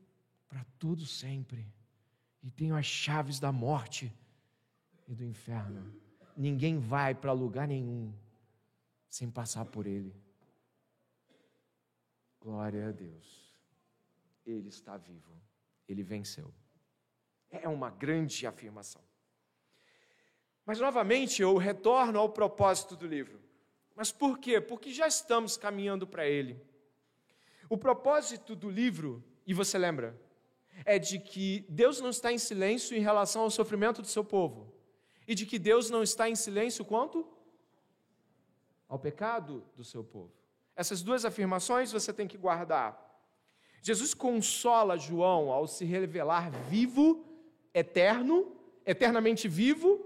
para 0.48 0.64
todo 0.78 1.06
sempre 1.06 1.66
e 2.44 2.52
tenho 2.52 2.76
as 2.76 2.86
chaves 2.86 3.40
da 3.40 3.52
morte 3.52 4.14
e 5.08 5.16
do 5.16 5.24
inferno. 5.24 5.94
Ninguém 6.36 6.78
vai 6.78 7.16
para 7.16 7.32
lugar 7.32 7.68
nenhum 7.68 8.14
sem 9.10 9.30
passar 9.30 9.66
por 9.66 9.86
ele. 9.86 10.16
Glória 12.40 12.90
a 12.90 12.92
Deus. 12.92 13.54
Ele 14.46 14.70
está 14.70 14.98
vivo. 14.98 15.32
Ele 15.88 16.04
venceu. 16.04 16.54
É 17.50 17.68
uma 17.68 17.90
grande 17.90 18.48
afirmação. 18.48 19.02
Mas 20.66 20.80
novamente 20.80 21.42
eu 21.42 21.58
retorno 21.58 22.18
ao 22.18 22.30
propósito 22.30 22.96
do 22.96 23.06
livro. 23.06 23.40
Mas 24.02 24.12
por 24.12 24.40
quê? 24.40 24.60
Porque 24.60 24.92
já 24.92 25.08
estamos 25.08 25.56
caminhando 25.56 26.08
para 26.08 26.28
ele. 26.28 26.60
O 27.70 27.78
propósito 27.78 28.56
do 28.56 28.68
livro, 28.68 29.24
e 29.46 29.54
você 29.54 29.78
lembra, 29.78 30.20
é 30.84 30.98
de 30.98 31.20
que 31.20 31.64
Deus 31.70 32.02
não 32.02 32.10
está 32.10 32.34
em 32.34 32.40
silêncio 32.40 32.98
em 32.98 33.00
relação 33.00 33.44
ao 33.44 33.52
sofrimento 33.52 34.02
do 34.02 34.08
seu 34.08 34.26
povo, 34.26 34.74
e 35.28 35.36
de 35.36 35.46
que 35.46 35.60
Deus 35.60 35.92
não 35.92 36.02
está 36.02 36.28
em 36.28 36.34
silêncio 36.34 36.84
quanto 36.84 37.28
ao 38.90 38.98
pecado 38.98 39.64
do 39.78 39.84
seu 39.84 40.04
povo. 40.04 40.34
Essas 40.76 41.04
duas 41.04 41.24
afirmações 41.24 41.92
você 41.92 42.12
tem 42.12 42.28
que 42.28 42.40
guardar. 42.40 43.00
Jesus 43.84 44.16
consola 44.16 44.98
João 44.98 45.52
ao 45.52 45.68
se 45.68 45.86
revelar 45.86 46.50
vivo, 46.72 47.24
eterno, 47.72 48.52
eternamente 48.84 49.48
vivo, 49.48 50.04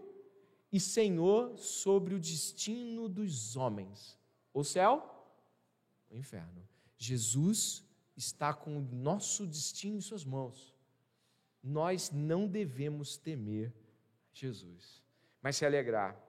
e 0.75 0.79
Senhor 0.79 1.57
sobre 1.57 2.13
o 2.13 2.19
destino 2.19 3.07
dos 3.07 3.55
homens. 3.55 4.19
O 4.53 4.61
céu, 4.61 5.25
o 6.11 6.17
inferno. 6.17 6.67
Jesus 6.97 7.81
está 8.17 8.53
com 8.53 8.77
o 8.77 8.81
nosso 8.81 9.47
destino 9.47 9.95
em 9.95 10.01
Suas 10.01 10.25
mãos. 10.25 10.75
Nós 11.63 12.11
não 12.11 12.45
devemos 12.45 13.15
temer 13.15 13.73
Jesus, 14.33 15.01
mas 15.41 15.55
se 15.55 15.65
alegrar. 15.65 16.21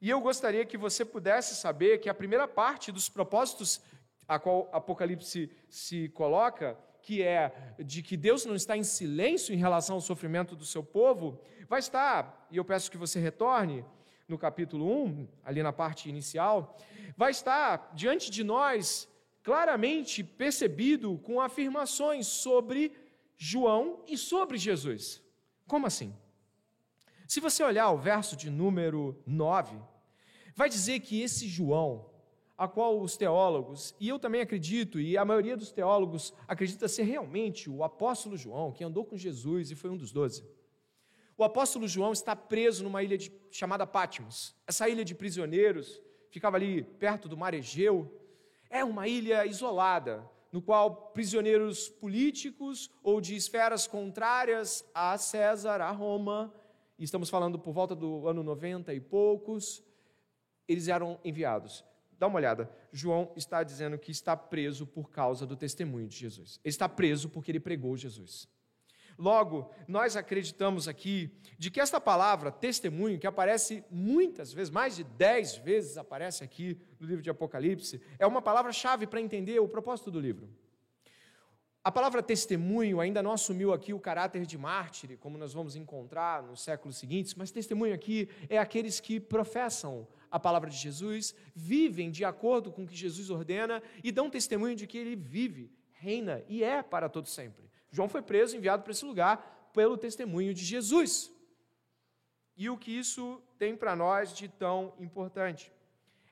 E 0.00 0.08
eu 0.08 0.22
gostaria 0.22 0.64
que 0.64 0.78
você 0.78 1.04
pudesse 1.04 1.54
saber 1.54 1.98
que 1.98 2.08
a 2.08 2.14
primeira 2.14 2.48
parte 2.48 2.90
dos 2.90 3.10
propósitos 3.10 3.82
a 4.26 4.38
qual 4.38 4.70
Apocalipse 4.72 5.50
se 5.68 6.08
coloca 6.08 6.78
que 7.02 7.22
é 7.22 7.74
de 7.78 8.02
que 8.02 8.16
Deus 8.16 8.46
não 8.46 8.56
está 8.56 8.74
em 8.74 8.82
silêncio 8.82 9.54
em 9.54 9.58
relação 9.58 9.96
ao 9.96 10.00
sofrimento 10.00 10.56
do 10.56 10.64
seu 10.64 10.82
povo, 10.82 11.38
vai 11.68 11.80
estar, 11.80 12.46
e 12.50 12.56
eu 12.56 12.64
peço 12.64 12.90
que 12.90 12.96
você 12.96 13.18
retorne 13.18 13.84
no 14.28 14.38
capítulo 14.38 15.04
1, 15.04 15.28
ali 15.44 15.62
na 15.62 15.72
parte 15.72 16.08
inicial, 16.08 16.76
vai 17.16 17.30
estar 17.30 17.92
diante 17.94 18.30
de 18.30 18.42
nós 18.42 19.08
claramente 19.42 20.24
percebido 20.24 21.18
com 21.18 21.40
afirmações 21.40 22.26
sobre 22.26 22.92
João 23.36 24.02
e 24.06 24.18
sobre 24.18 24.58
Jesus. 24.58 25.22
Como 25.66 25.86
assim? 25.86 26.12
Se 27.28 27.40
você 27.40 27.62
olhar 27.62 27.90
o 27.90 27.98
verso 27.98 28.36
de 28.36 28.50
número 28.50 29.20
9, 29.26 29.76
vai 30.54 30.68
dizer 30.68 31.00
que 31.00 31.20
esse 31.20 31.46
João, 31.48 32.10
a 32.56 32.66
qual 32.66 33.00
os 33.00 33.16
teólogos, 33.16 33.94
e 34.00 34.08
eu 34.08 34.18
também 34.18 34.40
acredito, 34.40 34.98
e 34.98 35.16
a 35.16 35.24
maioria 35.24 35.56
dos 35.56 35.70
teólogos 35.70 36.32
acredita 36.48 36.88
ser 36.88 37.02
realmente 37.02 37.68
o 37.68 37.84
apóstolo 37.84 38.36
João, 38.36 38.72
que 38.72 38.82
andou 38.82 39.04
com 39.04 39.16
Jesus 39.16 39.70
e 39.70 39.74
foi 39.74 39.90
um 39.90 39.96
dos 39.96 40.10
doze. 40.10 40.44
O 41.38 41.44
apóstolo 41.44 41.86
João 41.86 42.12
está 42.12 42.34
preso 42.34 42.82
numa 42.82 43.02
ilha 43.02 43.18
de, 43.18 43.30
chamada 43.50 43.86
Patmos. 43.86 44.54
Essa 44.66 44.88
ilha 44.88 45.04
de 45.04 45.14
prisioneiros 45.14 46.00
ficava 46.30 46.56
ali 46.56 46.82
perto 46.82 47.28
do 47.28 47.36
mar 47.36 47.52
Egeu. 47.52 48.10
É 48.70 48.82
uma 48.82 49.06
ilha 49.06 49.44
isolada, 49.44 50.28
no 50.50 50.62
qual 50.62 51.10
prisioneiros 51.12 51.90
políticos 51.90 52.90
ou 53.02 53.20
de 53.20 53.36
esferas 53.36 53.86
contrárias 53.86 54.82
a 54.94 55.18
César, 55.18 55.82
a 55.82 55.90
Roma, 55.90 56.52
e 56.98 57.04
estamos 57.04 57.28
falando 57.28 57.58
por 57.58 57.72
volta 57.72 57.94
do 57.94 58.26
ano 58.26 58.42
90 58.42 58.94
e 58.94 59.00
poucos, 59.00 59.84
eles 60.66 60.88
eram 60.88 61.20
enviados. 61.22 61.84
Dá 62.18 62.26
uma 62.26 62.36
olhada. 62.36 62.70
João 62.90 63.30
está 63.36 63.62
dizendo 63.62 63.98
que 63.98 64.10
está 64.10 64.34
preso 64.34 64.86
por 64.86 65.10
causa 65.10 65.46
do 65.46 65.54
testemunho 65.54 66.08
de 66.08 66.16
Jesus. 66.16 66.58
Ele 66.64 66.70
está 66.70 66.88
preso 66.88 67.28
porque 67.28 67.50
ele 67.50 67.60
pregou 67.60 67.94
Jesus. 67.94 68.48
Logo, 69.18 69.70
nós 69.88 70.16
acreditamos 70.16 70.88
aqui 70.88 71.30
de 71.58 71.70
que 71.70 71.80
esta 71.80 72.00
palavra, 72.00 72.52
testemunho, 72.52 73.18
que 73.18 73.26
aparece 73.26 73.82
muitas 73.90 74.52
vezes, 74.52 74.70
mais 74.70 74.96
de 74.96 75.04
dez 75.04 75.56
vezes 75.56 75.96
aparece 75.96 76.44
aqui 76.44 76.78
no 77.00 77.06
livro 77.06 77.22
de 77.22 77.30
Apocalipse, 77.30 78.00
é 78.18 78.26
uma 78.26 78.42
palavra-chave 78.42 79.06
para 79.06 79.20
entender 79.20 79.58
o 79.58 79.68
propósito 79.68 80.10
do 80.10 80.20
livro. 80.20 80.48
A 81.82 81.92
palavra 81.92 82.20
testemunho 82.20 83.00
ainda 83.00 83.22
não 83.22 83.30
assumiu 83.30 83.72
aqui 83.72 83.94
o 83.94 84.00
caráter 84.00 84.44
de 84.44 84.58
mártir, 84.58 85.16
como 85.18 85.38
nós 85.38 85.54
vamos 85.54 85.76
encontrar 85.76 86.42
nos 86.42 86.60
séculos 86.60 86.96
seguintes, 86.98 87.34
mas 87.36 87.52
testemunho 87.52 87.94
aqui 87.94 88.28
é 88.48 88.58
aqueles 88.58 88.98
que 88.98 89.20
professam 89.20 90.06
a 90.28 90.38
palavra 90.38 90.68
de 90.68 90.76
Jesus, 90.76 91.32
vivem 91.54 92.10
de 92.10 92.24
acordo 92.24 92.72
com 92.72 92.82
o 92.82 92.86
que 92.88 92.96
Jesus 92.96 93.30
ordena 93.30 93.80
e 94.02 94.10
dão 94.10 94.28
testemunho 94.28 94.74
de 94.74 94.84
que 94.84 94.98
ele 94.98 95.14
vive, 95.14 95.70
reina 95.92 96.42
e 96.48 96.64
é 96.64 96.82
para 96.82 97.08
todo 97.08 97.28
sempre. 97.28 97.65
João 97.90 98.08
foi 98.08 98.22
preso, 98.22 98.56
enviado 98.56 98.82
para 98.82 98.92
esse 98.92 99.04
lugar 99.04 99.70
pelo 99.72 99.96
testemunho 99.96 100.52
de 100.54 100.64
Jesus. 100.64 101.30
E 102.56 102.70
o 102.70 102.78
que 102.78 102.90
isso 102.90 103.42
tem 103.58 103.76
para 103.76 103.94
nós 103.94 104.34
de 104.34 104.48
tão 104.48 104.94
importante? 104.98 105.72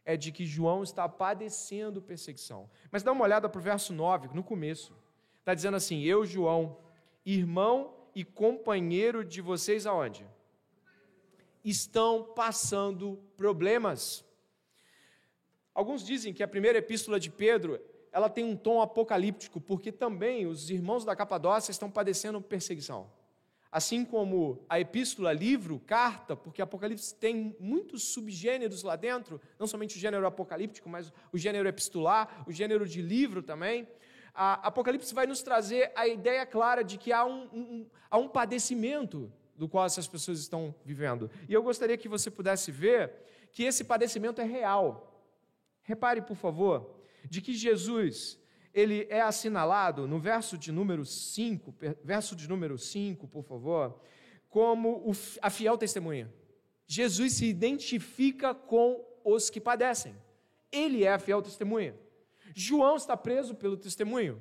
É 0.05 0.17
de 0.17 0.33
que 0.33 0.47
João 0.47 0.83
está 0.83 1.09
padecendo 1.09 2.01
perseguição. 2.01 2.69
Mas 2.90 3.03
dá 3.03 3.12
uma 3.12 3.25
olhada 3.25 3.49
para 3.49 3.59
o 3.59 3.62
verso 3.62 3.93
9, 3.93 4.29
no 4.35 4.43
começo. 4.43 4.97
Está 5.40 5.55
dizendo 5.55 5.77
assim: 5.77 6.03
Eu, 6.03 6.25
João, 6.25 6.79
irmão 7.25 7.95
e 8.14 8.25
companheiro 8.25 9.25
de 9.25 9.40
vocês 9.40 9.87
aonde? 9.87 10.27
Estão 11.62 12.33
passando 12.35 13.17
problemas. 13.37 14.25
Alguns 15.75 16.05
dizem 16.05 16.33
que 16.33 16.43
a 16.43 16.49
primeira 16.49 16.79
epístola 16.79 17.19
de 17.19 17.31
Pedro 17.31 17.81
ela 18.14 18.31
tem 18.31 18.44
um 18.44 18.55
tom 18.55 18.81
apocalíptico, 18.81 19.61
porque 19.61 19.90
também 19.90 20.46
os 20.46 20.70
irmãos 20.70 21.05
da 21.05 21.16
Capadócia 21.16 21.72
estão 21.72 21.90
padecendo 21.90 22.40
perseguição. 22.40 23.11
Assim 23.72 24.05
como 24.05 24.64
a 24.68 24.79
epístola, 24.79 25.33
livro, 25.33 25.81
carta, 25.81 26.37
porque 26.37 26.62
Apocalipse 26.62 27.12
tem 27.12 27.57
muitos 27.59 28.05
subgêneros 28.05 28.85
lá 28.85 28.94
dentro, 28.94 29.40
não 29.59 29.66
somente 29.66 29.96
o 29.96 29.98
gênero 29.98 30.24
apocalíptico, 30.29 30.88
mas 30.88 31.12
o 31.33 31.37
gênero 31.37 31.68
epistolar, 31.68 32.44
o 32.46 32.53
gênero 32.53 32.87
de 32.87 33.03
livro 33.03 33.42
também. 33.42 33.88
A 34.33 34.68
Apocalipse 34.68 35.12
vai 35.12 35.27
nos 35.27 35.42
trazer 35.42 35.90
a 35.96 36.07
ideia 36.07 36.46
clara 36.46 36.85
de 36.85 36.96
que 36.96 37.12
há 37.12 37.24
um, 37.24 37.48
um, 37.53 37.87
há 38.09 38.16
um 38.16 38.29
padecimento 38.29 39.29
do 39.57 39.68
qual 39.68 39.87
essas 39.87 40.07
pessoas 40.07 40.38
estão 40.38 40.72
vivendo. 40.85 41.29
E 41.48 41.53
eu 41.53 41.64
gostaria 41.64 41.96
que 41.96 42.09
você 42.09 42.31
pudesse 42.31 42.70
ver 42.70 43.12
que 43.50 43.64
esse 43.64 43.83
padecimento 43.83 44.40
é 44.40 44.44
real. 44.44 45.20
Repare, 45.83 46.22
por 46.22 46.37
favor, 46.37 46.94
de 47.29 47.41
que 47.41 47.55
Jesus, 47.55 48.39
ele 48.73 49.07
é 49.11 49.21
assinalado 49.21 50.07
no 50.07 50.19
verso 50.19 50.59
de 50.59 50.71
número 50.73 51.05
5, 51.05 51.75
verso 52.03 52.35
de 52.37 52.49
número 52.49 52.79
5, 52.79 53.27
por 53.29 53.45
favor, 53.45 54.01
como 54.49 55.11
a 55.43 55.51
fiel 55.51 55.77
testemunha. 55.77 56.33
Jesus 56.87 57.35
se 57.35 57.47
identifica 57.47 58.55
com 58.55 59.05
os 59.25 59.49
que 59.49 59.61
padecem. 59.61 60.15
Ele 60.71 61.05
é 61.05 61.13
a 61.13 61.19
fiel 61.19 61.41
testemunha. 61.41 61.95
João 62.55 62.97
está 62.97 63.17
preso 63.17 63.55
pelo 63.55 63.77
testemunho. 63.77 64.41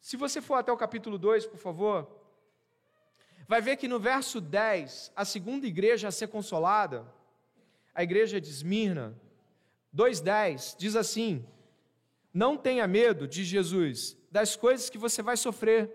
Se 0.00 0.16
você 0.16 0.40
for 0.40 0.54
até 0.54 0.70
o 0.70 0.76
capítulo 0.76 1.16
2, 1.16 1.46
por 1.46 1.58
favor, 1.58 2.08
vai 3.48 3.60
ver 3.62 3.76
que 3.76 3.88
no 3.88 3.98
verso 3.98 4.40
10, 4.40 5.12
a 5.16 5.24
segunda 5.24 5.66
igreja 5.66 6.08
a 6.08 6.12
ser 6.12 6.28
consolada, 6.28 7.06
a 7.94 8.02
igreja 8.02 8.40
de 8.40 8.50
Esmirna, 8.50 9.18
2:10, 9.94 10.76
diz 10.76 10.96
assim: 10.96 11.46
não 12.34 12.56
tenha 12.56 12.84
medo, 12.88 13.28
diz 13.28 13.46
Jesus, 13.46 14.16
das 14.28 14.56
coisas 14.56 14.90
que 14.90 14.98
você 14.98 15.22
vai 15.22 15.36
sofrer. 15.36 15.88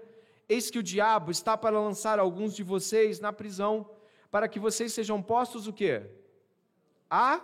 Eis 0.47 0.71
que 0.71 0.79
o 0.79 0.83
diabo 0.83 1.29
está 1.29 1.57
para 1.57 1.77
lançar 1.77 2.17
alguns 2.17 2.55
de 2.55 2.63
vocês 2.63 3.19
na 3.19 3.33
prisão, 3.33 3.91
para 4.31 4.47
que 4.47 4.57
vocês 4.57 4.93
sejam 4.93 5.21
postos 5.21 5.67
o 5.67 5.73
quê? 5.73 6.09
A 7.09 7.41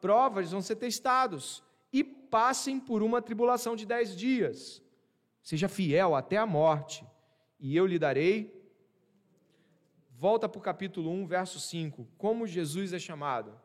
provas, 0.00 0.50
vão 0.50 0.62
ser 0.62 0.76
testados 0.76 1.62
e 1.92 2.02
passem 2.02 2.80
por 2.80 3.02
uma 3.02 3.20
tribulação 3.20 3.76
de 3.76 3.84
dez 3.84 4.16
dias. 4.16 4.82
Seja 5.42 5.68
fiel 5.68 6.14
até 6.14 6.38
a 6.38 6.46
morte, 6.46 7.06
e 7.60 7.76
eu 7.76 7.86
lhe 7.86 7.98
darei. 7.98 8.60
Volta 10.10 10.48
para 10.48 10.58
o 10.58 10.62
capítulo 10.62 11.10
1, 11.10 11.26
verso 11.26 11.60
5. 11.60 12.08
Como 12.16 12.46
Jesus 12.46 12.92
é 12.92 12.98
chamado? 12.98 13.60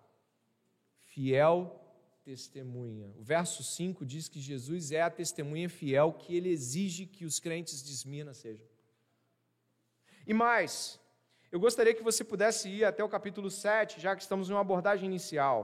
Fiel 1.06 1.87
testemunha. 2.28 3.10
O 3.18 3.24
verso 3.24 3.64
5 3.64 4.06
diz 4.06 4.28
que 4.28 4.42
Jesus 4.42 4.92
é 4.92 5.02
a 5.02 5.10
testemunha 5.10 5.70
fiel 5.70 6.12
que 6.12 6.36
ele 6.36 6.50
exige 6.50 7.06
que 7.06 7.24
os 7.24 7.40
crentes 7.40 7.82
de 7.82 7.96
sejam. 8.34 8.68
E 10.26 10.34
mais, 10.34 11.00
eu 11.50 11.58
gostaria 11.58 11.94
que 11.94 12.04
você 12.04 12.26
pudesse 12.26 12.68
ir 12.68 12.84
até 12.84 13.02
o 13.02 13.08
capítulo 13.08 13.50
7, 13.50 14.02
já 14.02 14.14
que 14.14 14.22
estamos 14.22 14.50
em 14.50 14.52
uma 14.52 14.60
abordagem 14.60 15.06
inicial. 15.08 15.58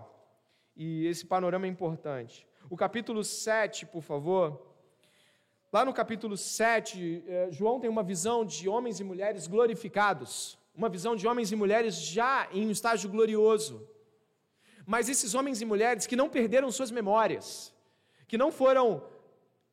E 0.73 1.05
esse 1.05 1.25
panorama 1.25 1.65
é 1.65 1.69
importante. 1.69 2.47
O 2.69 2.77
capítulo 2.77 3.25
7, 3.25 3.85
por 3.87 4.01
favor. 4.01 4.73
Lá 5.69 5.83
no 5.83 5.93
capítulo 5.93 6.37
7, 6.37 7.25
eh, 7.27 7.49
João 7.51 7.77
tem 7.81 7.89
uma 7.89 8.03
visão 8.03 8.45
de 8.45 8.69
homens 8.69 9.01
e 9.01 9.03
mulheres 9.03 9.47
glorificados. 9.47 10.57
Uma 10.73 10.87
visão 10.87 11.13
de 11.13 11.27
homens 11.27 11.51
e 11.51 11.57
mulheres 11.57 11.95
já 11.95 12.47
em 12.53 12.65
um 12.65 12.71
estágio 12.71 13.09
glorioso 13.09 13.85
mas 14.85 15.09
esses 15.09 15.33
homens 15.33 15.61
e 15.61 15.65
mulheres 15.65 16.05
que 16.05 16.15
não 16.15 16.29
perderam 16.29 16.71
suas 16.71 16.91
memórias, 16.91 17.73
que 18.27 18.37
não 18.37 18.51
foram 18.51 19.03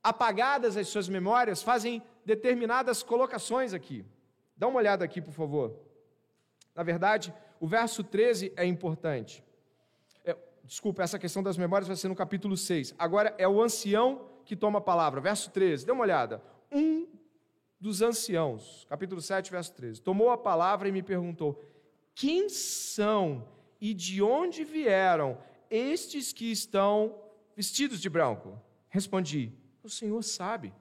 apagadas 0.02 0.76
as 0.76 0.88
suas 0.88 1.08
memórias, 1.08 1.62
fazem 1.62 2.02
determinadas 2.24 3.02
colocações 3.02 3.74
aqui. 3.74 4.04
Dá 4.56 4.68
uma 4.68 4.78
olhada 4.78 5.04
aqui, 5.04 5.20
por 5.20 5.32
favor. 5.32 5.76
Na 6.74 6.82
verdade, 6.82 7.34
o 7.58 7.66
verso 7.66 8.02
13 8.04 8.52
é 8.56 8.64
importante. 8.64 9.44
É, 10.24 10.36
desculpa, 10.64 11.02
essa 11.02 11.18
questão 11.18 11.42
das 11.42 11.56
memórias 11.56 11.88
vai 11.88 11.96
ser 11.96 12.08
no 12.08 12.14
capítulo 12.14 12.56
6. 12.56 12.94
Agora 12.98 13.34
é 13.36 13.48
o 13.48 13.60
ancião 13.60 14.28
que 14.44 14.56
toma 14.56 14.78
a 14.78 14.82
palavra. 14.82 15.20
Verso 15.20 15.50
13, 15.50 15.84
dê 15.84 15.92
uma 15.92 16.02
olhada. 16.02 16.42
Um 16.70 17.06
dos 17.80 18.02
anciãos, 18.02 18.86
capítulo 18.88 19.20
7, 19.20 19.50
verso 19.50 19.72
13, 19.72 20.02
tomou 20.02 20.30
a 20.30 20.38
palavra 20.38 20.88
e 20.88 20.92
me 20.92 21.02
perguntou: 21.02 21.62
Quem 22.14 22.48
são 22.48 23.46
e 23.80 23.94
de 23.94 24.22
onde 24.22 24.64
vieram 24.64 25.38
estes 25.70 26.32
que 26.32 26.50
estão 26.50 27.16
vestidos 27.56 28.00
de 28.00 28.10
branco? 28.10 28.60
Respondi: 28.88 29.52
O 29.82 29.88
Senhor 29.88 30.22
sabe. 30.22 30.72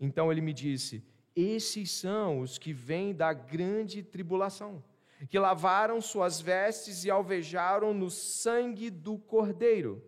Então 0.00 0.32
ele 0.32 0.40
me 0.40 0.52
disse: 0.52 1.04
Esses 1.36 1.90
são 1.90 2.40
os 2.40 2.56
que 2.56 2.72
vêm 2.72 3.12
da 3.12 3.32
grande 3.32 4.02
tribulação, 4.02 4.82
que 5.28 5.38
lavaram 5.38 6.00
suas 6.00 6.40
vestes 6.40 7.04
e 7.04 7.10
alvejaram 7.10 7.92
no 7.92 8.10
sangue 8.10 8.88
do 8.88 9.18
Cordeiro. 9.18 10.02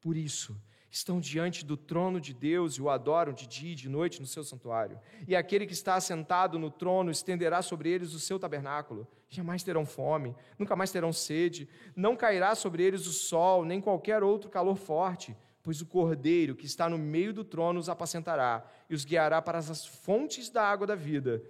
Por 0.00 0.16
isso, 0.16 0.60
estão 0.90 1.20
diante 1.20 1.64
do 1.64 1.76
trono 1.76 2.20
de 2.20 2.34
Deus 2.34 2.74
e 2.74 2.82
o 2.82 2.90
adoram 2.90 3.32
de 3.32 3.46
dia 3.46 3.72
e 3.72 3.76
de 3.76 3.88
noite 3.88 4.20
no 4.20 4.26
seu 4.26 4.42
santuário. 4.42 4.98
E 5.26 5.36
aquele 5.36 5.64
que 5.64 5.72
está 5.72 5.94
assentado 5.94 6.58
no 6.58 6.70
trono 6.70 7.10
estenderá 7.10 7.62
sobre 7.62 7.88
eles 7.88 8.12
o 8.12 8.18
seu 8.18 8.38
tabernáculo. 8.38 9.06
Jamais 9.28 9.62
terão 9.62 9.86
fome, 9.86 10.34
nunca 10.58 10.74
mais 10.74 10.90
terão 10.90 11.12
sede, 11.12 11.68
não 11.94 12.16
cairá 12.16 12.56
sobre 12.56 12.82
eles 12.82 13.06
o 13.06 13.12
sol, 13.12 13.64
nem 13.64 13.80
qualquer 13.80 14.24
outro 14.24 14.50
calor 14.50 14.76
forte, 14.76 15.36
pois 15.62 15.80
o 15.80 15.86
cordeiro 15.86 16.56
que 16.56 16.66
está 16.66 16.88
no 16.88 16.98
meio 16.98 17.32
do 17.32 17.44
trono 17.44 17.78
os 17.78 17.88
apacentará 17.88 18.66
e 18.88 18.94
os 18.94 19.04
guiará 19.04 19.40
para 19.40 19.58
as 19.58 19.86
fontes 19.86 20.50
da 20.50 20.64
água 20.64 20.88
da 20.88 20.96
vida. 20.96 21.40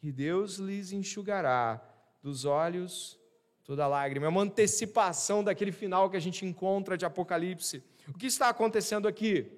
E 0.00 0.12
Deus 0.12 0.58
lhes 0.58 0.92
enxugará 0.92 1.82
dos 2.22 2.44
olhos 2.44 3.18
toda 3.64 3.88
lágrima. 3.88 4.26
É 4.26 4.28
uma 4.28 4.42
antecipação 4.42 5.42
daquele 5.42 5.72
final 5.72 6.08
que 6.08 6.16
a 6.16 6.20
gente 6.20 6.46
encontra 6.46 6.96
de 6.96 7.04
Apocalipse 7.04 7.82
o 8.14 8.18
que 8.18 8.26
está 8.26 8.48
acontecendo 8.48 9.06
aqui? 9.06 9.50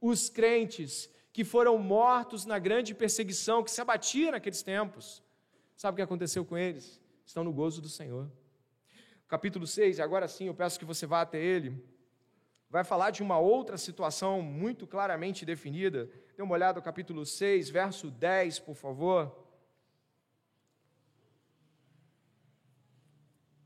Os 0.00 0.28
crentes 0.28 1.10
que 1.32 1.44
foram 1.44 1.76
mortos 1.76 2.44
na 2.44 2.58
grande 2.58 2.94
perseguição 2.94 3.62
que 3.62 3.70
se 3.70 3.80
abatia 3.80 4.30
naqueles 4.30 4.62
tempos. 4.62 5.22
Sabe 5.76 5.94
o 5.94 5.96
que 5.96 6.02
aconteceu 6.02 6.44
com 6.44 6.56
eles? 6.56 7.00
Estão 7.26 7.44
no 7.44 7.52
gozo 7.52 7.82
do 7.82 7.88
Senhor. 7.88 8.30
Capítulo 9.28 9.66
6, 9.66 10.00
agora 10.00 10.28
sim 10.28 10.46
eu 10.46 10.54
peço 10.54 10.78
que 10.78 10.84
você 10.84 11.04
vá 11.04 11.20
até 11.20 11.42
ele. 11.42 11.84
Vai 12.70 12.84
falar 12.84 13.10
de 13.10 13.22
uma 13.22 13.38
outra 13.38 13.76
situação 13.76 14.40
muito 14.40 14.86
claramente 14.86 15.44
definida. 15.44 16.08
Dê 16.36 16.42
uma 16.42 16.54
olhada 16.54 16.78
no 16.78 16.84
capítulo 16.84 17.26
6, 17.26 17.70
verso 17.70 18.10
10, 18.10 18.60
por 18.60 18.74
favor. 18.74 19.36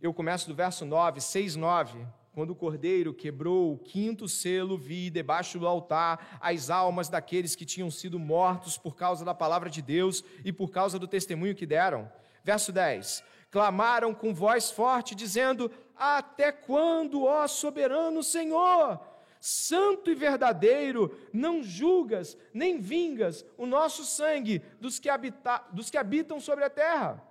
Eu 0.00 0.14
começo 0.14 0.48
do 0.48 0.54
verso 0.54 0.84
9, 0.86 1.20
6, 1.20 1.56
9. 1.56 2.06
Quando 2.32 2.50
o 2.50 2.54
cordeiro 2.54 3.12
quebrou 3.12 3.72
o 3.72 3.78
quinto 3.78 4.28
selo, 4.28 4.78
vi 4.78 5.10
debaixo 5.10 5.58
do 5.58 5.66
altar 5.66 6.38
as 6.40 6.70
almas 6.70 7.08
daqueles 7.08 7.56
que 7.56 7.64
tinham 7.64 7.90
sido 7.90 8.20
mortos 8.20 8.78
por 8.78 8.94
causa 8.94 9.24
da 9.24 9.34
palavra 9.34 9.68
de 9.68 9.82
Deus 9.82 10.22
e 10.44 10.52
por 10.52 10.70
causa 10.70 10.96
do 10.96 11.08
testemunho 11.08 11.56
que 11.56 11.66
deram. 11.66 12.10
Verso 12.44 12.70
10: 12.70 13.24
Clamaram 13.50 14.14
com 14.14 14.32
voz 14.32 14.70
forte, 14.70 15.12
dizendo: 15.12 15.72
Até 15.96 16.52
quando, 16.52 17.24
ó 17.24 17.48
soberano 17.48 18.22
Senhor? 18.22 19.00
Santo 19.40 20.10
e 20.10 20.14
verdadeiro, 20.14 21.18
não 21.32 21.62
julgas 21.64 22.36
nem 22.52 22.78
vingas 22.78 23.44
o 23.56 23.66
nosso 23.66 24.04
sangue 24.04 24.62
dos 24.78 24.98
que, 24.98 25.08
habita, 25.08 25.64
dos 25.72 25.90
que 25.90 25.96
habitam 25.96 26.38
sobre 26.38 26.62
a 26.62 26.70
terra. 26.70 27.24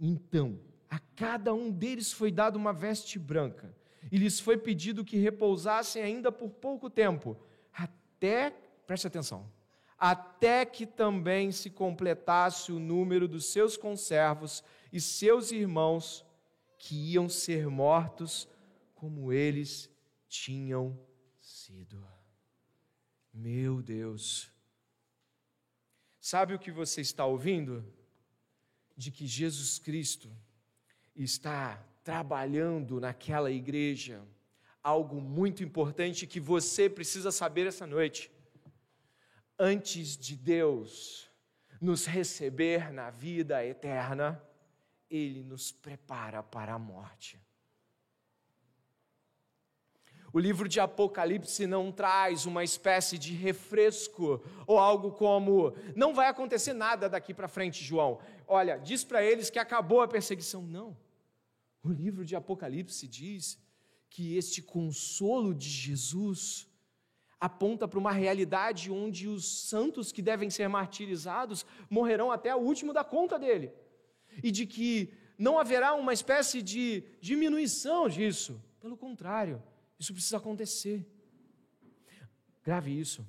Então, 0.00 0.58
a 0.90 0.98
cada 1.14 1.54
um 1.54 1.70
deles 1.70 2.10
foi 2.10 2.32
dada 2.32 2.56
uma 2.56 2.72
veste 2.72 3.18
branca 3.18 3.81
e 4.12 4.18
lhes 4.18 4.38
foi 4.38 4.58
pedido 4.58 5.06
que 5.06 5.16
repousassem 5.16 6.02
ainda 6.02 6.30
por 6.30 6.50
pouco 6.50 6.90
tempo, 6.90 7.34
até, 7.72 8.50
preste 8.86 9.06
atenção, 9.06 9.50
até 9.98 10.66
que 10.66 10.84
também 10.84 11.50
se 11.50 11.70
completasse 11.70 12.70
o 12.70 12.78
número 12.78 13.26
dos 13.26 13.46
seus 13.46 13.74
conservos 13.74 14.62
e 14.92 15.00
seus 15.00 15.50
irmãos 15.50 16.26
que 16.76 16.94
iam 17.12 17.26
ser 17.26 17.68
mortos 17.68 18.46
como 18.94 19.32
eles 19.32 19.88
tinham 20.28 20.98
sido. 21.40 22.06
Meu 23.32 23.80
Deus. 23.80 24.52
Sabe 26.20 26.52
o 26.52 26.58
que 26.58 26.70
você 26.70 27.00
está 27.00 27.24
ouvindo? 27.24 27.82
De 28.94 29.10
que 29.10 29.26
Jesus 29.26 29.78
Cristo 29.78 30.30
está 31.16 31.82
trabalhando 32.02 33.00
naquela 33.00 33.50
igreja 33.50 34.22
algo 34.82 35.20
muito 35.20 35.62
importante 35.62 36.26
que 36.26 36.40
você 36.40 36.90
precisa 36.90 37.30
saber 37.30 37.66
essa 37.66 37.86
noite 37.86 38.30
antes 39.58 40.16
de 40.16 40.36
Deus 40.36 41.30
nos 41.80 42.04
receber 42.06 42.92
na 42.92 43.10
vida 43.10 43.64
eterna, 43.64 44.42
Ele 45.10 45.42
nos 45.42 45.70
prepara 45.70 46.42
para 46.42 46.74
a 46.74 46.78
morte. 46.78 47.40
O 50.32 50.38
livro 50.38 50.66
de 50.66 50.80
Apocalipse 50.80 51.66
não 51.66 51.92
traz 51.92 52.46
uma 52.46 52.64
espécie 52.64 53.18
de 53.18 53.34
refresco 53.34 54.42
ou 54.66 54.78
algo 54.78 55.12
como: 55.12 55.74
não 55.94 56.14
vai 56.14 56.26
acontecer 56.28 56.72
nada 56.72 57.08
daqui 57.08 57.34
para 57.34 57.48
frente, 57.48 57.84
João. 57.84 58.18
Olha, 58.46 58.78
diz 58.78 59.04
para 59.04 59.22
eles 59.22 59.50
que 59.50 59.58
acabou 59.58 60.00
a 60.00 60.08
perseguição. 60.08 60.62
Não. 60.62 60.96
O 61.82 61.90
livro 61.90 62.24
de 62.24 62.36
Apocalipse 62.36 63.08
diz 63.08 63.58
que 64.08 64.36
este 64.36 64.62
consolo 64.62 65.54
de 65.54 65.68
Jesus 65.68 66.68
aponta 67.40 67.88
para 67.88 67.98
uma 67.98 68.12
realidade 68.12 68.90
onde 68.90 69.26
os 69.26 69.68
santos 69.68 70.12
que 70.12 70.22
devem 70.22 70.48
ser 70.48 70.68
martirizados 70.68 71.66
morrerão 71.90 72.30
até 72.30 72.54
o 72.54 72.60
último 72.60 72.92
da 72.92 73.02
conta 73.02 73.36
dele. 73.36 73.72
E 74.42 74.50
de 74.52 74.64
que 74.64 75.12
não 75.36 75.58
haverá 75.58 75.94
uma 75.94 76.12
espécie 76.12 76.62
de 76.62 77.02
diminuição 77.20 78.08
disso. 78.08 78.62
Pelo 78.80 78.96
contrário, 78.96 79.60
isso 79.98 80.12
precisa 80.12 80.36
acontecer. 80.36 81.04
Grave 82.62 82.96
isso. 82.96 83.26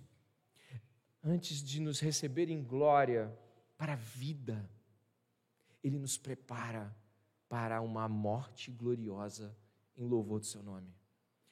Antes 1.24 1.64
de 1.64 1.80
nos 1.80 2.00
receber 2.00 2.50
em 2.50 2.62
glória 2.62 3.36
para 3.78 3.94
a 3.94 3.96
vida, 3.96 4.70
Ele 5.84 5.98
nos 5.98 6.18
prepara 6.18 6.96
para 7.54 7.82
uma 7.82 8.10
morte 8.10 8.72
gloriosa 8.72 9.56
em 9.96 10.08
louvor 10.08 10.40
do 10.40 10.46
Seu 10.48 10.64
nome. 10.64 10.92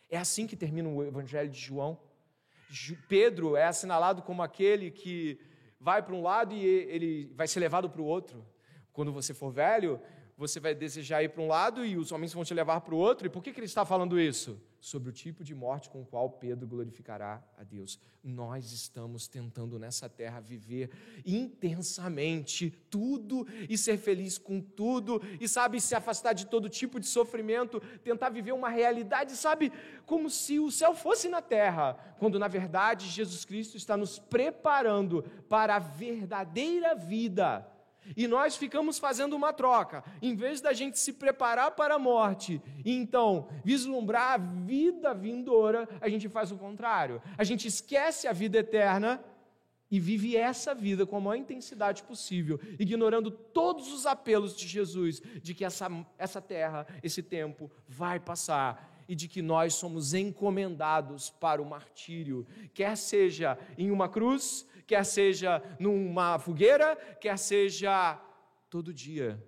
É 0.10 0.18
assim 0.18 0.48
que 0.48 0.56
termina 0.56 0.90
o 0.90 1.04
Evangelho 1.04 1.48
de 1.48 1.60
João. 1.60 1.96
Pedro 3.08 3.56
é 3.56 3.66
assinalado 3.66 4.24
como 4.24 4.42
aquele 4.42 4.90
que 4.90 5.40
vai 5.80 6.02
para 6.02 6.16
um 6.16 6.24
lado 6.24 6.56
e 6.56 6.66
ele 6.66 7.32
vai 7.36 7.48
ser 7.48 7.60
levado 7.60 7.88
para 7.88 8.02
o 8.02 8.06
outro. 8.06 8.44
Quando 8.92 9.14
você 9.14 9.32
for 9.32 9.52
velho, 9.52 10.02
você 10.36 10.60
vai 10.60 10.74
desejar 10.74 11.22
ir 11.22 11.30
para 11.30 11.44
um 11.44 11.48
lado 11.48 11.86
e 11.86 11.96
os 11.96 12.12
homens 12.12 12.34
vão 12.34 12.44
te 12.44 12.56
levar 12.56 12.82
para 12.82 12.96
o 12.96 12.98
outro. 12.98 13.28
E 13.28 13.30
por 13.30 13.44
que, 13.44 13.54
que 13.54 13.60
ele 13.60 13.68
está 13.68 13.86
falando 13.86 14.20
isso? 14.20 14.60
Sobre 14.82 15.10
o 15.10 15.13
tipo 15.13 15.44
de 15.44 15.54
morte 15.54 15.89
com 15.91 16.02
o 16.02 16.06
qual 16.06 16.28
Pedro 16.28 16.67
glorificará 16.67 17.41
a 17.56 17.63
Deus. 17.63 18.00
Nós 18.24 18.72
estamos 18.72 19.28
tentando 19.28 19.78
nessa 19.78 20.10
terra 20.10 20.39
viver 20.39 20.89
intensamente 21.24 22.72
tudo 22.89 23.48
e 23.70 23.78
ser 23.78 24.00
feliz 24.00 24.39
com 24.39 24.60
tudo, 24.60 25.22
e 25.39 25.48
sabe, 25.48 25.80
se 25.80 25.94
afastar 25.94 26.34
de 26.34 26.48
todo 26.48 26.67
tipo 26.67 27.00
de 27.00 27.06
sofrimento, 27.06 27.80
tentar 28.04 28.30
viver 28.30 28.54
uma 28.54 28.70
realidade, 28.70 29.34
sabe, 29.38 29.72
como 30.08 30.32
se 30.32 30.60
o 30.60 30.72
céu 30.72 30.96
fosse 30.96 31.30
na 31.30 31.44
terra, 31.44 31.94
quando 32.17 32.39
na 32.39 32.48
verdade 32.48 33.08
Jesus 33.08 33.46
Cristo 33.46 33.78
está 33.78 33.96
nos 33.96 34.17
preparando 34.17 35.24
para 35.48 35.76
a 35.76 35.80
verdadeira 35.80 36.96
vida 36.96 37.67
e 38.16 38.28
nós 38.28 38.56
ficamos 38.56 39.00
fazendo 39.00 39.36
uma 39.36 39.54
troca. 39.54 40.04
Em 40.22 40.36
vez 40.36 40.62
da 40.62 40.74
gente 40.74 41.00
se 41.00 41.14
preparar 41.14 41.72
para 41.72 41.96
a 41.96 42.00
morte 42.00 42.62
e 42.84 42.92
então 42.96 43.48
vislumbrar 43.64 44.34
a 44.34 44.38
vida 44.38 45.14
vindoura, 45.14 45.88
a 46.00 46.10
gente 46.10 46.28
faz 46.28 46.52
o 46.52 46.58
contrário. 46.58 47.22
A 47.38 47.44
gente 47.44 47.68
esquece 47.68 48.28
a 48.28 48.34
vida 48.34 48.58
eterna 48.58 49.24
e 49.90 50.00
vive 50.00 50.38
essa 50.38 50.74
vida 50.74 51.06
com 51.06 51.18
a 51.18 51.20
maior 51.20 51.36
intensidade 51.36 52.02
possível, 52.04 52.60
ignorando 52.80 53.30
todos 53.30 53.92
os 53.92 54.06
apelos 54.06 54.56
de 54.56 54.66
Jesus 54.66 55.22
de 55.42 55.54
que 55.54 55.66
essa, 55.66 55.90
essa 56.18 56.42
terra, 56.42 56.88
esse 57.04 57.22
tempo 57.22 57.70
vai 57.90 58.18
passar 58.18 58.90
e 59.12 59.16
de 59.16 59.28
que 59.28 59.42
nós 59.42 59.74
somos 59.74 60.14
encomendados 60.14 61.30
para 61.30 61.62
o 61.62 61.66
martírio, 61.66 62.48
quer 62.74 62.96
seja 62.96 63.60
em 63.78 63.92
uma 63.92 64.08
cruz, 64.08 64.66
quer 64.91 65.06
seja 65.06 65.63
numa 65.80 66.38
fogueira, 66.38 66.97
quer 67.21 67.38
seja 67.38 68.21
todo 68.69 68.93
dia, 68.93 69.41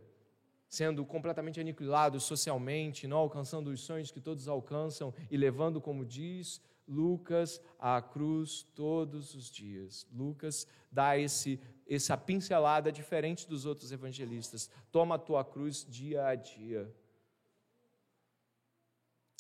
sendo 0.69 1.06
completamente 1.06 1.60
aniquilado 1.60 2.17
socialmente, 2.17 3.10
não 3.10 3.17
alcançando 3.17 3.69
os 3.69 3.82
sonhos 3.82 4.10
que 4.10 4.21
todos 4.21 4.47
alcançam 4.47 5.13
e 5.29 5.36
levando, 5.36 5.82
como 5.82 6.06
diz 6.06 6.62
Lucas, 6.88 7.62
a 7.77 8.01
cruz 8.01 8.63
todos 8.73 9.36
os 9.36 9.51
dias. 9.51 10.08
Lucas 10.13 10.65
dá 10.89 11.17
esse 11.17 11.60
essa 11.86 12.15
pincelada 12.15 12.89
diferente 12.89 13.45
dos 13.45 13.65
outros 13.65 13.91
evangelistas. 13.91 14.69
Toma 14.93 15.15
a 15.15 15.19
tua 15.19 15.43
cruz 15.43 15.86
dia 15.86 16.25
a 16.25 16.36
dia. 16.36 16.89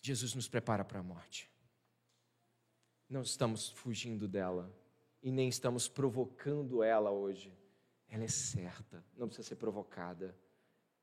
Jesus 0.03 0.35
nos 0.35 0.49
prepara 0.49 0.83
para 0.83 0.99
a 0.99 1.03
morte. 1.03 1.49
Não 3.09 3.21
estamos 3.21 3.69
fugindo 3.69 4.27
dela 4.27 4.82
e 5.23 5.31
nem 5.31 5.47
estamos 5.47 5.87
provocando 5.87 6.83
ela 6.83 7.09
hoje. 7.09 7.57
Ela 8.09 8.25
é 8.25 8.27
certa, 8.27 9.03
não 9.17 9.27
precisa 9.27 9.47
ser 9.47 9.55
provocada. 9.55 10.37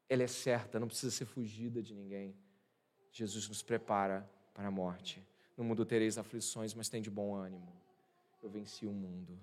Ela 0.09 0.23
é 0.23 0.27
certa, 0.27 0.79
não 0.79 0.87
precisa 0.87 1.11
ser 1.11 1.25
fugida 1.25 1.83
de 1.83 1.95
ninguém. 1.95 2.37
Jesus 3.11 3.49
nos 3.49 3.63
prepara 3.63 4.31
para 4.53 4.69
a 4.69 4.71
morte. 4.71 5.27
No 5.57 5.65
mundo 5.65 5.85
tereis 5.85 6.19
aflições, 6.19 6.75
mas 6.75 6.89
tem 6.89 7.01
de 7.01 7.11
bom 7.11 7.35
ânimo. 7.35 7.73
Eu 8.43 8.51
venci 8.51 8.87
o 8.87 8.93
mundo. 8.93 9.41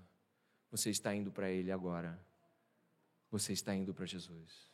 Você 0.69 0.91
está 0.91 1.13
indo 1.13 1.31
para 1.31 1.49
Ele 1.49 1.71
agora. 1.71 2.17
Você 3.31 3.53
está 3.53 3.73
indo 3.73 3.93
para 3.93 4.05
Jesus. 4.05 4.71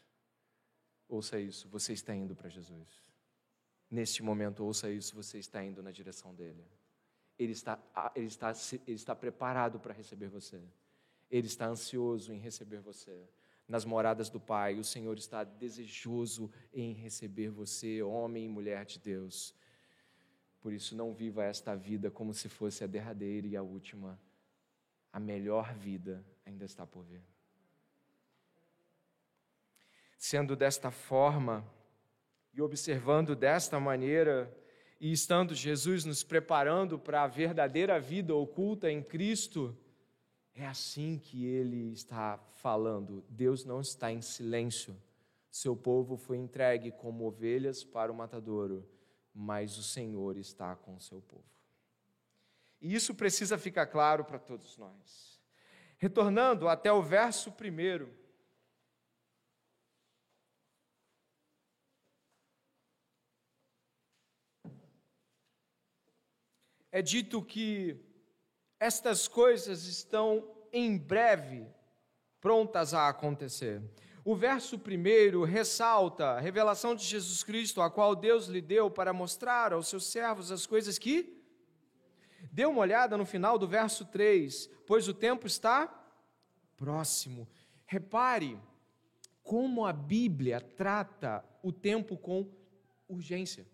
Ouça 1.07 1.39
isso, 1.39 1.67
você 1.69 1.93
está 1.93 2.13
indo 2.13 2.35
para 2.35 2.49
Jesus. 2.49 2.89
Neste 3.89 4.21
momento, 4.23 4.63
ouça 4.63 4.89
isso, 4.91 5.15
você 5.15 5.37
está 5.39 5.63
indo 5.63 5.81
na 5.81 5.91
direção 5.91 6.33
dele. 6.33 6.65
Ele 7.37 7.51
está, 7.51 7.79
ele 8.15 8.27
está, 8.27 8.53
ele 8.85 8.95
está 8.95 9.15
preparado 9.15 9.79
para 9.79 9.93
receber 9.93 10.27
você. 10.27 10.61
Ele 11.29 11.47
está 11.47 11.67
ansioso 11.67 12.31
em 12.31 12.37
receber 12.37 12.79
você. 12.79 13.27
Nas 13.67 13.85
moradas 13.85 14.29
do 14.29 14.39
Pai, 14.39 14.77
o 14.77 14.83
Senhor 14.83 15.17
está 15.17 15.43
desejoso 15.43 16.51
em 16.73 16.93
receber 16.93 17.49
você, 17.49 18.03
homem 18.03 18.45
e 18.45 18.49
mulher 18.49 18.85
de 18.85 18.99
Deus. 18.99 19.55
Por 20.61 20.71
isso, 20.71 20.95
não 20.95 21.13
viva 21.13 21.43
esta 21.43 21.75
vida 21.75 22.11
como 22.11 22.33
se 22.33 22.47
fosse 22.49 22.83
a 22.83 22.87
derradeira 22.87 23.47
e 23.47 23.55
a 23.55 23.63
última. 23.63 24.19
A 25.11 25.19
melhor 25.19 25.73
vida 25.73 26.23
ainda 26.45 26.65
está 26.65 26.85
por 26.85 27.03
vir. 27.03 27.21
Sendo 30.17 30.55
desta 30.55 30.89
forma 30.91 31.65
e 32.53 32.61
observando 32.61 33.35
desta 33.35 33.79
maneira, 33.79 34.55
e 34.99 35.11
estando 35.11 35.53
Jesus 35.53 36.05
nos 36.05 36.23
preparando 36.23 36.97
para 36.97 37.23
a 37.23 37.27
verdadeira 37.27 37.99
vida 37.99 38.33
oculta 38.33 38.91
em 38.91 39.01
Cristo, 39.01 39.77
é 40.55 40.65
assim 40.65 41.17
que 41.17 41.45
ele 41.45 41.91
está 41.91 42.37
falando. 42.53 43.23
Deus 43.27 43.65
não 43.65 43.81
está 43.81 44.11
em 44.11 44.21
silêncio. 44.21 44.95
Seu 45.49 45.75
povo 45.75 46.15
foi 46.15 46.37
entregue 46.37 46.91
como 46.91 47.25
ovelhas 47.25 47.83
para 47.83 48.11
o 48.11 48.15
matadouro, 48.15 48.87
mas 49.33 49.77
o 49.77 49.83
Senhor 49.83 50.37
está 50.37 50.75
com 50.75 50.99
seu 50.99 51.21
povo. 51.21 51.43
E 52.81 52.93
isso 52.93 53.15
precisa 53.15 53.57
ficar 53.57 53.87
claro 53.87 54.25
para 54.25 54.37
todos 54.37 54.77
nós. 54.77 55.41
Retornando 55.97 56.67
até 56.67 56.91
o 56.91 57.01
verso 57.01 57.51
primeiro. 57.51 58.13
É 66.93 67.01
dito 67.01 67.41
que 67.41 67.99
estas 68.79 69.27
coisas 69.27 69.85
estão 69.85 70.47
em 70.71 70.95
breve 70.95 71.65
prontas 72.39 72.93
a 72.93 73.09
acontecer. 73.09 73.81
O 74.23 74.35
verso 74.35 74.77
primeiro 74.77 75.43
ressalta 75.43 76.23
a 76.23 76.39
revelação 76.39 76.93
de 76.93 77.03
Jesus 77.03 77.41
Cristo, 77.41 77.81
a 77.81 77.89
qual 77.89 78.15
Deus 78.15 78.45
lhe 78.45 78.61
deu 78.61 78.91
para 78.91 79.11
mostrar 79.11 79.73
aos 79.73 79.87
seus 79.87 80.05
servos 80.05 80.51
as 80.51 80.67
coisas 80.67 80.99
que. 80.99 81.43
Dê 82.51 82.63
uma 82.63 82.81
olhada 82.81 83.17
no 83.17 83.25
final 83.25 83.57
do 83.57 83.67
verso 83.67 84.05
3, 84.05 84.69
pois 84.85 85.07
o 85.07 85.15
tempo 85.15 85.47
está 85.47 85.87
próximo. 86.77 87.49
Repare 87.87 88.55
como 89.41 89.83
a 89.83 89.91
Bíblia 89.91 90.61
trata 90.61 91.43
o 91.63 91.71
tempo 91.71 92.15
com 92.15 92.47
urgência 93.09 93.65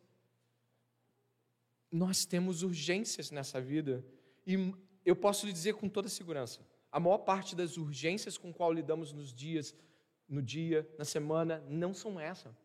nós 1.92 2.26
temos 2.26 2.64
urgências 2.64 3.32
nessa 3.32 3.60
vida 3.60 4.06
e 4.46 4.74
eu 5.06 5.16
posso 5.16 5.46
lhe 5.46 5.54
dizer 5.54 5.74
com 5.74 5.90
toda 5.90 6.08
segurança: 6.10 6.66
A 6.92 7.00
maior 7.00 7.20
parte 7.20 7.56
das 7.56 7.78
urgências 7.78 8.38
com 8.38 8.54
qual 8.54 8.72
lidamos 8.72 9.12
nos 9.12 9.34
dias, 9.34 9.76
no 10.28 10.42
dia, 10.42 10.88
na 10.98 11.06
semana, 11.06 11.64
não 11.68 11.94
são 11.94 12.20
essa. 12.20 12.56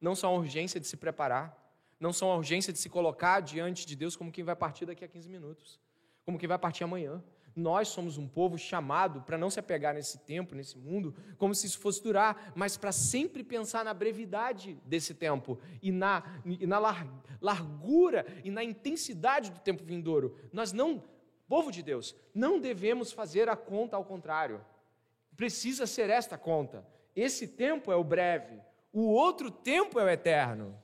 Não 0.00 0.14
são 0.14 0.30
a 0.30 0.38
urgência 0.38 0.78
de 0.78 0.86
se 0.86 0.96
preparar, 0.96 1.56
não 1.98 2.12
são 2.12 2.30
a 2.30 2.36
urgência 2.36 2.72
de 2.72 2.78
se 2.78 2.88
colocar 2.88 3.40
diante 3.40 3.84
de 3.84 3.96
Deus 3.96 4.14
como 4.14 4.30
quem 4.30 4.44
vai 4.44 4.54
partir 4.54 4.86
daqui 4.86 5.04
a 5.04 5.08
15 5.08 5.28
minutos, 5.28 5.80
como 6.24 6.38
quem 6.38 6.48
vai 6.48 6.58
partir 6.58 6.84
amanhã. 6.84 7.22
Nós 7.58 7.88
somos 7.88 8.16
um 8.16 8.28
povo 8.28 8.56
chamado 8.56 9.20
para 9.22 9.36
não 9.36 9.50
se 9.50 9.58
apegar 9.58 9.92
nesse 9.92 10.18
tempo, 10.18 10.54
nesse 10.54 10.78
mundo, 10.78 11.12
como 11.36 11.52
se 11.52 11.66
isso 11.66 11.80
fosse 11.80 12.00
durar, 12.00 12.52
mas 12.54 12.76
para 12.76 12.92
sempre 12.92 13.42
pensar 13.42 13.84
na 13.84 13.92
brevidade 13.92 14.78
desse 14.84 15.12
tempo 15.12 15.58
e 15.82 15.90
na, 15.90 16.22
e 16.44 16.68
na 16.68 16.78
largura 17.40 18.24
e 18.44 18.50
na 18.50 18.62
intensidade 18.62 19.50
do 19.50 19.58
tempo 19.58 19.82
vindouro. 19.82 20.36
Nós 20.52 20.72
não, 20.72 21.02
povo 21.48 21.72
de 21.72 21.82
Deus, 21.82 22.14
não 22.32 22.60
devemos 22.60 23.10
fazer 23.10 23.48
a 23.48 23.56
conta 23.56 23.96
ao 23.96 24.04
contrário. 24.04 24.64
Precisa 25.36 25.84
ser 25.84 26.10
esta 26.10 26.38
conta. 26.38 26.86
Esse 27.16 27.48
tempo 27.48 27.90
é 27.90 27.96
o 27.96 28.04
breve, 28.04 28.60
o 28.92 29.08
outro 29.08 29.50
tempo 29.50 29.98
é 29.98 30.04
o 30.04 30.08
eterno. 30.08 30.80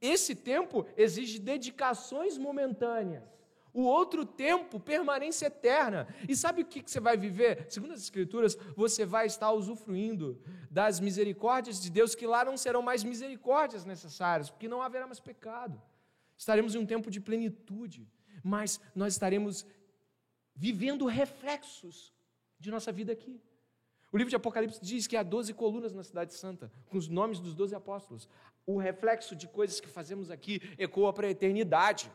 Esse 0.00 0.34
tempo 0.34 0.84
exige 0.96 1.38
dedicações 1.38 2.36
momentâneas. 2.36 3.22
O 3.74 3.82
outro 3.82 4.26
tempo, 4.26 4.78
permanência 4.78 5.46
eterna. 5.46 6.06
E 6.28 6.36
sabe 6.36 6.62
o 6.62 6.64
que 6.66 6.82
você 6.84 7.00
vai 7.00 7.16
viver? 7.16 7.66
Segundo 7.70 7.92
as 7.92 8.02
Escrituras, 8.02 8.56
você 8.76 9.06
vai 9.06 9.26
estar 9.26 9.50
usufruindo 9.52 10.40
das 10.70 11.00
misericórdias 11.00 11.80
de 11.80 11.90
Deus, 11.90 12.14
que 12.14 12.26
lá 12.26 12.44
não 12.44 12.56
serão 12.56 12.82
mais 12.82 13.02
misericórdias 13.02 13.84
necessárias, 13.84 14.50
porque 14.50 14.68
não 14.68 14.82
haverá 14.82 15.06
mais 15.06 15.20
pecado. 15.20 15.80
Estaremos 16.36 16.74
em 16.74 16.78
um 16.78 16.86
tempo 16.86 17.10
de 17.10 17.20
plenitude, 17.20 18.06
mas 18.42 18.80
nós 18.94 19.14
estaremos 19.14 19.64
vivendo 20.54 21.06
reflexos 21.06 22.12
de 22.58 22.70
nossa 22.70 22.92
vida 22.92 23.12
aqui. 23.12 23.40
O 24.12 24.18
livro 24.18 24.28
de 24.28 24.36
Apocalipse 24.36 24.78
diz 24.82 25.06
que 25.06 25.16
há 25.16 25.22
12 25.22 25.54
colunas 25.54 25.94
na 25.94 26.02
Cidade 26.02 26.34
Santa, 26.34 26.70
com 26.90 26.98
os 26.98 27.08
nomes 27.08 27.40
dos 27.40 27.54
12 27.54 27.74
apóstolos. 27.74 28.28
O 28.66 28.76
reflexo 28.76 29.34
de 29.34 29.48
coisas 29.48 29.80
que 29.80 29.88
fazemos 29.88 30.30
aqui 30.30 30.60
ecoa 30.76 31.12
para 31.14 31.26
a 31.26 31.30
eternidade. 31.30 32.12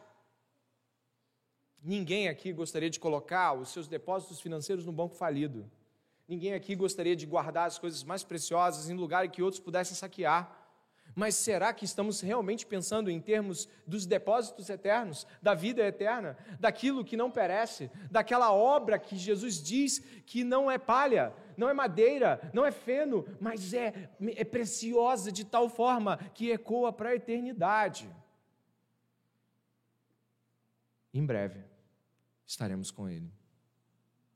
Ninguém 1.87 2.27
aqui 2.27 2.51
gostaria 2.51 2.89
de 2.89 2.99
colocar 2.99 3.53
os 3.53 3.69
seus 3.69 3.87
depósitos 3.87 4.41
financeiros 4.41 4.85
no 4.85 4.91
banco 4.91 5.15
falido. 5.15 5.71
Ninguém 6.27 6.53
aqui 6.53 6.75
gostaria 6.75 7.15
de 7.15 7.25
guardar 7.25 7.65
as 7.65 7.79
coisas 7.79 8.03
mais 8.03 8.25
preciosas 8.25 8.89
em 8.89 8.93
lugar 8.93 9.25
em 9.25 9.29
que 9.29 9.41
outros 9.41 9.61
pudessem 9.61 9.95
saquear. 9.95 10.53
Mas 11.15 11.35
será 11.35 11.71
que 11.71 11.85
estamos 11.85 12.19
realmente 12.19 12.65
pensando 12.65 13.09
em 13.09 13.21
termos 13.21 13.69
dos 13.87 14.05
depósitos 14.05 14.69
eternos, 14.69 15.25
da 15.41 15.53
vida 15.53 15.81
eterna, 15.81 16.37
daquilo 16.59 17.05
que 17.05 17.15
não 17.15 17.31
perece, 17.31 17.89
daquela 18.11 18.51
obra 18.51 18.99
que 18.99 19.15
Jesus 19.15 19.63
diz 19.63 19.99
que 20.25 20.43
não 20.43 20.69
é 20.69 20.77
palha, 20.77 21.33
não 21.55 21.69
é 21.69 21.73
madeira, 21.73 22.51
não 22.53 22.65
é 22.65 22.71
feno, 22.71 23.25
mas 23.39 23.73
é, 23.73 24.09
é 24.35 24.43
preciosa 24.43 25.31
de 25.31 25.45
tal 25.45 25.69
forma 25.69 26.17
que 26.33 26.51
ecoa 26.51 26.91
para 26.91 27.11
a 27.11 27.15
eternidade? 27.15 28.13
Em 31.13 31.25
breve 31.25 31.76
estaremos 32.47 32.89
com 32.89 33.09
Ele. 33.09 33.31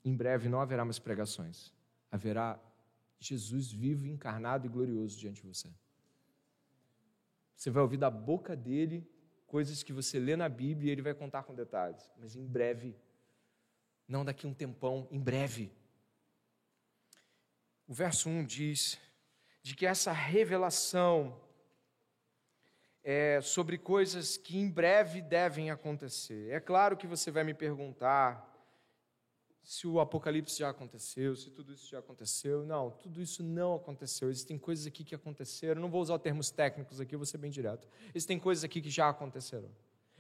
Em 0.03 0.16
breve 0.16 0.49
não 0.49 0.59
haverá 0.59 0.84
mais 0.84 0.99
pregações, 0.99 1.72
haverá 2.12 2.59
Jesus 3.20 3.72
vivo, 3.72 4.05
encarnado 4.05 4.66
e 4.66 4.70
glorioso 4.70 5.18
diante 5.18 5.41
de 5.41 5.47
você. 5.47 5.70
Você 7.55 7.70
vai 7.70 7.82
ouvir 7.82 7.97
da 7.97 8.09
boca 8.09 8.55
dele 8.55 9.07
coisas 9.45 9.84
que 9.84 9.93
você 9.93 10.20
lê 10.20 10.36
na 10.36 10.49
Bíblia 10.49 10.89
e 10.89 10.91
ele 10.91 11.01
vai 11.01 11.14
contar 11.14 11.43
com 11.43 11.53
detalhes, 11.53 12.12
mas 12.18 12.36
em 12.36 12.45
breve, 12.45 12.95
não 14.07 14.26
daqui 14.26 14.47
um 14.47 14.53
tempão, 14.53 15.07
em 15.12 15.20
breve. 15.20 15.72
O 17.88 17.93
verso 17.93 18.30
1 18.30 18.45
diz 18.45 18.99
de 19.62 19.76
que 19.76 19.86
essa 19.86 20.12
revelação 20.12 21.39
é, 23.03 23.39
sobre 23.41 23.77
coisas 23.77 24.37
que 24.37 24.57
em 24.57 24.69
breve 24.69 25.21
devem 25.21 25.71
acontecer. 25.71 26.51
É 26.51 26.59
claro 26.59 26.95
que 26.95 27.07
você 27.07 27.31
vai 27.31 27.43
me 27.43 27.53
perguntar 27.53 28.49
se 29.63 29.87
o 29.87 29.99
Apocalipse 29.99 30.59
já 30.59 30.69
aconteceu, 30.69 31.35
se 31.35 31.49
tudo 31.49 31.73
isso 31.73 31.89
já 31.89 31.99
aconteceu. 31.99 32.65
Não, 32.65 32.89
tudo 32.89 33.21
isso 33.21 33.43
não 33.43 33.75
aconteceu. 33.75 34.29
Existem 34.29 34.57
coisas 34.57 34.87
aqui 34.87 35.03
que 35.03 35.15
aconteceram. 35.15 35.81
Não 35.81 35.89
vou 35.89 36.01
usar 36.01 36.17
termos 36.19 36.49
técnicos 36.51 36.99
aqui, 36.99 37.15
vou 37.15 37.25
ser 37.25 37.37
bem 37.37 37.51
direto. 37.51 37.87
Existem 38.13 38.39
coisas 38.39 38.63
aqui 38.63 38.81
que 38.81 38.89
já 38.89 39.09
aconteceram. 39.09 39.69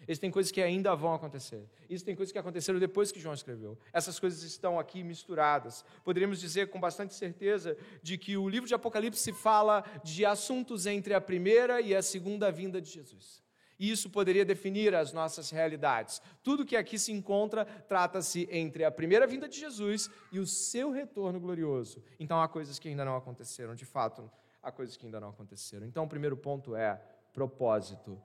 Existem 0.07 0.31
coisas 0.31 0.51
que 0.51 0.61
ainda 0.61 0.95
vão 0.95 1.13
acontecer. 1.13 1.63
Existem 1.89 2.15
coisas 2.15 2.31
que 2.31 2.39
aconteceram 2.39 2.79
depois 2.79 3.11
que 3.11 3.19
João 3.19 3.33
escreveu. 3.33 3.77
Essas 3.93 4.19
coisas 4.19 4.41
estão 4.43 4.79
aqui 4.79 5.03
misturadas. 5.03 5.85
Poderíamos 6.03 6.39
dizer 6.39 6.69
com 6.69 6.79
bastante 6.79 7.13
certeza 7.13 7.77
de 8.01 8.17
que 8.17 8.35
o 8.35 8.49
livro 8.49 8.67
de 8.67 8.73
Apocalipse 8.73 9.31
fala 9.33 9.83
de 10.03 10.25
assuntos 10.25 10.85
entre 10.85 11.13
a 11.13 11.21
primeira 11.21 11.81
e 11.81 11.95
a 11.95 12.01
segunda 12.01 12.51
vinda 12.51 12.81
de 12.81 12.89
Jesus. 12.89 13.41
E 13.81 13.89
isso 13.89 14.11
poderia 14.11 14.45
definir 14.45 14.93
as 14.93 15.11
nossas 15.11 15.49
realidades. 15.49 16.21
Tudo 16.43 16.63
que 16.65 16.75
aqui 16.75 16.99
se 16.99 17.11
encontra 17.11 17.65
trata-se 17.65 18.47
entre 18.51 18.83
a 18.85 18.91
primeira 18.91 19.25
vinda 19.25 19.49
de 19.49 19.59
Jesus 19.59 20.07
e 20.31 20.37
o 20.37 20.45
seu 20.45 20.91
retorno 20.91 21.39
glorioso. 21.39 22.03
Então 22.19 22.39
há 22.39 22.47
coisas 22.47 22.77
que 22.77 22.87
ainda 22.87 23.03
não 23.03 23.15
aconteceram, 23.15 23.73
de 23.73 23.83
fato, 23.83 24.29
há 24.61 24.71
coisas 24.71 24.95
que 24.95 25.05
ainda 25.05 25.19
não 25.19 25.29
aconteceram. 25.29 25.87
Então 25.87 26.03
o 26.03 26.07
primeiro 26.07 26.37
ponto 26.37 26.75
é 26.75 27.01
propósito. 27.33 28.21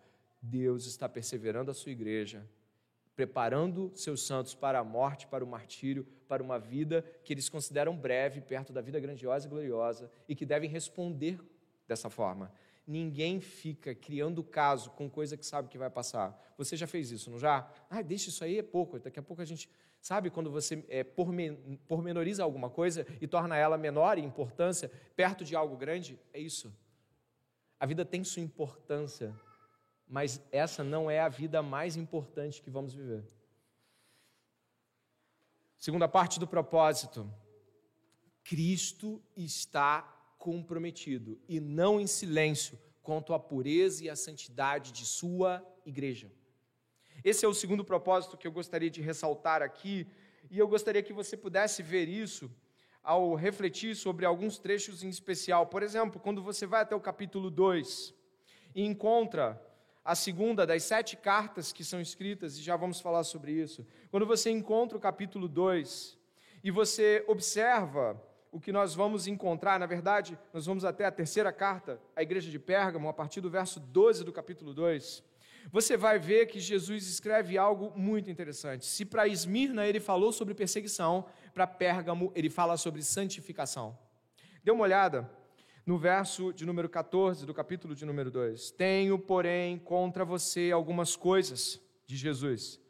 Deus 0.49 0.87
está 0.87 1.09
perseverando 1.09 1.71
a 1.71 1.75
sua 1.75 1.93
igreja, 1.93 2.47
preparando 3.15 3.91
seus 3.95 4.27
santos 4.27 4.55
para 4.55 4.79
a 4.79 4.85
morte, 4.85 5.27
para 5.27 5.45
o 5.45 5.47
martírio, 5.47 6.07
para 6.29 6.43
uma 6.43 6.59
vida 6.59 7.03
que 7.25 7.33
eles 7.33 7.49
consideram 7.49 7.97
breve, 7.97 8.41
perto 8.41 8.73
da 8.73 8.81
vida 8.81 9.01
grandiosa 9.01 9.47
e 9.47 9.51
gloriosa, 9.51 10.11
e 10.29 10.35
que 10.35 10.45
devem 10.45 10.69
responder 10.69 11.41
dessa 11.89 12.11
forma. 12.11 12.53
Ninguém 12.87 13.41
fica 13.41 13.95
criando 13.95 14.45
caso 14.45 14.91
com 14.91 15.11
coisa 15.11 15.37
que 15.37 15.45
sabe 15.45 15.69
que 15.69 15.79
vai 15.79 15.91
passar. 15.91 16.39
Você 16.57 16.77
já 16.77 16.87
fez 16.87 17.11
isso, 17.11 17.31
não 17.31 17.39
já? 17.39 17.69
Ah, 17.91 18.01
deixa 18.03 18.29
isso 18.29 18.45
aí, 18.45 18.59
é 18.59 18.63
pouco. 18.63 18.99
Daqui 19.01 19.19
a 19.19 19.23
pouco 19.23 19.43
a 19.43 19.45
gente. 19.45 19.69
Sabe 20.01 20.31
quando 20.31 20.51
você 20.53 20.85
é, 20.89 21.03
pormenoriza 21.03 22.45
alguma 22.45 22.71
coisa 22.71 23.05
e 23.21 23.27
torna 23.27 23.57
ela 23.57 23.77
menor 23.77 24.19
em 24.19 24.25
importância, 24.25 24.89
perto 25.17 25.45
de 25.45 25.57
algo 25.57 25.77
grande? 25.77 26.17
É 26.33 26.39
isso. 26.39 26.73
A 27.81 27.87
vida 27.87 28.05
tem 28.05 28.23
sua 28.23 28.43
importância, 28.43 29.35
mas 30.09 30.41
essa 30.53 30.85
não 30.85 31.11
é 31.11 31.21
a 31.21 31.29
vida 31.29 31.63
mais 31.63 31.97
importante 31.97 32.63
que 32.63 32.71
vamos 32.71 32.95
viver. 32.95 33.25
Segunda 35.79 36.09
parte 36.09 36.39
do 36.39 36.47
propósito: 36.47 37.31
Cristo 38.45 39.23
está 39.37 40.03
comprometido 40.39 41.39
e 41.49 41.61
não 41.61 42.01
em 42.01 42.07
silêncio 42.07 42.79
quanto 43.03 43.35
à 43.35 43.39
pureza 43.39 44.05
e 44.05 44.11
à 44.11 44.17
santidade 44.17 44.93
de 44.93 45.05
sua 45.05 45.65
igreja. 45.85 46.31
Esse 47.25 47.45
é 47.45 47.49
o 47.49 47.55
segundo 47.55 47.85
propósito 47.85 48.37
que 48.37 48.47
eu 48.47 48.53
gostaria 48.53 48.91
de 48.91 49.01
ressaltar 49.01 49.63
aqui, 49.63 50.07
e 50.51 50.59
eu 50.59 50.69
gostaria 50.69 51.03
que 51.03 51.13
você 51.13 51.37
pudesse 51.37 51.83
ver 51.83 52.09
isso 52.09 52.51
ao 53.03 53.35
refletir 53.35 53.95
sobre 53.95 54.27
alguns 54.27 54.59
trechos 54.59 55.03
em 55.03 55.09
especial. 55.09 55.67
Por 55.67 55.83
exemplo, 55.83 56.21
quando 56.21 56.43
você 56.43 56.67
vai 56.67 56.83
até 56.83 56.95
o 56.95 57.01
capítulo 57.01 57.51
2 57.51 58.15
e 58.75 58.85
encontra 58.85 59.61
a 60.07 60.15
segunda 60.15 60.65
das 60.65 60.85
sete 60.85 61.17
cartas 61.17 61.73
que 61.73 61.83
são 61.83 62.01
escritas, 62.01 62.57
e 62.57 62.63
já 62.63 62.77
vamos 62.77 63.01
falar 63.01 63.25
sobre 63.25 63.51
isso. 63.51 63.85
Quando 64.09 64.25
você 64.25 64.51
encontra 64.51 64.97
o 64.97 65.01
capítulo 65.01 65.49
2 65.49 66.17
e 66.63 66.71
você 66.71 67.25
observa 67.27 68.23
o 68.53 68.61
que 68.61 68.71
nós 68.71 68.95
vamos 68.95 69.27
encontrar, 69.27 69.81
na 69.81 69.87
verdade, 69.87 70.39
nós 70.55 70.65
vamos 70.65 70.85
até 70.85 71.05
a 71.05 71.11
terceira 71.11 71.53
carta 71.53 72.01
à 72.15 72.23
igreja 72.23 72.49
de 72.53 72.59
Pérgamo, 72.59 73.09
a 73.09 73.13
partir 73.13 73.41
do 73.41 73.51
verso 73.51 73.81
12 73.81 74.23
do 74.23 74.33
capítulo 74.33 74.73
2. 74.73 75.25
Você 75.73 75.97
vai 75.97 76.21
ver 76.21 76.47
que 76.47 76.61
Jesus 76.61 77.09
escreve 77.09 77.59
algo 77.59 77.93
muito 77.99 78.31
interessante. 78.31 78.87
Se 78.87 79.05
para 79.05 79.27
Esmirna 79.27 79.89
ele 79.89 79.99
falou 79.99 80.33
sobre 80.33 80.55
perseguição, 80.55 81.27
para 81.53 81.67
Pérgamo 81.67 82.31
ele 82.37 82.49
fala 82.49 82.77
sobre 82.77 83.03
santificação. 83.03 83.99
Dê 84.63 84.71
uma 84.71 84.85
olhada 84.85 85.29
no 85.87 85.97
verso 85.97 86.53
de 86.53 86.67
número 86.67 86.89
14 86.89 87.47
do 87.47 87.55
capítulo 87.55 87.95
de 87.95 88.05
número 88.05 88.29
2. 88.29 88.73
Tenho, 88.73 89.17
porém, 89.17 89.79
contra 89.79 90.25
você 90.25 90.73
algumas 90.73 91.15
coisas, 91.15 91.81
de 92.05 92.17
Jesus. 92.17 92.81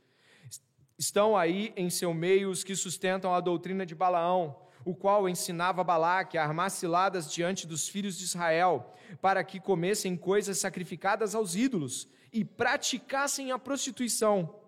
Estão 0.99 1.37
aí 1.37 1.75
em 1.77 1.91
seu 1.91 2.15
meio 2.15 2.51
os 2.51 2.65
que 2.65 2.75
sustentam 2.75 3.35
a 3.35 3.41
doutrina 3.41 3.85
de 3.85 3.95
Balaão, 3.95 4.57
o 4.83 4.95
qual 4.95 5.29
ensinava 5.29 5.85
Balaque 5.85 6.39
a 6.39 6.45
armar 6.45 6.71
ciladas 6.71 7.31
diante 7.31 7.67
dos 7.67 7.87
filhos 7.87 8.17
de 8.17 8.25
Israel, 8.25 8.95
para 9.21 9.45
que 9.45 9.61
comessem 9.61 10.17
coisas 10.17 10.59
sacrificadas 10.59 11.35
aos 11.35 11.55
ídolos 11.55 12.09
e 12.33 12.45
praticassem 12.45 13.53
a 13.53 13.59
prostituição. 13.59 14.59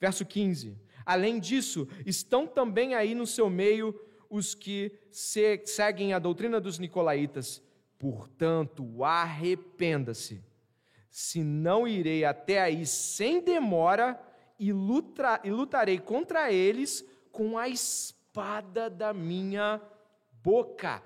Verso 0.00 0.24
15. 0.24 0.76
Além 1.04 1.40
disso, 1.40 1.88
estão 2.06 2.46
também 2.46 2.94
aí 2.94 3.12
no 3.14 3.26
seu 3.26 3.50
meio 3.50 3.98
os 4.30 4.54
que 4.54 4.92
seguem 5.10 6.12
a 6.12 6.18
doutrina 6.18 6.60
dos 6.60 6.78
nicolaítas, 6.78 7.62
Portanto, 8.02 9.04
arrependa-se, 9.04 10.42
se 11.08 11.44
não 11.44 11.86
irei 11.86 12.24
até 12.24 12.60
aí 12.60 12.84
sem 12.84 13.40
demora 13.40 14.20
e, 14.58 14.72
lutarei 14.72 16.00
contra 16.00 16.50
eles 16.50 17.08
com 17.30 17.56
a 17.56 17.68
espada 17.68 18.90
da 18.90 19.14
minha 19.14 19.80
boca. 20.42 21.00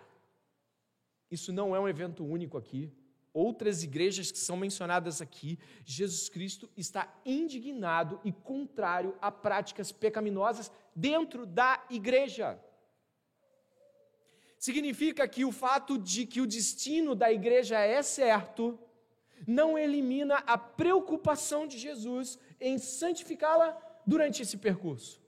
Isso 1.30 1.53
não 1.53 1.76
é 1.76 1.78
um 1.78 1.86
evento 1.86 2.24
único 2.24 2.57
aqui. 2.57 2.90
Outras 3.30 3.82
igrejas 3.82 4.32
que 4.32 4.38
são 4.38 4.57
mencionadas 4.57 5.20
aqui, 5.20 5.59
Jesus 5.84 6.30
Cristo 6.30 6.66
está 6.78 7.14
indignado 7.26 8.18
e 8.24 8.32
contrário 8.32 9.14
a 9.20 9.30
práticas 9.30 9.92
pecaminosas 9.92 10.72
dentro 10.94 11.44
da 11.44 11.84
igreja. 11.90 12.59
Significa 14.67 15.29
que 15.29 15.45
o 15.45 15.53
fato 15.53 15.97
de 15.97 16.27
que 16.27 16.41
o 16.41 16.47
destino 16.47 17.14
da 17.14 17.29
igreja 17.33 17.79
é 17.79 18.03
certo 18.03 18.77
não 19.47 19.79
elimina 19.79 20.39
a 20.39 20.59
preocupação 20.59 21.69
de 21.69 21.79
Jesus 21.79 22.37
em 22.61 22.77
santificá-la 22.77 23.69
durante 24.05 24.43
esse 24.43 24.57
percurso. 24.57 25.23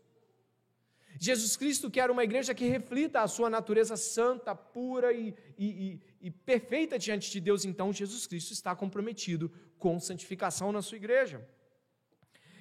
Jesus 1.21 1.57
Cristo 1.57 1.89
quer 1.89 2.11
uma 2.11 2.25
igreja 2.25 2.53
que 2.53 2.67
reflita 2.67 3.21
a 3.21 3.29
sua 3.29 3.49
natureza 3.49 3.97
santa, 3.97 4.57
pura 4.57 5.13
e, 5.13 5.33
e, 5.57 5.67
e, 5.67 6.01
e, 6.27 6.31
perfeita 6.33 6.99
diante 6.99 7.31
de 7.31 7.41
Deus. 7.41 7.65
Então, 7.65 7.93
Jesus 7.93 8.27
Cristo 8.27 8.53
está 8.53 8.75
comprometido 8.75 9.53
com 9.79 10.01
santificação 10.01 10.73
na 10.73 10.83
sua 10.83 10.97
igreja. 10.97 11.49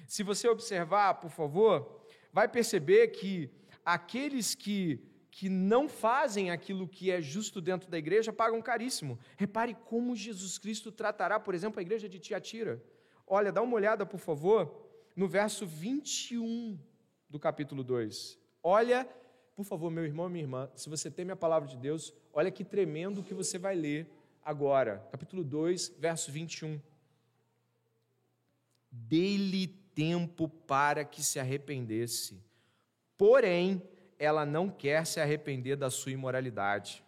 Se 0.06 0.22
você 0.22 0.46
observar, 0.46 1.14
por 1.14 1.32
favor, 1.32 2.04
vai 2.32 2.46
perceber 2.46 3.08
que 3.08 3.50
aqueles 3.84 4.54
que, 4.54 5.07
que 5.38 5.48
não 5.48 5.88
fazem 5.88 6.50
aquilo 6.50 6.88
que 6.88 7.12
é 7.12 7.22
justo 7.22 7.60
dentro 7.60 7.88
da 7.88 7.96
igreja 7.96 8.32
pagam 8.32 8.60
caríssimo. 8.60 9.16
Repare 9.36 9.72
como 9.72 10.16
Jesus 10.16 10.58
Cristo 10.58 10.90
tratará, 10.90 11.38
por 11.38 11.54
exemplo, 11.54 11.78
a 11.78 11.82
igreja 11.82 12.08
de 12.08 12.18
Tiatira. 12.18 12.82
Olha, 13.24 13.52
dá 13.52 13.62
uma 13.62 13.76
olhada, 13.76 14.04
por 14.04 14.18
favor, 14.18 14.90
no 15.14 15.28
verso 15.28 15.64
21 15.64 16.76
do 17.30 17.38
capítulo 17.38 17.84
2. 17.84 18.36
Olha, 18.60 19.08
por 19.54 19.64
favor, 19.64 19.92
meu 19.92 20.04
irmão 20.04 20.28
minha 20.28 20.42
irmã, 20.42 20.68
se 20.74 20.90
você 20.90 21.08
tem 21.08 21.30
a 21.30 21.36
palavra 21.36 21.68
de 21.68 21.76
Deus, 21.76 22.12
olha 22.32 22.50
que 22.50 22.64
tremendo 22.64 23.22
que 23.22 23.32
você 23.32 23.58
vai 23.58 23.76
ler 23.76 24.10
agora. 24.44 25.06
Capítulo 25.12 25.44
2, 25.44 25.98
verso 26.00 26.32
21. 26.32 26.80
Dê-lhe 28.90 29.68
tempo 29.68 30.48
para 30.48 31.04
que 31.04 31.22
se 31.22 31.38
arrependesse. 31.38 32.42
Porém, 33.16 33.80
ela 34.18 34.44
não 34.44 34.68
quer 34.68 35.06
se 35.06 35.20
arrepender 35.20 35.76
da 35.76 35.90
sua 35.90 36.12
imoralidade. 36.12 37.04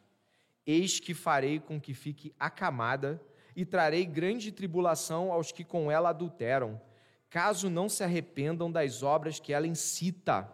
Eis 0.67 1.01
que 1.01 1.15
farei 1.15 1.59
com 1.59 1.81
que 1.81 1.93
fique 1.93 2.33
acamada 2.39 3.21
e 3.57 3.65
trarei 3.65 4.07
grande 4.07 4.53
tribulação 4.53 5.33
aos 5.33 5.51
que 5.51 5.65
com 5.65 5.91
ela 5.91 6.11
adulteram, 6.11 6.81
caso 7.29 7.69
não 7.69 7.89
se 7.89 8.05
arrependam 8.05 8.71
das 8.71 9.03
obras 9.03 9.41
que 9.41 9.53
ela 9.53 9.67
incita. 9.67 10.51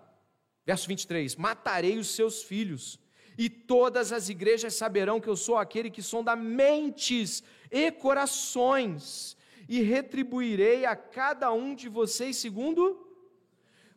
Verso 0.64 0.88
23: 0.88 1.36
Matarei 1.36 1.98
os 1.98 2.08
seus 2.08 2.42
filhos, 2.42 2.98
e 3.36 3.50
todas 3.50 4.12
as 4.12 4.28
igrejas 4.28 4.74
saberão 4.74 5.20
que 5.20 5.28
eu 5.28 5.36
sou 5.36 5.58
aquele 5.58 5.90
que 5.90 6.02
sonda 6.02 6.34
mentes 6.34 7.42
e 7.70 7.92
corações, 7.92 9.36
e 9.68 9.82
retribuirei 9.82 10.86
a 10.86 10.96
cada 10.96 11.52
um 11.52 11.74
de 11.74 11.88
vocês 11.88 12.36
segundo. 12.36 13.05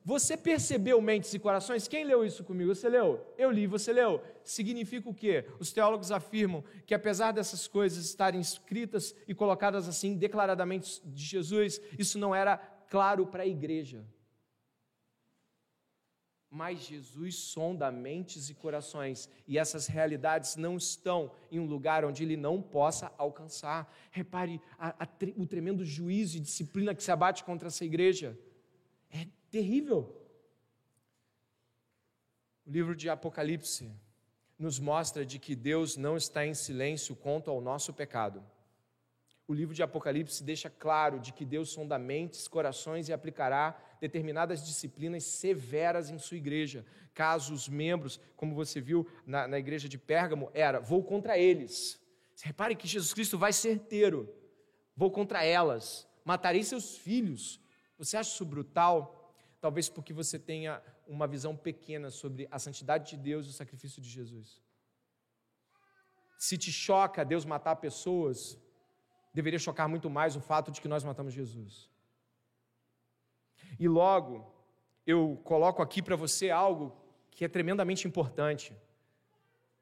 Você 0.10 0.36
percebeu 0.36 1.00
mentes 1.00 1.36
e 1.36 1.38
corações? 1.38 1.88
Quem 1.88 2.04
leu 2.04 2.26
isso 2.26 2.44
comigo? 2.44 2.74
Você 2.74 2.90
leu? 2.90 3.24
Eu 3.38 3.52
li, 3.52 3.68
você 3.68 3.94
leu? 3.94 4.24
Significa 4.44 5.08
o 5.08 5.14
quê? 5.14 5.46
Os 5.60 5.72
teólogos 5.72 6.12
afirmam 6.12 6.64
que 6.88 6.96
apesar 6.96 7.32
dessas 7.32 7.68
coisas 7.68 8.06
estarem 8.06 8.42
escritas 8.42 9.14
e 9.28 9.36
colocadas 9.36 9.88
assim 9.88 10.18
declaradamente 10.18 11.00
de 11.06 11.24
Jesus, 11.24 11.80
isso 11.96 12.18
não 12.18 12.34
era 12.34 12.58
claro 12.90 13.28
para 13.28 13.44
a 13.44 13.46
igreja. 13.46 14.04
Mas 16.50 16.80
Jesus 16.80 17.36
sonda 17.36 17.92
mentes 17.92 18.50
e 18.50 18.56
corações, 18.56 19.30
e 19.48 19.60
essas 19.60 19.86
realidades 19.86 20.56
não 20.56 20.76
estão 20.76 21.32
em 21.52 21.60
um 21.60 21.68
lugar 21.68 22.04
onde 22.04 22.24
ele 22.24 22.36
não 22.36 22.64
possa 22.64 23.14
alcançar. 23.16 23.88
Repare 24.10 24.60
a, 24.80 25.04
a, 25.04 25.08
o 25.38 25.46
tremendo 25.46 25.86
juízo 25.86 26.36
e 26.36 26.40
disciplina 26.40 26.96
que 26.96 27.04
se 27.04 27.12
abate 27.12 27.44
contra 27.44 27.68
essa 27.68 27.86
igreja. 27.86 28.36
É 29.12 29.28
terrível. 29.50 30.16
O 32.66 32.72
livro 32.72 32.96
de 32.96 33.10
Apocalipse 33.10 33.92
nos 34.58 34.80
mostra 34.80 35.26
de 35.26 35.40
que 35.40 35.56
Deus 35.56 35.98
não 35.98 36.18
está 36.18 36.46
em 36.46 36.54
silêncio 36.54 37.16
quanto 37.16 37.50
ao 37.50 37.62
nosso 37.62 37.94
pecado. 37.94 38.44
O 39.48 39.54
livro 39.54 39.74
de 39.74 39.82
Apocalipse 39.82 40.44
deixa 40.44 40.70
claro 40.70 41.20
de 41.20 41.34
que 41.34 41.44
Deus 41.44 41.70
sonda 41.70 41.98
mentes, 41.98 42.48
corações 42.48 43.10
e 43.10 43.14
aplicará 43.14 43.76
determinadas 44.00 44.64
disciplinas 44.64 45.24
severas 45.24 46.12
em 46.12 46.20
sua 46.20 46.38
igreja. 46.38 46.86
Caso 47.16 47.54
os 47.54 47.68
membros, 47.68 48.20
como 48.36 48.54
você 48.54 48.80
viu 48.80 49.08
na, 49.26 49.48
na 49.48 49.58
igreja 49.58 49.90
de 49.90 49.98
Pérgamo, 49.98 50.52
era: 50.54 50.80
vou 50.80 51.04
contra 51.04 51.36
eles. 51.36 52.00
Repare 52.44 52.76
que 52.76 52.88
Jesus 52.88 53.12
Cristo 53.12 53.40
vai 53.40 53.52
certeiro. 53.52 54.32
Vou 54.96 55.10
contra 55.10 55.44
elas, 55.44 56.08
matarei 56.24 56.62
seus 56.64 56.98
filhos. 56.98 57.60
Você 57.98 58.18
acha 58.18 58.32
isso 58.32 58.46
brutal? 58.46 59.19
Talvez 59.60 59.90
porque 59.90 60.14
você 60.14 60.40
tenha 60.40 60.82
uma 61.08 61.28
visão 61.28 61.56
pequena 61.56 62.10
sobre 62.10 62.48
a 62.50 62.60
santidade 62.60 63.12
de 63.12 63.18
Deus 63.18 63.46
e 63.46 63.50
o 63.50 63.54
sacrifício 63.54 64.02
de 64.02 64.10
Jesus. 64.10 64.62
Se 66.38 66.58
te 66.58 66.72
choca 66.72 67.26
Deus 67.26 67.44
matar 67.44 67.76
pessoas, 67.76 68.58
deveria 69.34 69.60
chocar 69.60 69.90
muito 69.90 70.10
mais 70.10 70.36
o 70.36 70.42
fato 70.42 70.72
de 70.72 70.80
que 70.80 70.88
nós 70.88 71.04
matamos 71.04 71.34
Jesus. 71.34 71.90
E 73.78 73.88
logo, 73.88 74.50
eu 75.06 75.40
coloco 75.44 75.82
aqui 75.82 76.02
para 76.02 76.16
você 76.16 76.50
algo 76.50 76.96
que 77.32 77.44
é 77.44 77.50
tremendamente 77.50 78.08
importante. 78.08 78.76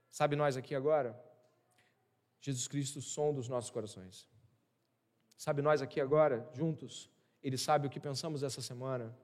Sabe 0.09 0.35
nós 0.35 0.57
aqui 0.57 0.73
agora? 0.73 1.19
Jesus 2.41 2.67
Cristo, 2.67 3.01
som 3.01 3.33
dos 3.33 3.47
nossos 3.47 3.69
corações. 3.69 4.27
Sabe 5.37 5.61
nós 5.61 5.81
aqui 5.81 6.01
agora, 6.01 6.49
juntos? 6.53 7.11
Ele 7.43 7.57
sabe 7.57 7.85
o 7.85 7.89
que 7.89 7.99
pensamos 7.99 8.41
essa 8.41 8.61
semana, 8.61 9.15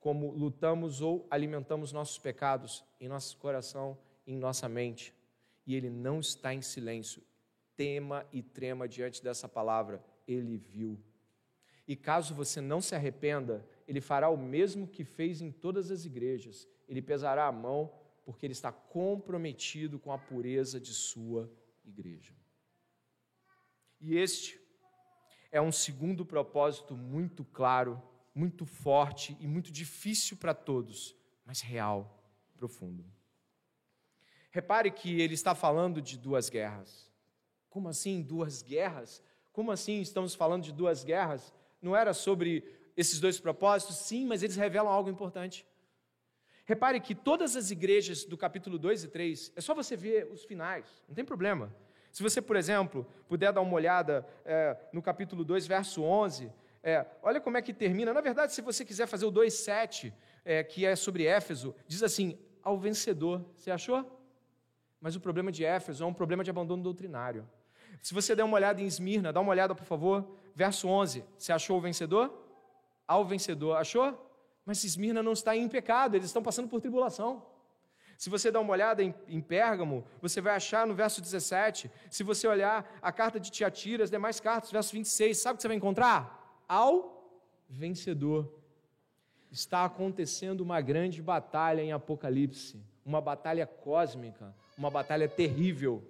como 0.00 0.30
lutamos 0.32 1.00
ou 1.00 1.26
alimentamos 1.30 1.92
nossos 1.92 2.18
pecados 2.18 2.84
em 3.00 3.08
nosso 3.08 3.36
coração, 3.38 3.98
em 4.26 4.36
nossa 4.36 4.68
mente. 4.68 5.14
E 5.66 5.74
Ele 5.74 5.90
não 5.90 6.20
está 6.20 6.54
em 6.54 6.62
silêncio. 6.62 7.22
Tema 7.76 8.26
e 8.32 8.42
trema 8.42 8.88
diante 8.88 9.22
dessa 9.22 9.48
palavra. 9.48 10.04
Ele 10.26 10.56
viu. 10.56 10.98
E 11.86 11.96
caso 11.96 12.34
você 12.34 12.60
não 12.60 12.82
se 12.82 12.94
arrependa, 12.94 13.66
ele 13.86 14.00
fará 14.00 14.28
o 14.28 14.36
mesmo 14.36 14.86
que 14.86 15.04
fez 15.04 15.40
em 15.40 15.50
todas 15.50 15.90
as 15.90 16.04
igrejas. 16.04 16.68
Ele 16.86 17.00
pesará 17.00 17.46
a 17.46 17.52
mão, 17.52 17.90
porque 18.26 18.44
ele 18.44 18.52
está 18.52 18.70
comprometido 18.70 19.98
com 19.98 20.12
a 20.12 20.18
pureza 20.18 20.78
de 20.78 20.92
sua 20.92 21.50
igreja. 21.82 22.34
E 23.98 24.18
este 24.18 24.60
é 25.50 25.62
um 25.62 25.72
segundo 25.72 26.26
propósito 26.26 26.94
muito 26.94 27.42
claro, 27.42 28.02
muito 28.38 28.64
forte 28.64 29.36
e 29.40 29.48
muito 29.48 29.72
difícil 29.72 30.36
para 30.36 30.54
todos, 30.54 31.16
mas 31.44 31.60
real, 31.60 32.22
profundo. 32.56 33.04
Repare 34.52 34.92
que 34.92 35.20
ele 35.20 35.34
está 35.34 35.56
falando 35.56 36.00
de 36.00 36.16
duas 36.16 36.48
guerras. 36.48 37.10
Como 37.68 37.88
assim 37.88 38.22
duas 38.22 38.62
guerras? 38.62 39.20
Como 39.52 39.72
assim 39.72 40.00
estamos 40.00 40.36
falando 40.36 40.62
de 40.62 40.72
duas 40.72 41.02
guerras? 41.02 41.52
Não 41.82 41.96
era 41.96 42.14
sobre 42.14 42.64
esses 42.96 43.18
dois 43.18 43.40
propósitos? 43.40 43.96
Sim, 43.96 44.24
mas 44.24 44.44
eles 44.44 44.54
revelam 44.54 44.92
algo 44.92 45.10
importante. 45.10 45.66
Repare 46.64 47.00
que 47.00 47.16
todas 47.16 47.56
as 47.56 47.72
igrejas 47.72 48.24
do 48.24 48.38
capítulo 48.38 48.78
2 48.78 49.02
e 49.02 49.08
3, 49.08 49.52
é 49.56 49.60
só 49.60 49.74
você 49.74 49.96
ver 49.96 50.30
os 50.30 50.44
finais, 50.44 50.86
não 51.08 51.14
tem 51.14 51.24
problema. 51.24 51.74
Se 52.12 52.22
você, 52.22 52.40
por 52.40 52.54
exemplo, 52.54 53.04
puder 53.26 53.52
dar 53.52 53.62
uma 53.62 53.74
olhada 53.74 54.24
é, 54.44 54.76
no 54.92 55.02
capítulo 55.02 55.44
2, 55.44 55.66
verso 55.66 56.02
11, 56.02 56.52
é, 56.88 57.06
olha 57.22 57.40
como 57.40 57.56
é 57.56 57.62
que 57.62 57.72
termina. 57.72 58.12
Na 58.12 58.20
verdade, 58.20 58.52
se 58.52 58.60
você 58.60 58.84
quiser 58.84 59.06
fazer 59.06 59.26
o 59.26 59.32
2,7, 59.32 60.12
é, 60.44 60.62
que 60.62 60.84
é 60.84 60.94
sobre 60.96 61.26
Éfeso, 61.26 61.74
diz 61.86 62.02
assim: 62.02 62.38
ao 62.62 62.78
vencedor. 62.78 63.44
Você 63.56 63.70
achou? 63.70 64.04
Mas 65.00 65.14
o 65.14 65.20
problema 65.20 65.52
de 65.52 65.64
Éfeso 65.64 66.04
é 66.04 66.06
um 66.06 66.14
problema 66.14 66.42
de 66.42 66.50
abandono 66.50 66.82
doutrinário. 66.82 67.48
Se 68.02 68.14
você 68.14 68.34
der 68.34 68.44
uma 68.44 68.56
olhada 68.56 68.80
em 68.80 68.86
Esmirna, 68.86 69.32
dá 69.32 69.40
uma 69.40 69.50
olhada, 69.50 69.74
por 69.74 69.84
favor, 69.84 70.28
verso 70.54 70.88
11. 70.88 71.24
Você 71.36 71.52
achou 71.52 71.78
o 71.78 71.80
vencedor? 71.80 72.46
ao 73.08 73.24
vencedor. 73.24 73.76
Achou? 73.76 74.06
Mas 74.66 74.84
Esmirna 74.84 75.22
não 75.22 75.32
está 75.32 75.56
em 75.56 75.66
pecado, 75.66 76.14
eles 76.14 76.26
estão 76.26 76.42
passando 76.42 76.68
por 76.68 76.78
tribulação. 76.78 77.42
Se 78.18 78.28
você 78.28 78.50
dá 78.50 78.60
uma 78.60 78.72
olhada 78.72 79.02
em, 79.02 79.14
em, 79.28 79.40
Pérgamo, 79.40 80.04
você 80.20 80.40
vai 80.40 80.54
achar 80.54 80.86
no 80.86 80.94
verso 80.94 81.22
17. 81.22 81.90
Se 82.10 82.22
você 82.22 82.46
olhar 82.46 82.98
a 83.00 83.10
carta 83.10 83.40
de 83.40 83.50
Tiatira, 83.50 84.04
as 84.04 84.10
demais 84.10 84.40
cartas, 84.40 84.70
verso 84.70 84.92
26, 84.92 85.38
sabe 85.38 85.54
o 85.54 85.56
que 85.56 85.62
você 85.62 85.68
vai 85.68 85.76
encontrar? 85.76 86.37
Ao 86.68 87.18
vencedor. 87.68 88.54
Está 89.50 89.84
acontecendo 89.84 90.60
uma 90.60 90.80
grande 90.80 91.22
batalha 91.22 91.80
em 91.80 91.90
Apocalipse, 91.90 92.84
uma 93.04 93.20
batalha 93.20 93.66
cósmica, 93.66 94.54
uma 94.76 94.90
batalha 94.90 95.26
terrível, 95.26 96.06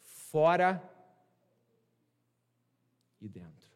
fora 0.00 0.82
e 3.20 3.28
dentro. 3.28 3.68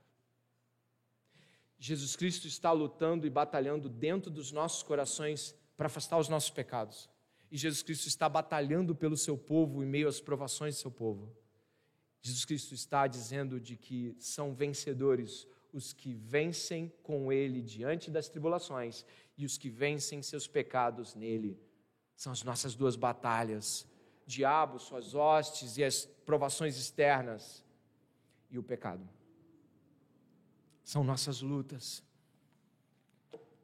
Jesus 1.79 2.17
Cristo 2.17 2.47
está 2.47 2.73
lutando 2.73 3.27
e 3.27 3.31
batalhando 3.31 3.89
dentro 3.89 4.31
dos 4.31 4.51
nossos 4.51 4.83
corações 4.83 5.55
para 5.77 5.87
afastar 5.87 6.17
os 6.17 6.29
nossos 6.29 6.51
pecados. 6.51 7.11
e 7.51 7.57
Jesus 7.59 7.83
Cristo 7.83 8.07
está 8.07 8.31
batalhando 8.31 8.95
pelo 8.95 9.15
seu 9.15 9.37
povo 9.37 9.83
em 9.83 9.87
meio 9.87 10.09
às 10.09 10.23
provações 10.23 10.77
do 10.77 10.81
seu 10.81 10.91
povo. 10.91 11.37
Jesus 12.23 12.47
Cristo 12.47 12.73
está 12.73 13.07
dizendo 13.07 13.61
de 13.61 13.77
que 13.77 14.17
são 14.19 14.55
vencedores 14.55 15.47
os 15.73 15.93
que 15.93 16.13
vencem 16.13 16.93
com 17.03 17.33
ele 17.33 17.63
diante 17.63 18.11
das 18.11 18.29
tribulações 18.29 19.05
e 19.37 19.47
os 19.47 19.57
que 19.57 19.71
vencem 19.71 20.23
seus 20.23 20.47
pecados 20.47 21.15
nele. 21.15 21.59
São 22.15 22.33
as 22.33 22.43
nossas 22.43 22.75
duas 22.75 22.95
batalhas: 22.95 23.87
diabo, 24.27 24.79
suas 24.79 25.15
hostes 25.15 25.77
e 25.79 25.85
as 25.85 26.05
provações 26.05 26.77
externas 26.77 27.65
e 28.51 28.59
o 28.59 28.63
pecado. 28.63 29.09
São 30.85 31.03
nossas 31.03 31.41
lutas. 31.41 32.03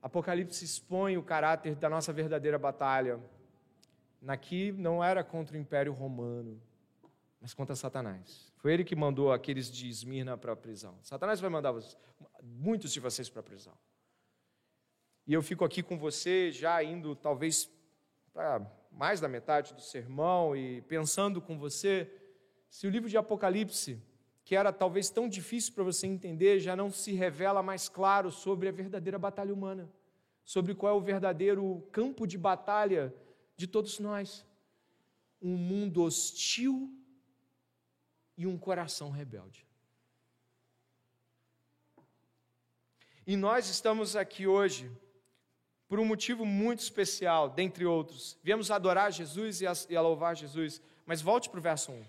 Apocalipse 0.01 0.65
expõe 0.65 1.17
o 1.17 1.23
caráter 1.23 1.75
da 1.75 1.91
nossa 1.91 2.13
verdadeira 2.13 2.59
batalha. 2.59 3.21
Naqui 4.23 4.73
não 4.73 5.03
era 5.03 5.23
contra 5.23 5.57
o 5.57 5.61
Império 5.61 5.93
Romano, 5.93 6.61
mas 7.41 7.55
contra 7.55 7.77
Satanás. 7.77 8.53
Foi 8.57 8.73
ele 8.73 8.85
que 8.85 8.97
mandou 8.97 9.33
aqueles 9.33 9.71
de 9.71 9.89
Esmirna 9.89 10.37
para 10.37 10.53
a 10.53 10.57
prisão. 10.57 10.99
Satanás 11.03 11.41
vai 11.41 11.51
mandar 11.51 11.75
muitos 12.43 12.93
de 12.93 13.01
vocês 13.01 13.31
para 13.31 13.41
a 13.41 13.45
prisão. 13.45 13.75
E 15.27 15.33
eu 15.33 15.43
fico 15.43 15.65
aqui 15.65 15.83
com 15.83 15.99
você, 15.99 16.51
já 16.51 16.83
indo 16.83 17.15
talvez 17.15 17.71
para 18.33 18.61
mais 18.91 19.21
da 19.21 19.29
metade 19.29 19.75
do 19.75 19.81
sermão 19.81 20.57
e 20.57 20.81
pensando 20.83 21.41
com 21.41 21.59
você 21.59 22.11
se 22.71 22.87
o 22.87 22.91
livro 22.91 23.09
de 23.09 23.17
Apocalipse, 23.17 24.03
que 24.45 24.57
era 24.57 24.73
talvez 24.73 25.11
tão 25.11 25.29
difícil 25.29 25.75
para 25.75 25.85
você 25.85 26.07
entender, 26.07 26.59
já 26.59 26.75
não 26.75 26.91
se 26.91 27.13
revela 27.13 27.63
mais 27.63 27.89
claro 27.89 28.31
sobre 28.31 28.69
a 28.69 28.73
verdadeira 28.73 29.19
batalha 29.19 29.53
humana, 29.53 29.91
sobre 30.45 30.75
qual 30.75 30.95
é 30.95 30.97
o 30.97 31.03
verdadeiro 31.03 31.87
campo 31.93 32.27
de 32.27 32.39
batalha 32.39 33.15
de 33.57 33.67
todos 33.67 33.99
nós. 33.99 34.47
Um 35.41 35.57
mundo 35.57 36.03
hostil 36.03 36.98
e 38.39 38.47
um 38.47 38.57
coração 38.57 39.11
rebelde. 39.11 39.67
E 43.27 43.37
nós 43.37 43.69
estamos 43.69 44.17
aqui 44.17 44.47
hoje 44.47 44.91
por 45.89 45.99
um 45.99 46.05
motivo 46.05 46.47
muito 46.47 46.79
especial, 46.79 47.51
dentre 47.51 47.85
outros. 47.85 48.39
Viemos 48.43 48.71
adorar 48.71 49.13
Jesus 49.13 49.61
e 49.61 49.97
a, 49.97 50.01
louvar 50.01 50.37
Jesus. 50.37 50.81
Mas 51.05 51.21
volte 51.21 51.51
para 51.51 51.59
o 51.59 51.63
verso 51.63 51.91
1. 51.91 52.05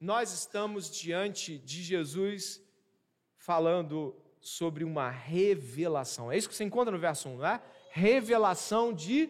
Nós 0.00 0.32
estamos 0.32 0.90
diante 0.90 1.58
de 1.58 1.82
Jesus 1.82 2.62
falando 3.36 4.14
sobre 4.40 4.84
uma 4.84 5.10
revelação. 5.10 6.30
É 6.30 6.36
isso 6.36 6.48
que 6.48 6.54
você 6.54 6.64
encontra 6.64 6.92
no 6.92 6.98
verso 6.98 7.28
1, 7.28 7.36
não 7.38 7.46
é? 7.46 7.60
Revelação 7.90 8.92
de 8.92 9.28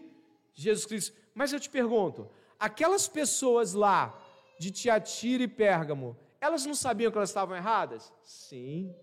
Jesus 0.52 0.84
Cristo. 0.86 1.16
Mas 1.34 1.52
eu 1.52 1.60
te 1.60 1.70
pergunto, 1.70 2.28
aquelas 2.58 3.08
pessoas 3.08 3.72
lá 3.72 4.20
de 4.58 4.70
Tiatira 4.70 5.42
e 5.42 5.48
Pérgamo, 5.48 6.16
elas 6.40 6.64
não 6.66 6.74
sabiam 6.74 7.10
que 7.10 7.18
elas 7.18 7.30
estavam 7.30 7.56
erradas? 7.56 8.12
Sim. 8.22 8.94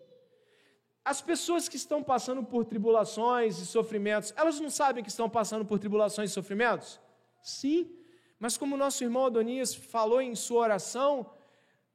As 1.04 1.22
pessoas 1.22 1.68
que 1.68 1.76
estão 1.76 2.04
passando 2.04 2.44
por 2.44 2.64
tribulações 2.66 3.58
e 3.60 3.66
sofrimentos, 3.66 4.34
elas 4.38 4.60
não 4.60 4.70
sabem 4.70 5.04
que 5.04 5.10
estão 5.10 5.30
passando 5.30 5.66
por 5.66 5.80
tribulações 5.80 6.30
e 6.30 6.34
sofrimentos? 6.34 7.00
Sim. 7.42 7.92
Mas 8.40 8.58
como 8.58 8.78
nosso 8.78 9.04
irmão 9.04 9.26
Adonias 9.26 9.74
falou 9.74 10.22
em 10.22 10.36
sua 10.36 10.62
oração, 10.62 11.32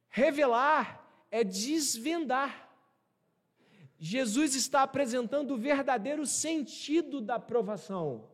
revelar 0.09 1.05
é 1.31 1.43
desvendar. 1.43 2.69
Jesus 3.99 4.53
está 4.55 4.83
apresentando 4.83 5.51
o 5.51 5.57
verdadeiro 5.57 6.25
sentido 6.25 7.19
da 7.19 7.39
provação 7.39 8.29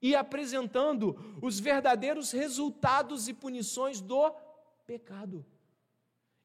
e 0.00 0.14
apresentando 0.14 1.16
os 1.42 1.60
verdadeiros 1.60 2.32
resultados 2.32 3.28
e 3.28 3.34
punições 3.34 4.00
do 4.00 4.30
pecado. 4.86 5.44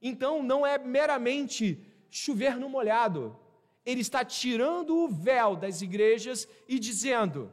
Então, 0.01 0.43
não 0.43 0.65
é 0.65 0.77
meramente 0.77 1.81
chover 2.09 2.57
no 2.57 2.69
molhado, 2.69 3.37
ele 3.85 4.01
está 4.01 4.25
tirando 4.25 4.95
o 4.95 5.07
véu 5.07 5.55
das 5.55 5.81
igrejas 5.81 6.47
e 6.67 6.79
dizendo: 6.79 7.51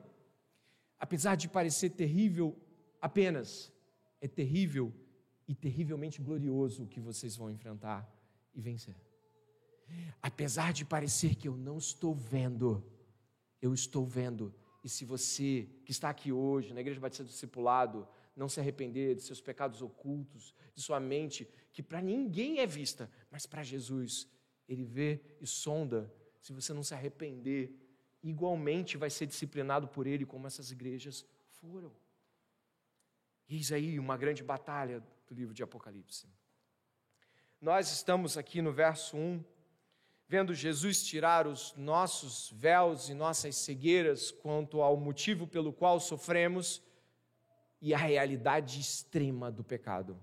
apesar 0.98 1.36
de 1.36 1.48
parecer 1.48 1.90
terrível 1.90 2.56
apenas, 3.00 3.72
é 4.20 4.26
terrível 4.26 4.92
e 5.46 5.54
terrivelmente 5.54 6.20
glorioso 6.22 6.84
o 6.84 6.86
que 6.86 7.00
vocês 7.00 7.36
vão 7.36 7.50
enfrentar 7.50 8.08
e 8.54 8.60
vencer. 8.60 8.96
Apesar 10.22 10.72
de 10.72 10.84
parecer 10.84 11.34
que 11.34 11.48
eu 11.48 11.56
não 11.56 11.76
estou 11.76 12.14
vendo, 12.14 12.82
eu 13.60 13.74
estou 13.74 14.06
vendo 14.06 14.54
e 14.82 14.88
se 14.88 15.04
você 15.04 15.68
que 15.84 15.92
está 15.92 16.10
aqui 16.10 16.32
hoje, 16.32 16.74
na 16.74 16.80
Igreja 16.80 16.98
Batista 16.98 17.22
do 17.22 17.28
Discipulado, 17.28 18.06
não 18.34 18.48
se 18.48 18.58
arrepender 18.58 19.14
de 19.14 19.22
seus 19.22 19.40
pecados 19.40 19.80
ocultos, 19.80 20.54
de 20.74 20.82
sua 20.82 20.98
mente, 20.98 21.48
que 21.72 21.82
para 21.82 22.00
ninguém 22.00 22.58
é 22.58 22.66
vista, 22.66 23.10
mas 23.30 23.46
para 23.46 23.62
Jesus, 23.62 24.28
Ele 24.68 24.84
vê 24.84 25.20
e 25.40 25.46
sonda. 25.46 26.12
Se 26.40 26.52
você 26.52 26.72
não 26.72 26.82
se 26.82 26.94
arrepender, 26.94 27.72
igualmente 28.22 28.96
vai 28.96 29.10
ser 29.10 29.26
disciplinado 29.26 29.86
por 29.86 30.06
Ele, 30.06 30.26
como 30.26 30.46
essas 30.46 30.72
igrejas 30.72 31.24
foram. 31.60 31.92
Eis 33.48 33.70
aí 33.70 33.98
uma 33.98 34.16
grande 34.16 34.42
batalha 34.42 35.00
do 35.26 35.34
livro 35.34 35.54
de 35.54 35.62
Apocalipse. 35.62 36.26
Nós 37.60 37.92
estamos 37.92 38.36
aqui 38.36 38.60
no 38.60 38.72
verso 38.72 39.16
1 39.16 39.44
vendo 40.28 40.54
Jesus 40.54 41.04
tirar 41.04 41.46
os 41.46 41.74
nossos 41.76 42.50
véus 42.54 43.08
e 43.08 43.14
nossas 43.14 43.56
cegueiras 43.56 44.30
quanto 44.30 44.80
ao 44.80 44.96
motivo 44.96 45.46
pelo 45.46 45.72
qual 45.72 46.00
sofremos 46.00 46.82
e 47.80 47.92
a 47.92 47.98
realidade 47.98 48.80
extrema 48.80 49.50
do 49.50 49.64
pecado. 49.64 50.16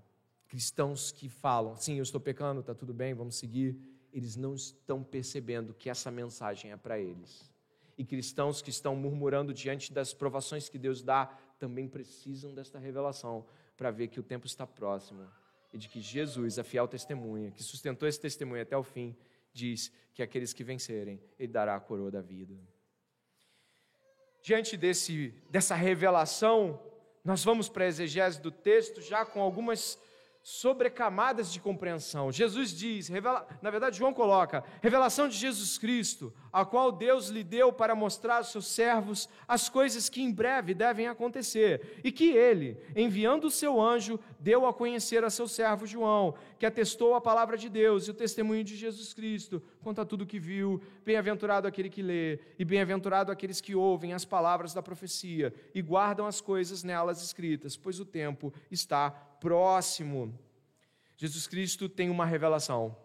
Cristãos 0.48 1.12
que 1.12 1.28
falam, 1.28 1.76
sim, 1.76 1.96
eu 1.96 2.02
estou 2.02 2.20
pecando, 2.20 2.60
está 2.60 2.74
tudo 2.74 2.92
bem, 2.92 3.14
vamos 3.14 3.36
seguir, 3.36 3.78
eles 4.12 4.34
não 4.34 4.54
estão 4.54 5.04
percebendo 5.04 5.74
que 5.74 5.88
essa 5.88 6.10
mensagem 6.10 6.72
é 6.72 6.76
para 6.76 6.98
eles. 6.98 7.50
E 7.96 8.04
cristãos 8.04 8.62
que 8.62 8.70
estão 8.70 8.96
murmurando 8.96 9.52
diante 9.52 9.92
das 9.92 10.12
provações 10.12 10.68
que 10.68 10.78
Deus 10.78 11.02
dá 11.02 11.26
também 11.58 11.86
precisam 11.86 12.54
desta 12.54 12.78
revelação 12.78 13.46
para 13.76 13.90
ver 13.90 14.08
que 14.08 14.18
o 14.18 14.22
tempo 14.22 14.46
está 14.46 14.66
próximo 14.66 15.28
e 15.72 15.78
de 15.78 15.88
que 15.88 16.00
Jesus, 16.00 16.58
a 16.58 16.64
fiel 16.64 16.88
testemunha, 16.88 17.50
que 17.50 17.62
sustentou 17.62 18.08
esse 18.08 18.18
testemunho 18.18 18.62
até 18.62 18.76
o 18.76 18.82
fim, 18.82 19.14
diz 19.52 19.92
que 20.14 20.22
aqueles 20.22 20.52
que 20.52 20.64
vencerem, 20.64 21.22
Ele 21.38 21.52
dará 21.52 21.74
a 21.74 21.80
coroa 21.80 22.10
da 22.10 22.20
vida. 22.20 22.54
Diante 24.42 24.76
desse, 24.76 25.34
dessa 25.50 25.74
revelação, 25.74 26.80
nós 27.24 27.44
vamos 27.44 27.68
para 27.68 27.84
a 27.84 27.88
exegese 27.88 28.40
do 28.40 28.50
texto 28.50 29.02
já 29.02 29.24
com 29.24 29.40
algumas 29.40 29.98
sobrecamadas 30.42 31.52
de 31.52 31.60
compreensão. 31.60 32.32
Jesus 32.32 32.70
diz, 32.70 33.08
revela, 33.08 33.46
na 33.60 33.70
verdade, 33.70 33.98
João 33.98 34.12
coloca, 34.12 34.64
revelação 34.82 35.28
de 35.28 35.36
Jesus 35.36 35.76
Cristo, 35.76 36.32
a 36.52 36.64
qual 36.64 36.90
Deus 36.90 37.28
lhe 37.28 37.44
deu 37.44 37.72
para 37.72 37.94
mostrar 37.94 38.38
aos 38.38 38.50
seus 38.50 38.66
servos 38.66 39.28
as 39.46 39.68
coisas 39.68 40.08
que 40.08 40.22
em 40.22 40.32
breve 40.32 40.72
devem 40.72 41.08
acontecer, 41.08 42.00
e 42.02 42.10
que 42.10 42.30
ele, 42.30 42.78
enviando 42.96 43.44
o 43.44 43.50
seu 43.50 43.80
anjo, 43.80 44.18
deu 44.38 44.66
a 44.66 44.72
conhecer 44.72 45.24
a 45.24 45.30
seu 45.30 45.46
servo 45.46 45.86
João, 45.86 46.34
que 46.58 46.64
atestou 46.64 47.14
a 47.14 47.20
palavra 47.20 47.58
de 47.58 47.68
Deus 47.68 48.06
e 48.06 48.10
o 48.10 48.14
testemunho 48.14 48.64
de 48.64 48.76
Jesus 48.76 49.12
Cristo, 49.12 49.62
quanto 49.82 50.00
a 50.00 50.04
tudo 50.06 50.26
que 50.26 50.38
viu. 50.38 50.80
Bem-aventurado 51.04 51.68
aquele 51.68 51.90
que 51.90 52.02
lê, 52.02 52.40
e 52.58 52.64
bem-aventurado 52.64 53.30
aqueles 53.30 53.60
que 53.60 53.74
ouvem 53.74 54.14
as 54.14 54.24
palavras 54.24 54.72
da 54.72 54.82
profecia 54.82 55.52
e 55.74 55.82
guardam 55.82 56.26
as 56.26 56.40
coisas 56.40 56.82
nelas 56.82 57.22
escritas, 57.22 57.76
pois 57.76 58.00
o 58.00 58.04
tempo 58.04 58.52
está 58.70 59.29
próximo. 59.40 60.38
Jesus 61.16 61.46
Cristo 61.46 61.88
tem 61.88 62.10
uma 62.10 62.26
revelação. 62.26 62.96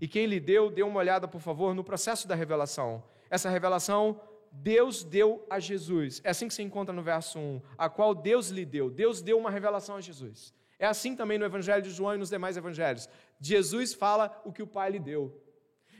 E 0.00 0.08
quem 0.08 0.26
lhe 0.26 0.40
deu, 0.40 0.70
dê 0.70 0.82
uma 0.82 0.98
olhada, 0.98 1.28
por 1.28 1.40
favor, 1.40 1.74
no 1.74 1.84
processo 1.84 2.26
da 2.26 2.34
revelação. 2.34 3.04
Essa 3.30 3.50
revelação 3.50 4.20
Deus 4.52 5.02
deu 5.02 5.46
a 5.48 5.58
Jesus. 5.58 6.20
É 6.22 6.30
assim 6.30 6.46
que 6.46 6.54
se 6.54 6.62
encontra 6.62 6.92
no 6.92 7.02
verso 7.02 7.38
1, 7.38 7.62
a 7.78 7.88
qual 7.88 8.14
Deus 8.14 8.48
lhe 8.48 8.66
deu. 8.66 8.90
Deus 8.90 9.22
deu 9.22 9.38
uma 9.38 9.50
revelação 9.50 9.96
a 9.96 10.00
Jesus. 10.00 10.52
É 10.78 10.86
assim 10.86 11.16
também 11.16 11.38
no 11.38 11.44
Evangelho 11.44 11.82
de 11.82 11.90
João 11.90 12.14
e 12.14 12.18
nos 12.18 12.28
demais 12.28 12.56
evangelhos. 12.56 13.08
Jesus 13.40 13.94
fala 13.94 14.42
o 14.44 14.52
que 14.52 14.62
o 14.62 14.66
Pai 14.66 14.90
lhe 14.90 14.98
deu. 14.98 15.40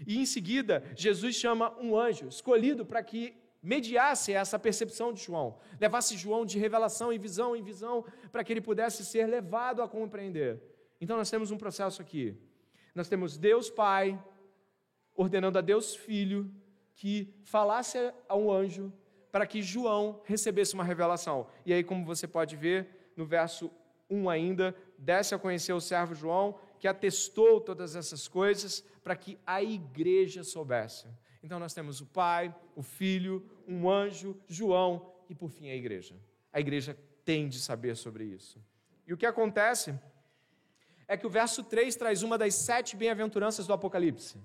E 0.06 0.18
em 0.18 0.26
seguida, 0.26 0.82
Jesus 0.96 1.36
chama 1.36 1.72
um 1.80 1.96
anjo 1.96 2.28
escolhido 2.28 2.84
para 2.84 3.02
que 3.02 3.34
mediasse 3.62 4.32
essa 4.32 4.58
percepção 4.58 5.12
de 5.12 5.22
João, 5.22 5.58
levasse 5.80 6.16
João 6.16 6.44
de 6.44 6.58
revelação 6.58 7.12
em 7.12 7.18
visão 7.18 7.54
em 7.54 7.62
visão, 7.62 8.04
para 8.32 8.42
que 8.42 8.52
ele 8.52 8.60
pudesse 8.60 9.04
ser 9.04 9.26
levado 9.26 9.80
a 9.80 9.88
compreender. 9.88 10.60
Então 11.00 11.16
nós 11.16 11.30
temos 11.30 11.50
um 11.50 11.58
processo 11.58 12.02
aqui. 12.02 12.36
Nós 12.94 13.08
temos 13.08 13.38
Deus 13.38 13.70
Pai 13.70 14.22
ordenando 15.14 15.58
a 15.58 15.62
Deus 15.62 15.94
Filho 15.94 16.50
que 16.94 17.34
falasse 17.44 18.12
a 18.28 18.36
um 18.36 18.50
anjo 18.50 18.92
para 19.30 19.46
que 19.46 19.62
João 19.62 20.20
recebesse 20.24 20.74
uma 20.74 20.84
revelação. 20.84 21.46
E 21.64 21.72
aí, 21.72 21.82
como 21.82 22.04
você 22.04 22.28
pode 22.28 22.54
ver 22.54 23.12
no 23.16 23.24
verso 23.24 23.70
1 24.10 24.28
ainda, 24.28 24.76
desce 24.98 25.34
a 25.34 25.38
conhecer 25.38 25.72
o 25.72 25.80
servo 25.80 26.14
João, 26.14 26.58
que 26.78 26.86
atestou 26.86 27.60
todas 27.60 27.96
essas 27.96 28.28
coisas 28.28 28.84
para 29.02 29.16
que 29.16 29.38
a 29.46 29.62
igreja 29.62 30.44
soubesse. 30.44 31.08
Então 31.42 31.58
nós 31.58 31.74
temos 31.74 32.00
o 32.00 32.06
Pai, 32.06 32.54
o 32.76 32.82
Filho, 32.82 33.44
um 33.66 33.90
anjo, 33.90 34.40
João 34.46 35.12
e 35.28 35.34
por 35.34 35.50
fim 35.50 35.70
a 35.70 35.74
igreja. 35.74 36.14
A 36.52 36.60
igreja 36.60 36.96
tem 37.24 37.48
de 37.48 37.58
saber 37.58 37.96
sobre 37.96 38.24
isso. 38.24 38.62
E 39.06 39.12
o 39.12 39.16
que 39.16 39.26
acontece 39.26 39.98
é 41.08 41.16
que 41.16 41.26
o 41.26 41.30
verso 41.30 41.64
3 41.64 41.94
traz 41.96 42.22
uma 42.22 42.38
das 42.38 42.54
sete 42.54 42.96
bem-aventuranças 42.96 43.66
do 43.66 43.72
Apocalipse. 43.72 44.38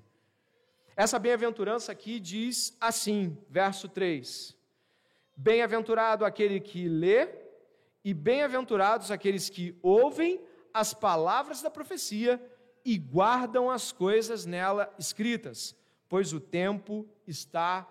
Essa 0.95 1.19
bem-aventurança 1.19 1.91
aqui 1.91 2.19
diz 2.19 2.75
assim, 2.81 3.37
verso 3.49 3.87
3: 3.87 4.55
Bem-aventurado 5.35 6.25
aquele 6.25 6.59
que 6.59 6.89
lê, 6.89 7.29
e 8.03 8.13
bem-aventurados 8.13 9.11
aqueles 9.11 9.49
que 9.49 9.77
ouvem 9.81 10.41
as 10.73 10.93
palavras 10.93 11.61
da 11.61 11.69
profecia 11.69 12.41
e 12.85 12.97
guardam 12.97 13.69
as 13.69 13.91
coisas 13.91 14.45
nela 14.45 14.93
escritas, 14.97 15.75
pois 16.09 16.33
o 16.33 16.39
tempo 16.39 17.07
está 17.25 17.87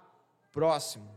próximo. 0.53 1.09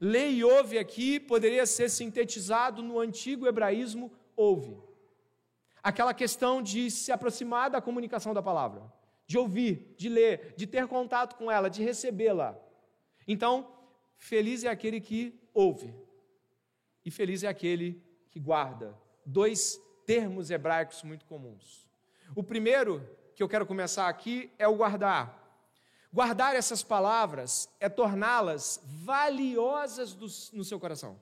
Lê 0.00 0.30
e 0.30 0.44
ouve 0.44 0.78
aqui 0.78 1.18
poderia 1.18 1.66
ser 1.66 1.88
sintetizado 1.88 2.82
no 2.82 3.00
antigo 3.00 3.46
hebraísmo 3.46 4.12
ouve. 4.36 4.78
Aquela 5.82 6.14
questão 6.14 6.62
de 6.62 6.90
se 6.90 7.10
aproximar 7.10 7.70
da 7.70 7.80
comunicação 7.80 8.32
da 8.32 8.42
palavra, 8.42 8.82
de 9.26 9.36
ouvir, 9.36 9.94
de 9.96 10.08
ler, 10.08 10.54
de 10.56 10.66
ter 10.66 10.86
contato 10.86 11.36
com 11.36 11.50
ela, 11.50 11.68
de 11.68 11.82
recebê-la. 11.82 12.56
Então, 13.26 13.72
feliz 14.16 14.64
é 14.64 14.68
aquele 14.68 15.00
que 15.00 15.38
ouve, 15.52 15.94
e 17.04 17.10
feliz 17.10 17.42
é 17.42 17.48
aquele 17.48 18.02
que 18.30 18.38
guarda. 18.38 18.96
Dois 19.24 19.80
termos 20.06 20.50
hebraicos 20.50 21.02
muito 21.02 21.26
comuns. 21.26 21.88
O 22.34 22.42
primeiro 22.42 23.06
que 23.34 23.42
eu 23.42 23.48
quero 23.48 23.66
começar 23.66 24.08
aqui 24.08 24.50
é 24.58 24.68
o 24.68 24.76
guardar. 24.76 25.47
Guardar 26.12 26.54
essas 26.54 26.82
palavras 26.82 27.68
é 27.78 27.88
torná-las 27.88 28.80
valiosas 28.84 30.14
do, 30.14 30.26
no 30.56 30.64
seu 30.64 30.80
coração. 30.80 31.18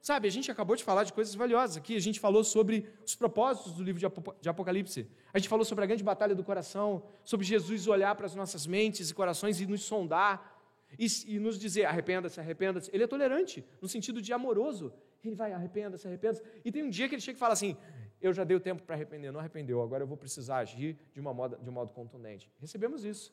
Sabe, 0.00 0.28
a 0.28 0.30
gente 0.30 0.50
acabou 0.50 0.76
de 0.76 0.84
falar 0.84 1.04
de 1.04 1.12
coisas 1.12 1.34
valiosas 1.34 1.78
aqui, 1.78 1.96
a 1.96 2.00
gente 2.00 2.20
falou 2.20 2.44
sobre 2.44 2.86
os 3.06 3.14
propósitos 3.14 3.72
do 3.72 3.82
livro 3.82 4.10
de 4.38 4.48
Apocalipse, 4.48 5.08
a 5.32 5.38
gente 5.38 5.48
falou 5.48 5.64
sobre 5.64 5.84
a 5.84 5.86
grande 5.86 6.04
batalha 6.04 6.34
do 6.34 6.44
coração, 6.44 7.02
sobre 7.24 7.46
Jesus 7.46 7.86
olhar 7.86 8.14
para 8.14 8.26
as 8.26 8.34
nossas 8.34 8.66
mentes 8.66 9.08
e 9.08 9.14
corações 9.14 9.60
e 9.60 9.66
nos 9.66 9.82
sondar, 9.82 10.54
e, 10.98 11.06
e 11.26 11.38
nos 11.38 11.58
dizer: 11.58 11.86
arrependa-se, 11.86 12.38
arrependa-se. 12.38 12.90
Ele 12.92 13.04
é 13.04 13.06
tolerante, 13.06 13.64
no 13.80 13.88
sentido 13.88 14.20
de 14.20 14.32
amoroso. 14.32 14.92
Ele 15.24 15.34
vai, 15.34 15.52
arrependa-se, 15.52 16.06
arrependa-se. 16.06 16.42
E 16.64 16.70
tem 16.70 16.82
um 16.82 16.90
dia 16.90 17.08
que 17.08 17.14
ele 17.14 17.22
chega 17.22 17.36
e 17.36 17.40
fala 17.40 17.54
assim: 17.54 17.76
eu 18.20 18.32
já 18.32 18.44
dei 18.44 18.56
o 18.56 18.60
tempo 18.60 18.82
para 18.82 18.94
arrepender, 18.94 19.32
não 19.32 19.40
arrependeu, 19.40 19.82
agora 19.82 20.02
eu 20.02 20.06
vou 20.06 20.16
precisar 20.16 20.58
agir 20.58 20.98
de, 21.12 21.20
uma 21.20 21.32
moda, 21.32 21.56
de 21.56 21.68
um 21.68 21.72
modo 21.72 21.92
contundente. 21.92 22.50
Recebemos 22.60 23.04
isso. 23.04 23.32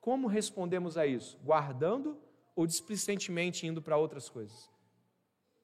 Como 0.00 0.26
respondemos 0.26 0.96
a 0.96 1.06
isso? 1.06 1.38
Guardando 1.44 2.18
ou 2.56 2.66
displicentemente 2.66 3.66
indo 3.66 3.82
para 3.82 3.96
outras 3.96 4.28
coisas? 4.28 4.70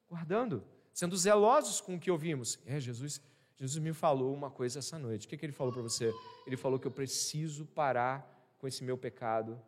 Guardando, 0.09 0.63
sendo 0.93 1.17
zelosos 1.17 1.81
com 1.81 1.95
o 1.95 1.99
que 1.99 2.11
ouvimos. 2.11 2.59
É, 2.65 2.79
Jesus, 2.79 3.21
Jesus 3.55 3.83
me 3.83 3.93
falou 3.93 4.33
uma 4.33 4.51
coisa 4.51 4.79
essa 4.79 4.99
noite. 4.99 5.25
O 5.25 5.29
que, 5.29 5.37
que 5.37 5.45
ele 5.45 5.53
falou 5.53 5.73
para 5.73 5.81
você? 5.81 6.13
Ele 6.45 6.55
falou 6.55 6.79
que 6.79 6.87
eu 6.87 6.91
preciso 6.91 7.65
parar 7.65 8.55
com 8.59 8.67
esse 8.67 8.83
meu 8.83 8.97
pecado. 8.97 9.59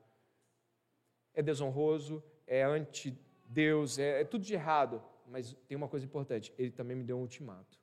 É 1.34 1.41
desonroso, 1.41 2.24
é 2.45 2.63
anti-Deus, 2.63 3.97
é, 3.97 4.22
é 4.22 4.24
tudo 4.24 4.45
de 4.45 4.53
errado. 4.53 5.03
Mas 5.28 5.55
tem 5.67 5.76
uma 5.76 5.88
coisa 5.88 6.05
importante: 6.05 6.53
ele 6.57 6.72
também 6.72 6.95
me 6.95 7.03
deu 7.03 7.17
um 7.17 7.22
ultimato. 7.22 7.80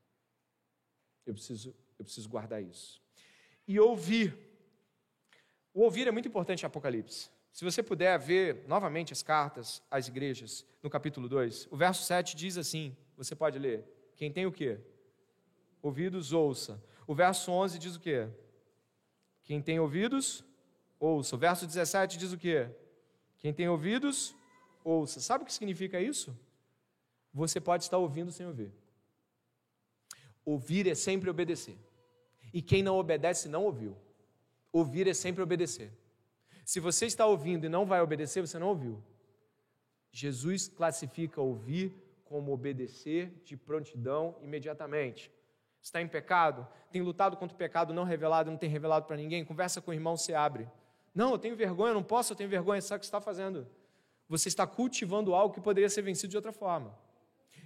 Eu 1.25 1.35
preciso, 1.35 1.75
eu 1.99 2.05
preciso 2.05 2.29
guardar 2.29 2.63
isso. 2.63 3.03
E 3.67 3.79
ouvir. 3.81 4.46
O 5.77 5.83
ouvir 5.83 6.09
é 6.09 6.11
muito 6.11 6.27
importante 6.27 6.63
em 6.63 6.67
Apocalipse. 6.67 7.29
Se 7.53 7.63
você 7.63 7.83
puder 7.83 8.19
ver 8.19 8.65
novamente 8.67 9.13
as 9.13 9.23
cartas 9.23 9.83
às 9.91 10.09
igrejas, 10.09 10.65
no 10.83 10.89
capítulo 10.89 11.29
2, 11.29 11.69
o 11.71 11.77
verso 11.77 12.03
7 12.03 12.35
diz 12.35 12.57
assim: 12.57 12.97
você 13.15 13.37
pode 13.37 13.59
ler. 13.59 13.85
Quem 14.17 14.33
tem 14.33 14.47
o 14.47 14.51
quê? 14.51 14.81
Ouvidos, 15.83 16.33
ouça. 16.33 16.83
O 17.07 17.15
verso 17.15 17.53
11 17.53 17.79
diz 17.79 17.95
o 17.95 18.01
quê? 18.01 18.27
Quem 19.45 19.61
tem 19.61 19.79
ouvidos, 19.79 20.43
ouça. 20.99 21.37
O 21.37 21.39
verso 21.39 21.67
17 21.67 22.17
diz 22.17 22.33
o 22.33 22.39
quê? 22.39 22.71
Quem 23.37 23.53
tem 23.53 23.69
ouvidos, 23.69 24.35
ouça. 24.83 25.21
Sabe 25.21 25.45
o 25.45 25.47
que 25.47 25.53
significa 25.53 26.01
isso? 26.01 26.35
Você 27.35 27.61
pode 27.61 27.85
estar 27.85 27.99
ouvindo 27.99 28.33
sem 28.33 28.47
ouvir. 28.47 28.73
Ouvir 30.43 30.89
é 30.89 30.95
sempre 30.95 31.29
obedecer. 31.29 31.77
E 32.51 32.63
quem 32.63 32.83
não 32.83 32.97
obedece 32.97 33.47
não 33.47 33.63
ouviu. 33.63 33.95
Ouvir 34.79 35.09
é 35.09 35.15
sempre 35.15 35.43
obedecer. 35.43 35.91
Se 36.63 36.81
você 36.81 37.07
está 37.07 37.25
ouvindo 37.25 37.65
e 37.65 37.69
não 37.69 37.87
vai 37.87 38.03
obedecer, 38.03 38.43
você 38.43 38.59
não 38.59 38.69
ouviu. 38.69 39.03
Jesus 40.13 40.69
classifica 40.69 41.41
ouvir 41.41 41.95
como 42.27 42.53
obedecer 42.53 43.33
de 43.43 43.57
prontidão 43.57 44.37
imediatamente. 44.43 45.33
Está 45.81 46.03
em 46.03 46.07
pecado? 46.07 46.69
Tem 46.93 47.01
lutado 47.01 47.39
contra 47.39 47.55
o 47.55 47.59
pecado 47.59 47.95
não 47.95 48.05
revelado, 48.05 48.51
não 48.51 48.59
tem 48.59 48.69
revelado 48.69 49.07
para 49.07 49.17
ninguém? 49.17 49.47
Conversa 49.47 49.81
com 49.81 49.93
o 49.93 49.95
irmão, 49.95 50.15
se 50.15 50.35
abre. 50.35 50.69
Não, 51.15 51.33
eu 51.33 51.39
tenho 51.39 51.57
vergonha, 51.57 51.93
eu 51.93 51.95
não 51.95 52.03
posso, 52.03 52.35
eu 52.35 52.37
tenho 52.37 52.51
vergonha. 52.51 52.83
Sabe 52.83 52.99
o 52.99 53.01
que 53.01 53.07
você 53.07 53.09
está 53.09 53.21
fazendo? 53.21 53.67
Você 54.29 54.49
está 54.49 54.67
cultivando 54.67 55.35
algo 55.35 55.55
que 55.55 55.61
poderia 55.61 55.89
ser 55.89 56.03
vencido 56.03 56.33
de 56.33 56.37
outra 56.37 56.53
forma. 56.53 56.95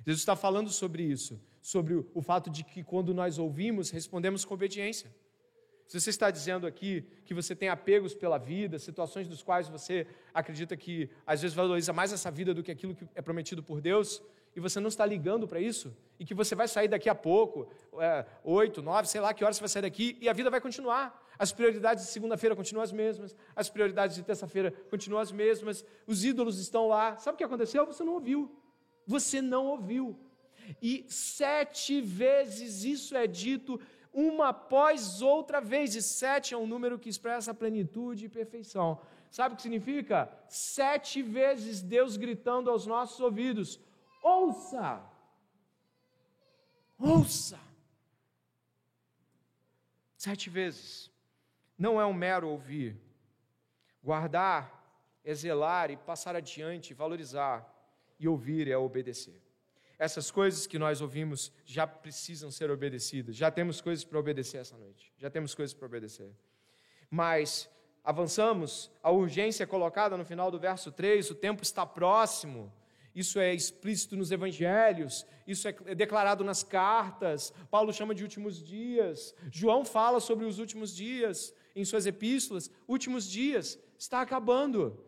Jesus 0.07 0.21
está 0.21 0.37
falando 0.37 0.71
sobre 0.71 1.03
isso 1.03 1.41
sobre 1.61 2.07
o 2.15 2.23
fato 2.23 2.49
de 2.49 2.65
que 2.65 2.83
quando 2.83 3.13
nós 3.13 3.39
ouvimos, 3.39 3.91
respondemos 3.91 4.45
com 4.45 4.55
obediência. 4.55 5.11
Se 5.91 6.01
você 6.01 6.11
está 6.11 6.31
dizendo 6.31 6.69
aqui 6.69 7.05
que 7.25 7.35
você 7.35 7.53
tem 7.53 7.69
apegos 7.69 8.15
pela 8.15 8.39
vida, 8.39 8.79
situações 8.79 9.27
dos 9.27 9.43
quais 9.43 9.69
você 9.69 10.07
acredita 10.33 10.77
que 10.77 11.11
às 11.27 11.43
vezes 11.43 11.53
valoriza 11.53 11.93
mais 11.93 12.13
essa 12.13 12.31
vida 12.31 12.55
do 12.55 12.63
que 12.63 12.71
aquilo 12.71 12.95
que 12.95 13.05
é 13.13 13.21
prometido 13.21 13.61
por 13.61 13.81
Deus, 13.81 14.23
e 14.55 14.61
você 14.61 14.79
não 14.79 14.87
está 14.87 15.05
ligando 15.05 15.49
para 15.49 15.59
isso, 15.59 15.93
e 16.17 16.25
que 16.25 16.33
você 16.33 16.55
vai 16.55 16.69
sair 16.69 16.87
daqui 16.87 17.09
a 17.09 17.15
pouco, 17.15 17.69
é, 17.99 18.25
oito, 18.45 18.81
nove, 18.81 19.09
sei 19.09 19.21
lá 19.21 19.35
que 19.35 19.43
horas 19.43 19.57
você 19.57 19.63
vai 19.63 19.69
sair 19.69 19.83
daqui, 19.83 20.17
e 20.21 20.29
a 20.29 20.33
vida 20.33 20.49
vai 20.49 20.61
continuar. 20.61 21.29
As 21.37 21.51
prioridades 21.51 22.05
de 22.05 22.13
segunda-feira 22.13 22.55
continuam 22.55 22.85
as 22.85 22.93
mesmas, 22.93 23.35
as 23.57 23.69
prioridades 23.69 24.15
de 24.15 24.23
terça-feira 24.23 24.73
continuam 24.91 25.21
as 25.21 25.33
mesmas, 25.33 25.85
os 26.07 26.25
ídolos 26.25 26.61
estão 26.61 26.87
lá. 26.87 27.17
Sabe 27.17 27.35
o 27.35 27.39
que 27.39 27.43
aconteceu? 27.43 27.85
Você 27.85 28.05
não 28.05 28.13
ouviu. 28.13 28.49
Você 29.09 29.43
não 29.43 29.67
ouviu 29.67 30.17
e 30.83 31.05
sete 31.09 32.01
vezes 32.01 32.85
isso 32.85 33.17
é 33.17 33.27
dito, 33.27 33.81
uma 34.13 34.49
após 34.49 35.23
outra 35.23 35.61
vez, 35.61 35.95
e 35.95 36.03
sete 36.03 36.55
é 36.55 36.57
um 36.57 36.67
número 36.67 36.99
que 36.99 37.09
expressa 37.09 37.55
plenitude 37.55 38.27
e 38.27 38.29
perfeição. 38.29 39.01
Sabe 39.31 39.55
o 39.55 39.57
que 39.57 39.63
significa? 39.63 40.31
Sete 40.49 41.23
vezes 41.23 41.81
Deus 41.81 42.17
gritando 42.17 42.71
aos 42.71 42.87
nossos 42.87 43.21
ouvidos: 43.21 43.81
ouça! 44.23 45.03
Ouça! 46.99 47.59
Sete 50.17 50.51
vezes. 50.51 51.11
Não 51.79 52.01
é 52.01 52.05
um 52.05 52.13
mero 52.13 52.49
ouvir. 52.49 53.01
Guardar 54.03 54.79
é 55.25 55.33
zelar 55.35 55.91
e 55.91 55.97
passar 55.97 56.37
adiante, 56.37 56.93
valorizar. 56.93 57.67
E 58.19 58.29
ouvir 58.29 58.69
é 58.69 58.77
obedecer 58.77 59.50
essas 60.01 60.31
coisas 60.31 60.67
que 60.67 60.79
nós 60.79 61.03
ouvimos 61.03 61.53
já 61.63 61.87
precisam 61.87 62.51
ser 62.51 62.71
obedecidas. 62.71 63.37
Já 63.37 63.51
temos 63.51 63.83
coisas 63.83 64.03
para 64.03 64.19
obedecer 64.19 64.57
essa 64.57 64.75
noite. 64.79 65.13
Já 65.19 65.29
temos 65.29 65.55
coisas 65.55 65.75
para 65.75 65.85
obedecer. 65.85 66.35
Mas 67.11 67.69
avançamos, 68.03 68.91
a 69.03 69.11
urgência 69.11 69.65
é 69.65 69.67
colocada 69.67 70.17
no 70.17 70.25
final 70.25 70.51
do 70.51 70.59
verso 70.59 70.91
3, 70.91 71.31
o 71.31 71.35
tempo 71.35 71.63
está 71.63 71.85
próximo. 71.85 72.73
Isso 73.15 73.39
é 73.39 73.53
explícito 73.53 74.17
nos 74.17 74.31
evangelhos, 74.31 75.27
isso 75.47 75.69
é 75.69 75.95
declarado 75.95 76.43
nas 76.43 76.63
cartas. 76.63 77.53
Paulo 77.71 77.93
chama 77.93 78.15
de 78.15 78.23
últimos 78.23 78.65
dias. 78.65 79.35
João 79.53 79.85
fala 79.85 80.19
sobre 80.19 80.47
os 80.47 80.59
últimos 80.59 80.97
dias 80.97 81.53
em 81.77 81.85
suas 81.85 82.07
epístolas. 82.07 82.71
Últimos 82.89 83.31
dias 83.31 83.79
está 83.99 84.23
acabando. 84.23 85.05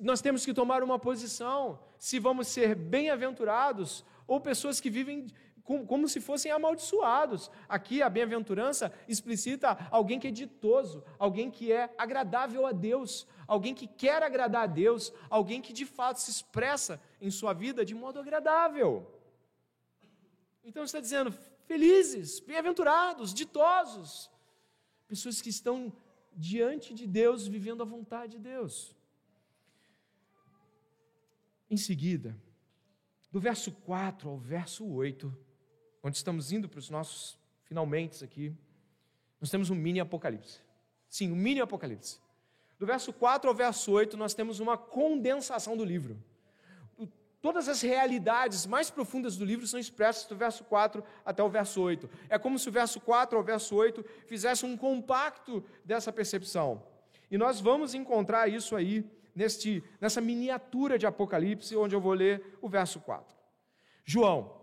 Nós 0.00 0.22
temos 0.22 0.42
que 0.42 0.54
tomar 0.54 0.82
uma 0.82 0.98
posição 0.98 1.78
se 1.98 2.18
vamos 2.18 2.48
ser 2.48 2.74
bem-aventurados 2.74 4.04
ou 4.32 4.40
pessoas 4.40 4.80
que 4.80 4.88
vivem 4.88 5.26
como 5.62 6.08
se 6.08 6.20
fossem 6.20 6.50
amaldiçoados. 6.50 7.50
Aqui 7.68 8.00
a 8.02 8.08
bem-aventurança 8.08 8.92
explicita 9.06 9.76
alguém 9.90 10.18
que 10.18 10.28
é 10.28 10.30
ditoso, 10.30 11.04
alguém 11.18 11.50
que 11.50 11.70
é 11.70 11.94
agradável 11.98 12.66
a 12.66 12.72
Deus, 12.72 13.26
alguém 13.46 13.74
que 13.74 13.86
quer 13.86 14.22
agradar 14.22 14.64
a 14.64 14.66
Deus, 14.66 15.12
alguém 15.28 15.60
que 15.60 15.72
de 15.72 15.84
fato 15.84 16.16
se 16.16 16.30
expressa 16.30 17.00
em 17.20 17.30
sua 17.30 17.52
vida 17.52 17.84
de 17.84 17.94
modo 17.94 18.18
agradável. 18.18 19.06
Então 20.64 20.82
está 20.82 20.98
dizendo, 20.98 21.30
felizes, 21.66 22.40
bem-aventurados, 22.40 23.34
ditosos, 23.34 24.30
pessoas 25.06 25.42
que 25.42 25.50
estão 25.50 25.92
diante 26.34 26.94
de 26.94 27.06
Deus, 27.06 27.46
vivendo 27.46 27.82
a 27.82 27.86
vontade 27.86 28.32
de 28.32 28.38
Deus. 28.38 28.96
Em 31.68 31.76
seguida, 31.76 32.34
do 33.32 33.40
verso 33.40 33.72
4 33.72 34.28
ao 34.28 34.36
verso 34.36 34.86
8, 34.86 35.34
onde 36.02 36.18
estamos 36.18 36.52
indo 36.52 36.68
para 36.68 36.78
os 36.78 36.90
nossos 36.90 37.38
finalmente 37.64 38.22
aqui, 38.22 38.54
nós 39.40 39.50
temos 39.50 39.70
um 39.70 39.74
mini 39.74 39.98
apocalipse. 39.98 40.60
Sim, 41.08 41.32
um 41.32 41.36
mini 41.36 41.60
apocalipse. 41.60 42.20
Do 42.78 42.84
verso 42.84 43.12
4 43.12 43.48
ao 43.48 43.56
verso 43.56 43.90
8, 43.90 44.16
nós 44.18 44.34
temos 44.34 44.60
uma 44.60 44.76
condensação 44.76 45.76
do 45.76 45.84
livro. 45.84 46.22
Todas 47.40 47.68
as 47.68 47.80
realidades 47.80 48.66
mais 48.66 48.88
profundas 48.90 49.36
do 49.36 49.44
livro 49.44 49.66
são 49.66 49.80
expressas 49.80 50.26
do 50.26 50.36
verso 50.36 50.62
4 50.64 51.02
até 51.24 51.42
o 51.42 51.48
verso 51.48 51.80
8. 51.80 52.08
É 52.28 52.38
como 52.38 52.58
se 52.58 52.68
o 52.68 52.72
verso 52.72 53.00
4 53.00 53.36
ao 53.36 53.42
verso 53.42 53.74
8 53.74 54.04
fizesse 54.26 54.64
um 54.64 54.76
compacto 54.76 55.64
dessa 55.84 56.12
percepção. 56.12 56.84
E 57.30 57.38
nós 57.38 57.60
vamos 57.60 57.94
encontrar 57.94 58.46
isso 58.46 58.76
aí 58.76 59.04
neste, 59.34 59.82
nessa 60.00 60.20
miniatura 60.20 60.98
de 60.98 61.06
Apocalipse, 61.06 61.76
onde 61.76 61.94
eu 61.94 62.00
vou 62.00 62.12
ler 62.12 62.58
o 62.60 62.68
verso 62.68 63.00
4. 63.00 63.34
João, 64.04 64.60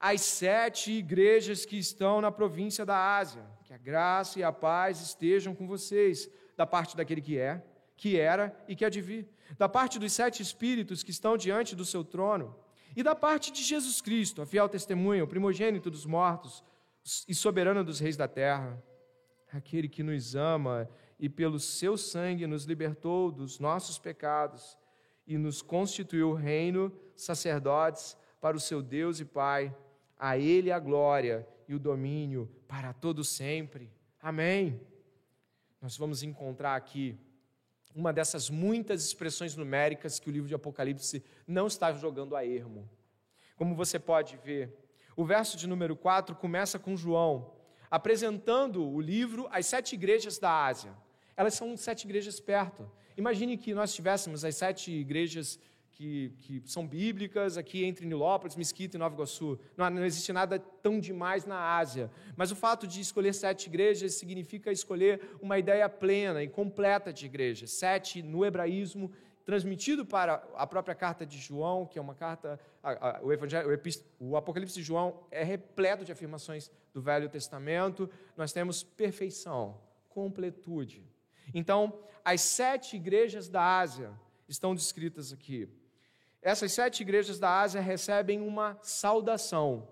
as 0.00 0.20
sete 0.20 0.92
igrejas 0.92 1.64
que 1.64 1.76
estão 1.76 2.20
na 2.20 2.30
província 2.30 2.84
da 2.86 3.16
Ásia, 3.16 3.44
que 3.64 3.72
a 3.72 3.78
graça 3.78 4.38
e 4.38 4.42
a 4.42 4.52
paz 4.52 5.00
estejam 5.00 5.54
com 5.54 5.66
vocês, 5.66 6.30
da 6.56 6.66
parte 6.66 6.96
daquele 6.96 7.20
que 7.20 7.38
é, 7.38 7.62
que 7.96 8.18
era 8.18 8.56
e 8.68 8.76
que 8.76 8.84
há 8.84 8.88
de 8.88 9.00
vir, 9.00 9.28
da 9.58 9.68
parte 9.68 9.98
dos 9.98 10.12
sete 10.12 10.42
espíritos 10.42 11.02
que 11.02 11.10
estão 11.10 11.36
diante 11.36 11.74
do 11.74 11.84
seu 11.84 12.04
trono, 12.04 12.54
e 12.96 13.02
da 13.02 13.14
parte 13.14 13.52
de 13.52 13.62
Jesus 13.62 14.00
Cristo, 14.00 14.40
a 14.42 14.46
fiel 14.46 14.68
testemunha, 14.68 15.22
o 15.22 15.28
primogênito 15.28 15.90
dos 15.90 16.06
mortos 16.06 16.64
e 17.28 17.34
soberano 17.34 17.84
dos 17.84 18.00
reis 18.00 18.16
da 18.16 18.26
terra, 18.26 18.82
aquele 19.52 19.88
que 19.88 20.02
nos 20.02 20.34
ama 20.34 20.88
e 21.18 21.28
pelo 21.28 21.58
seu 21.58 21.96
sangue 21.96 22.46
nos 22.46 22.64
libertou 22.64 23.32
dos 23.32 23.58
nossos 23.58 23.98
pecados 23.98 24.78
e 25.26 25.36
nos 25.36 25.60
constituiu 25.60 26.32
reino, 26.32 26.92
sacerdotes 27.16 28.16
para 28.40 28.56
o 28.56 28.60
seu 28.60 28.80
Deus 28.80 29.18
e 29.18 29.24
Pai. 29.24 29.74
A 30.16 30.38
ele 30.38 30.70
a 30.70 30.78
glória 30.78 31.46
e 31.66 31.74
o 31.74 31.78
domínio 31.78 32.48
para 32.66 32.92
todo 32.92 33.24
sempre. 33.24 33.90
Amém. 34.20 34.80
Nós 35.80 35.96
vamos 35.96 36.22
encontrar 36.22 36.76
aqui 36.76 37.16
uma 37.94 38.12
dessas 38.12 38.48
muitas 38.48 39.04
expressões 39.04 39.56
numéricas 39.56 40.20
que 40.20 40.28
o 40.28 40.32
livro 40.32 40.48
de 40.48 40.54
Apocalipse 40.54 41.22
não 41.46 41.66
está 41.66 41.92
jogando 41.92 42.36
a 42.36 42.44
ermo. 42.44 42.88
Como 43.56 43.74
você 43.74 43.98
pode 43.98 44.36
ver, 44.36 44.72
o 45.16 45.24
verso 45.24 45.56
de 45.56 45.66
número 45.66 45.96
4 45.96 46.36
começa 46.36 46.78
com 46.78 46.96
João 46.96 47.58
apresentando 47.90 48.86
o 48.86 49.00
livro 49.00 49.48
às 49.50 49.66
sete 49.66 49.94
igrejas 49.94 50.38
da 50.38 50.66
Ásia 50.66 50.94
elas 51.38 51.54
são 51.54 51.76
sete 51.76 52.02
igrejas 52.02 52.40
perto. 52.40 52.90
Imagine 53.16 53.56
que 53.56 53.72
nós 53.72 53.94
tivéssemos 53.94 54.44
as 54.44 54.56
sete 54.56 54.90
igrejas 54.90 55.56
que, 55.92 56.32
que 56.40 56.62
são 56.66 56.84
bíblicas 56.84 57.56
aqui 57.56 57.84
entre 57.84 58.04
Nilópolis, 58.06 58.56
Mesquita 58.56 58.96
e 58.96 58.98
Nova 58.98 59.14
Iguaçu. 59.14 59.56
Não, 59.76 59.88
não 59.88 60.04
existe 60.04 60.32
nada 60.32 60.58
tão 60.58 60.98
demais 60.98 61.44
na 61.44 61.76
Ásia. 61.76 62.10
Mas 62.36 62.50
o 62.50 62.56
fato 62.56 62.88
de 62.88 63.00
escolher 63.00 63.32
sete 63.32 63.68
igrejas 63.68 64.14
significa 64.14 64.72
escolher 64.72 65.20
uma 65.40 65.56
ideia 65.56 65.88
plena 65.88 66.42
e 66.42 66.48
completa 66.48 67.12
de 67.12 67.26
igreja. 67.26 67.68
Sete 67.68 68.20
no 68.20 68.44
hebraísmo 68.44 69.12
transmitido 69.44 70.04
para 70.04 70.44
a 70.56 70.66
própria 70.66 70.94
carta 70.94 71.24
de 71.24 71.38
João, 71.38 71.86
que 71.86 72.00
é 72.00 72.02
uma 72.02 72.16
carta, 72.16 72.58
o, 73.22 73.32
evangelho, 73.32 73.68
o, 74.20 74.30
o 74.30 74.36
Apocalipse 74.36 74.74
de 74.74 74.82
João 74.82 75.20
é 75.30 75.44
repleto 75.44 76.04
de 76.04 76.10
afirmações 76.10 76.68
do 76.92 77.00
Velho 77.00 77.28
Testamento. 77.28 78.10
Nós 78.36 78.52
temos 78.52 78.82
perfeição, 78.82 79.80
completude. 80.08 81.06
Então, 81.54 81.98
as 82.24 82.40
sete 82.40 82.96
igrejas 82.96 83.48
da 83.48 83.78
Ásia 83.78 84.12
estão 84.48 84.74
descritas 84.74 85.32
aqui. 85.32 85.68
Essas 86.40 86.72
sete 86.72 87.00
igrejas 87.00 87.38
da 87.38 87.60
Ásia 87.60 87.80
recebem 87.80 88.40
uma 88.40 88.78
saudação, 88.82 89.88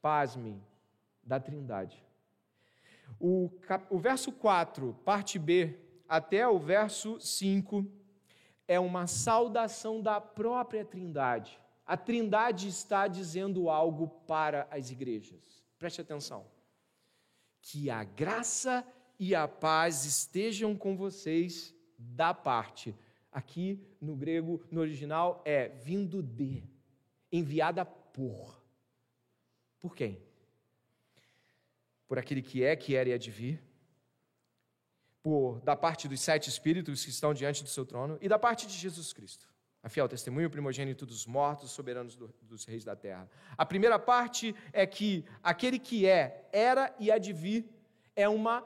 pasme, 0.00 0.60
da 1.22 1.40
Trindade. 1.40 2.02
O, 3.18 3.50
o 3.90 3.98
verso 3.98 4.30
4, 4.32 4.94
parte 5.04 5.38
B, 5.38 5.78
até 6.08 6.46
o 6.46 6.58
verso 6.58 7.18
5, 7.20 7.86
é 8.68 8.78
uma 8.78 9.06
saudação 9.06 10.02
da 10.02 10.20
própria 10.20 10.84
Trindade. 10.84 11.58
A 11.86 11.96
Trindade 11.96 12.68
está 12.68 13.06
dizendo 13.06 13.68
algo 13.68 14.08
para 14.26 14.66
as 14.70 14.90
igrejas. 14.90 15.64
Preste 15.78 16.00
atenção. 16.00 16.46
Que 17.60 17.90
a 17.90 18.04
graça 18.04 18.86
a 19.32 19.46
paz 19.46 20.04
estejam 20.04 20.76
com 20.76 20.96
vocês 20.96 21.72
da 21.96 22.34
parte. 22.34 22.92
Aqui 23.30 23.80
no 24.00 24.16
grego, 24.16 24.60
no 24.72 24.80
original, 24.80 25.40
é 25.44 25.68
vindo 25.68 26.20
de, 26.20 26.64
enviada 27.30 27.84
por. 27.84 28.60
Por 29.78 29.94
quem? 29.94 30.20
Por 32.08 32.18
aquele 32.18 32.42
que 32.42 32.64
é, 32.64 32.74
que 32.74 32.96
era 32.96 33.08
e 33.08 33.12
há 33.12 33.18
de 33.18 33.30
vir. 33.30 33.62
Por, 35.22 35.60
da 35.60 35.74
parte 35.74 36.06
dos 36.06 36.20
sete 36.20 36.50
espíritos 36.50 37.04
que 37.04 37.10
estão 37.10 37.32
diante 37.32 37.62
do 37.62 37.68
seu 37.68 37.86
trono 37.86 38.18
e 38.20 38.28
da 38.28 38.38
parte 38.38 38.66
de 38.66 38.74
Jesus 38.74 39.12
Cristo, 39.12 39.48
a 39.82 39.88
fiel 39.88 40.06
testemunho, 40.06 40.50
primogênito 40.50 41.06
dos 41.06 41.26
mortos, 41.26 41.70
soberanos 41.70 42.14
do, 42.14 42.34
dos 42.42 42.64
reis 42.66 42.84
da 42.84 42.94
terra. 42.94 43.28
A 43.56 43.64
primeira 43.64 43.98
parte 43.98 44.54
é 44.72 44.86
que 44.86 45.24
aquele 45.42 45.78
que 45.78 46.06
é, 46.06 46.48
era 46.52 46.94
e 46.98 47.10
há 47.10 47.16
de 47.16 47.32
vir 47.32 47.70
é 48.14 48.28
uma 48.28 48.62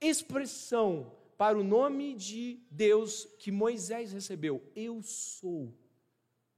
expressão 0.00 1.12
para 1.36 1.58
o 1.58 1.64
nome 1.64 2.14
de 2.14 2.60
Deus 2.70 3.26
que 3.38 3.50
Moisés 3.50 4.12
recebeu. 4.12 4.62
Eu 4.74 5.02
sou. 5.02 5.72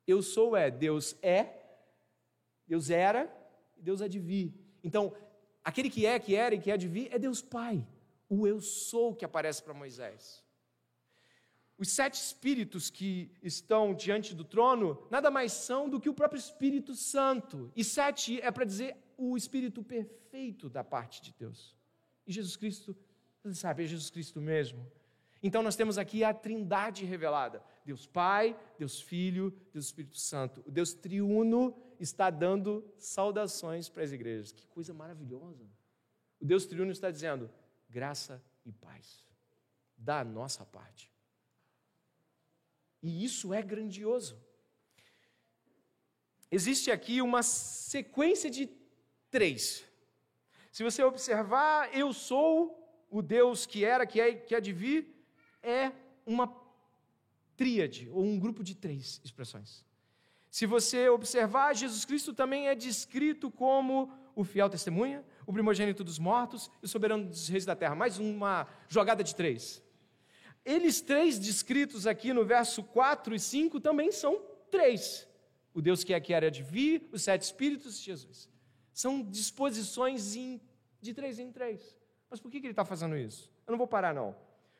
Eu 0.06 0.22
sou 0.22 0.56
é 0.56 0.70
Deus 0.70 1.16
é, 1.20 1.58
Deus 2.66 2.90
era, 2.90 3.32
Deus 3.76 4.00
é 4.00 4.08
de 4.08 4.18
vir. 4.18 4.54
Então, 4.82 5.14
aquele 5.64 5.90
que 5.90 6.06
é, 6.06 6.18
que 6.18 6.34
era 6.34 6.54
e 6.54 6.60
que 6.60 6.70
é 6.70 6.76
de 6.76 6.88
vir 6.88 7.08
é 7.12 7.18
Deus 7.18 7.42
Pai. 7.42 7.86
O 8.28 8.46
eu 8.46 8.60
sou 8.60 9.14
que 9.14 9.24
aparece 9.24 9.62
para 9.62 9.74
Moisés. 9.74 10.44
Os 11.78 11.90
sete 11.90 12.14
espíritos 12.14 12.90
que 12.90 13.30
estão 13.42 13.94
diante 13.94 14.34
do 14.34 14.44
trono 14.44 15.06
nada 15.10 15.30
mais 15.30 15.52
são 15.52 15.88
do 15.88 16.00
que 16.00 16.08
o 16.08 16.14
próprio 16.14 16.38
Espírito 16.38 16.94
Santo. 16.94 17.72
E 17.74 17.84
sete 17.84 18.40
é 18.40 18.50
para 18.50 18.64
dizer 18.64 18.96
o 19.16 19.36
Espírito 19.36 19.82
perfeito 19.82 20.68
da 20.68 20.82
parte 20.82 21.22
de 21.22 21.32
Deus. 21.38 21.76
E 22.26 22.32
Jesus 22.32 22.56
Cristo 22.56 22.96
sabe, 23.54 23.84
é 23.84 23.86
Jesus 23.86 24.10
Cristo 24.10 24.40
mesmo. 24.40 24.90
Então 25.42 25.62
nós 25.62 25.76
temos 25.76 25.98
aqui 25.98 26.24
a 26.24 26.34
trindade 26.34 27.04
revelada: 27.04 27.62
Deus 27.84 28.06
Pai, 28.06 28.58
Deus 28.78 29.00
Filho, 29.00 29.56
Deus 29.72 29.86
Espírito 29.86 30.18
Santo. 30.18 30.62
O 30.66 30.70
Deus 30.70 30.92
triuno 30.92 31.76
está 31.98 32.30
dando 32.30 32.84
saudações 32.98 33.88
para 33.88 34.02
as 34.02 34.12
igrejas. 34.12 34.52
Que 34.52 34.66
coisa 34.66 34.92
maravilhosa. 34.92 35.64
O 36.40 36.44
Deus 36.44 36.66
triuno 36.66 36.90
está 36.90 37.10
dizendo: 37.10 37.50
graça 37.88 38.42
e 38.64 38.72
paz, 38.72 39.24
da 39.96 40.24
nossa 40.24 40.64
parte. 40.64 41.12
E 43.02 43.24
isso 43.24 43.54
é 43.54 43.62
grandioso. 43.62 44.36
Existe 46.50 46.90
aqui 46.90 47.20
uma 47.22 47.42
sequência 47.42 48.50
de 48.50 48.68
três. 49.30 49.84
Se 50.72 50.82
você 50.82 51.02
observar, 51.02 51.94
eu 51.94 52.12
sou 52.12 52.87
o 53.10 53.22
Deus 53.22 53.66
que 53.66 53.84
era, 53.84 54.06
que 54.06 54.20
é 54.20 54.34
que 54.34 54.54
há 54.54 54.60
de 54.60 54.72
vir, 54.72 55.14
é 55.62 55.92
uma 56.26 56.52
tríade, 57.56 58.08
ou 58.10 58.24
um 58.24 58.38
grupo 58.38 58.62
de 58.62 58.74
três 58.74 59.20
expressões. 59.24 59.84
Se 60.50 60.64
você 60.66 61.08
observar, 61.08 61.74
Jesus 61.74 62.04
Cristo 62.04 62.32
também 62.32 62.68
é 62.68 62.74
descrito 62.74 63.50
como 63.50 64.10
o 64.34 64.44
fiel 64.44 64.70
testemunha, 64.70 65.24
o 65.46 65.52
primogênito 65.52 66.04
dos 66.04 66.18
mortos 66.18 66.70
e 66.82 66.86
o 66.86 66.88
soberano 66.88 67.26
dos 67.28 67.48
reis 67.48 67.64
da 67.64 67.74
terra. 67.74 67.94
Mais 67.94 68.18
uma 68.18 68.66
jogada 68.88 69.24
de 69.24 69.34
três. 69.34 69.82
Eles 70.64 71.00
três 71.00 71.38
descritos 71.38 72.06
aqui 72.06 72.32
no 72.32 72.44
verso 72.44 72.82
4 72.82 73.34
e 73.34 73.40
5 73.40 73.80
também 73.80 74.12
são 74.12 74.40
três. 74.70 75.26
O 75.74 75.82
Deus 75.82 76.04
que 76.04 76.14
é 76.14 76.20
que 76.20 76.32
era 76.32 76.50
de 76.50 76.62
vir, 76.62 77.08
os 77.12 77.22
sete 77.22 77.42
espíritos 77.42 77.98
e 77.98 78.04
Jesus. 78.04 78.48
São 78.92 79.22
disposições 79.22 80.34
de 81.00 81.14
três 81.14 81.38
em 81.38 81.50
três. 81.50 81.97
Mas 82.30 82.40
por 82.40 82.50
que 82.50 82.58
ele 82.58 82.68
está 82.68 82.84
fazendo 82.84 83.16
isso? 83.16 83.50
Eu 83.66 83.72
não 83.72 83.78
vou 83.78 83.86
parar, 83.86 84.14
não. 84.14 84.34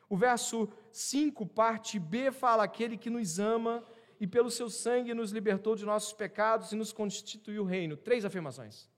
O 0.08 0.16
verso 0.16 0.68
5, 0.90 1.46
parte 1.46 1.98
B, 1.98 2.30
fala: 2.30 2.64
aquele 2.64 2.96
que 2.96 3.10
nos 3.10 3.38
ama 3.38 3.84
e 4.20 4.26
pelo 4.26 4.50
seu 4.50 4.68
sangue 4.68 5.14
nos 5.14 5.30
libertou 5.30 5.76
de 5.76 5.84
nossos 5.84 6.12
pecados 6.12 6.72
e 6.72 6.76
nos 6.76 6.92
constituiu 6.92 7.64
reino. 7.64 7.96
Três 7.96 8.24
afirmações. 8.24 8.88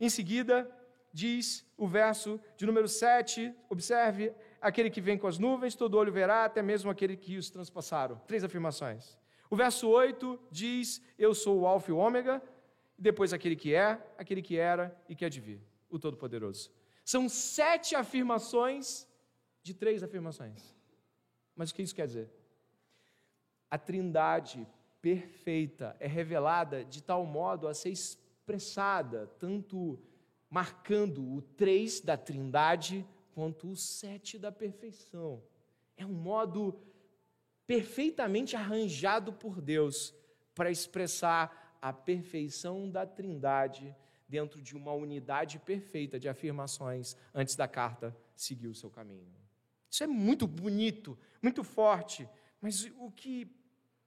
Em 0.00 0.10
seguida, 0.10 0.70
diz 1.12 1.64
o 1.76 1.86
verso 1.86 2.40
de 2.56 2.66
número 2.66 2.88
7, 2.88 3.54
observe: 3.70 4.32
aquele 4.60 4.90
que 4.90 5.00
vem 5.00 5.16
com 5.16 5.26
as 5.26 5.38
nuvens, 5.38 5.74
todo 5.74 5.96
olho 5.96 6.12
verá, 6.12 6.44
até 6.44 6.62
mesmo 6.62 6.90
aquele 6.90 7.16
que 7.16 7.36
os 7.36 7.50
transpassaram. 7.50 8.20
Três 8.26 8.42
afirmações. 8.42 9.16
O 9.48 9.56
verso 9.56 9.88
8 9.88 10.40
diz: 10.50 11.00
Eu 11.18 11.34
sou 11.34 11.60
o 11.60 11.66
Alfa 11.66 11.90
e 11.90 11.94
o 11.94 11.98
Ômega, 11.98 12.42
e 12.98 13.02
depois 13.02 13.32
aquele 13.32 13.54
que 13.54 13.72
é, 13.74 14.00
aquele 14.18 14.42
que 14.42 14.56
era 14.56 14.96
e 15.08 15.14
que 15.14 15.24
há 15.24 15.28
de 15.28 15.40
vir, 15.40 15.62
o 15.88 15.98
Todo-Poderoso. 15.98 16.70
São 17.04 17.28
sete 17.28 17.94
afirmações 17.94 19.06
de 19.62 19.74
três 19.74 20.02
afirmações. 20.02 20.74
Mas 21.54 21.70
o 21.70 21.74
que 21.74 21.82
isso 21.82 21.94
quer 21.94 22.06
dizer? 22.06 22.30
A 23.70 23.78
trindade 23.78 24.66
perfeita 25.00 25.96
é 26.00 26.06
revelada 26.06 26.84
de 26.84 27.02
tal 27.02 27.26
modo 27.26 27.68
a 27.68 27.74
ser 27.74 27.90
expressada, 27.90 29.26
tanto 29.38 29.98
marcando 30.48 31.34
o 31.34 31.42
três 31.42 32.00
da 32.00 32.16
trindade, 32.16 33.06
quanto 33.34 33.68
o 33.68 33.76
sete 33.76 34.38
da 34.38 34.50
perfeição. 34.50 35.42
É 35.96 36.06
um 36.06 36.12
modo 36.12 36.80
perfeitamente 37.66 38.56
arranjado 38.56 39.32
por 39.32 39.60
Deus 39.60 40.14
para 40.54 40.70
expressar 40.70 41.78
a 41.80 41.92
perfeição 41.92 42.88
da 42.88 43.06
Trindade 43.06 43.94
dentro 44.28 44.60
de 44.60 44.76
uma 44.76 44.92
unidade 44.92 45.58
perfeita 45.58 46.18
de 46.18 46.28
afirmações 46.28 47.16
antes 47.34 47.56
da 47.56 47.68
carta 47.68 48.16
seguir 48.34 48.68
o 48.68 48.74
seu 48.74 48.90
caminho. 48.90 49.32
Isso 49.90 50.02
é 50.02 50.06
muito 50.06 50.46
bonito, 50.46 51.16
muito 51.42 51.62
forte, 51.62 52.28
mas 52.60 52.90
o 52.96 53.10
que, 53.10 53.48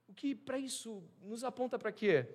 o 0.06 0.12
que 0.12 0.34
para 0.34 0.58
isso 0.58 1.02
nos 1.22 1.44
aponta 1.44 1.78
para 1.78 1.92
quê? 1.92 2.26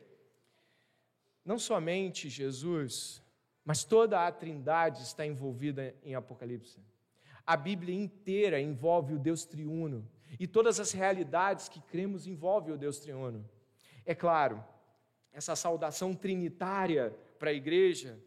Não 1.46 1.60
somente 1.60 2.30
Jesus, 2.30 3.22
mas 3.66 3.84
toda 3.84 4.26
a 4.26 4.32
Trindade 4.32 5.04
está 5.04 5.26
envolvida 5.26 5.96
em 6.04 6.16
Apocalipse. 6.16 6.80
A 7.46 7.58
Bíblia 7.58 7.94
inteira 7.94 8.60
envolve 8.60 9.14
o 9.14 9.20
Deus 9.20 9.46
triuno 9.46 10.10
e 10.40 10.48
todas 10.48 10.80
as 10.80 10.92
realidades 10.92 11.68
que 11.68 11.82
cremos 11.82 12.26
envolvem 12.26 12.74
o 12.74 12.78
Deus 12.78 13.00
triuno. 13.00 13.48
É 14.06 14.16
claro, 14.16 14.64
essa 15.32 15.56
saudação 15.56 16.14
trinitária 16.14 17.16
para 17.40 17.50
a 17.50 17.54
igreja, 17.54 18.20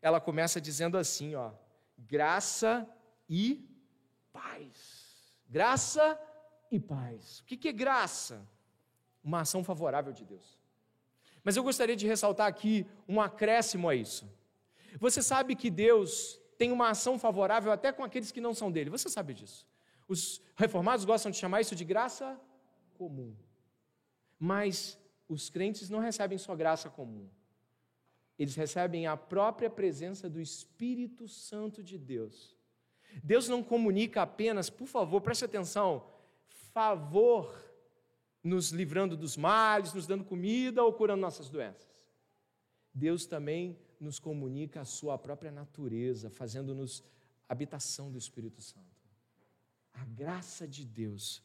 ela 0.00 0.20
começa 0.20 0.60
dizendo 0.60 0.96
assim, 0.96 1.34
ó: 1.34 1.52
graça 1.96 2.88
e 3.28 3.68
paz. 4.32 5.36
Graça 5.48 6.20
e 6.70 6.78
paz. 6.78 7.40
O 7.40 7.44
que 7.44 7.68
é 7.68 7.72
graça? 7.72 8.46
Uma 9.22 9.40
ação 9.40 9.64
favorável 9.64 10.12
de 10.12 10.24
Deus. 10.24 10.58
Mas 11.42 11.56
eu 11.56 11.62
gostaria 11.62 11.96
de 11.96 12.06
ressaltar 12.06 12.46
aqui 12.46 12.86
um 13.08 13.20
acréscimo 13.20 13.88
a 13.88 13.94
isso. 13.94 14.30
Você 14.98 15.22
sabe 15.22 15.54
que 15.54 15.70
Deus 15.70 16.40
tem 16.56 16.72
uma 16.72 16.90
ação 16.90 17.18
favorável 17.18 17.72
até 17.72 17.92
com 17.92 18.04
aqueles 18.04 18.32
que 18.32 18.40
não 18.40 18.54
são 18.54 18.70
dele. 18.70 18.90
Você 18.90 19.08
sabe 19.08 19.34
disso. 19.34 19.66
Os 20.06 20.42
reformados 20.56 21.04
gostam 21.04 21.30
de 21.30 21.38
chamar 21.38 21.60
isso 21.60 21.76
de 21.76 21.84
graça 21.84 22.38
comum. 22.94 23.34
Mas 24.38 24.98
os 25.28 25.50
crentes 25.50 25.90
não 25.90 26.00
recebem 26.00 26.38
só 26.38 26.54
graça 26.54 26.88
comum 26.88 27.28
eles 28.38 28.54
recebem 28.54 29.06
a 29.06 29.16
própria 29.16 29.68
presença 29.68 30.28
do 30.30 30.40
Espírito 30.40 31.26
Santo 31.26 31.82
de 31.82 31.98
Deus. 31.98 32.56
Deus 33.22 33.48
não 33.48 33.62
comunica 33.62 34.22
apenas, 34.22 34.70
por 34.70 34.86
favor, 34.86 35.20
preste 35.20 35.44
atenção, 35.44 36.06
favor 36.72 37.52
nos 38.42 38.70
livrando 38.70 39.16
dos 39.16 39.36
males, 39.36 39.92
nos 39.92 40.06
dando 40.06 40.24
comida 40.24 40.84
ou 40.84 40.92
curando 40.92 41.20
nossas 41.20 41.48
doenças. 41.48 42.06
Deus 42.94 43.26
também 43.26 43.76
nos 43.98 44.18
comunica 44.18 44.80
a 44.80 44.84
sua 44.84 45.18
própria 45.18 45.50
natureza, 45.50 46.30
fazendo-nos 46.30 47.02
habitação 47.48 48.10
do 48.12 48.18
Espírito 48.18 48.62
Santo. 48.62 48.86
A 49.92 50.04
graça 50.04 50.68
de 50.68 50.84
Deus 50.84 51.42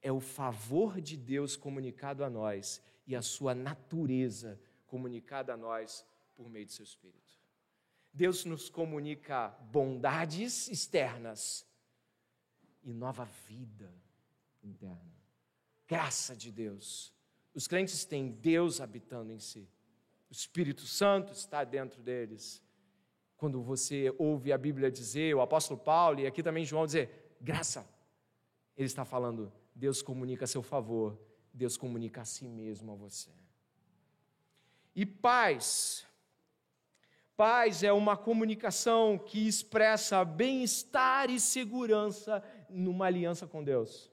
é 0.00 0.10
o 0.10 0.20
favor 0.20 1.00
de 1.00 1.16
Deus 1.16 1.56
comunicado 1.56 2.24
a 2.24 2.30
nós 2.30 2.80
e 3.06 3.14
a 3.14 3.20
sua 3.20 3.54
natureza 3.54 4.58
comunicada 4.86 5.54
a 5.54 5.56
nós 5.56 6.06
por 6.34 6.48
meio 6.48 6.66
de 6.66 6.72
seu 6.72 6.84
Espírito. 6.84 7.36
Deus 8.12 8.44
nos 8.44 8.70
comunica 8.70 9.48
bondades 9.70 10.68
externas 10.68 11.66
e 12.82 12.92
nova 12.92 13.24
vida 13.46 13.92
interna. 14.62 15.16
Graça 15.86 16.34
de 16.34 16.50
Deus. 16.50 17.12
Os 17.54 17.66
crentes 17.66 18.04
têm 18.04 18.30
Deus 18.30 18.80
habitando 18.80 19.32
em 19.32 19.38
si. 19.38 19.68
O 20.30 20.32
Espírito 20.32 20.82
Santo 20.82 21.32
está 21.32 21.62
dentro 21.62 22.02
deles. 22.02 22.62
Quando 23.36 23.62
você 23.62 24.14
ouve 24.18 24.52
a 24.52 24.58
Bíblia 24.58 24.90
dizer, 24.90 25.34
o 25.34 25.40
apóstolo 25.40 25.78
Paulo 25.78 26.20
e 26.20 26.26
aqui 26.26 26.42
também 26.42 26.64
João 26.64 26.86
dizer, 26.86 27.36
graça, 27.40 27.86
ele 28.76 28.86
está 28.86 29.04
falando, 29.04 29.52
Deus 29.74 30.00
comunica 30.00 30.44
a 30.44 30.48
seu 30.48 30.62
favor, 30.62 31.18
Deus 31.52 31.76
comunica 31.76 32.22
a 32.22 32.24
si 32.24 32.48
mesmo 32.48 32.92
a 32.92 32.94
você. 32.94 33.30
E 34.96 35.04
paz. 35.04 36.06
Paz 37.36 37.82
é 37.82 37.92
uma 37.92 38.16
comunicação 38.16 39.18
que 39.18 39.46
expressa 39.46 40.24
bem-estar 40.24 41.28
e 41.28 41.38
segurança 41.38 42.42
numa 42.70 43.04
aliança 43.04 43.46
com 43.46 43.62
Deus. 43.62 44.10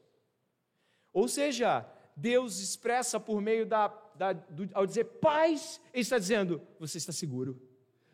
Ou 1.14 1.30
seja, 1.30 1.90
Deus 2.18 2.60
expressa 2.60 3.18
por 3.18 3.40
meio 3.40 3.66
da, 3.66 3.88
da 4.14 4.34
do, 4.34 4.70
ao 4.74 4.86
dizer 4.86 5.06
paz, 5.06 5.80
Ele 5.94 6.02
está 6.02 6.20
dizendo: 6.20 6.62
você 6.78 6.98
está 6.98 7.14
seguro, 7.14 7.62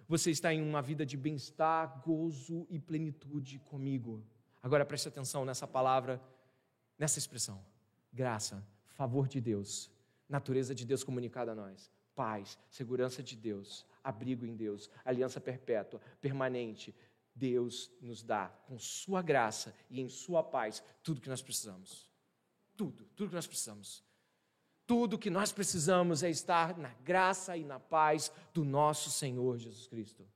você 0.08 0.30
está 0.30 0.54
em 0.54 0.62
uma 0.62 0.84
vida 0.84 1.04
de 1.04 1.18
bem-estar, 1.18 2.04
gozo 2.06 2.68
e 2.70 2.78
plenitude 2.78 3.58
comigo. 3.58 4.24
Agora 4.62 4.86
preste 4.86 5.08
atenção 5.08 5.44
nessa 5.44 5.68
palavra, 5.68 6.22
nessa 7.00 7.18
expressão: 7.18 7.66
graça, 8.14 8.64
favor 8.90 9.28
de 9.28 9.42
Deus, 9.42 9.90
natureza 10.30 10.76
de 10.76 10.86
Deus 10.86 11.04
comunicada 11.04 11.54
a 11.54 11.56
nós 11.56 11.90
paz, 12.20 12.60
segurança 12.70 13.24
de 13.24 13.34
Deus, 13.34 13.86
abrigo 14.04 14.46
em 14.46 14.54
Deus, 14.54 14.90
aliança 15.06 15.40
perpétua, 15.40 16.02
permanente. 16.20 16.94
Deus 17.34 17.90
nos 18.02 18.22
dá, 18.22 18.50
com 18.68 18.78
Sua 18.78 19.22
graça 19.22 19.74
e 19.90 20.02
em 20.02 20.10
Sua 20.10 20.44
paz, 20.44 20.84
tudo 21.02 21.22
que 21.22 21.30
nós 21.30 21.42
precisamos. 21.42 22.10
Tudo, 22.76 23.06
tudo 23.16 23.30
que 23.30 23.36
nós 23.36 23.48
precisamos. 23.48 24.04
Tudo 24.86 25.18
que 25.18 25.30
nós 25.30 25.54
precisamos 25.54 26.22
é 26.22 26.30
estar 26.30 26.78
na 26.78 26.90
graça 27.06 27.56
e 27.56 27.64
na 27.64 27.80
paz 27.80 28.30
do 28.54 28.66
nosso 28.66 29.10
Senhor 29.10 29.58
Jesus 29.58 29.88
Cristo. 29.88 30.28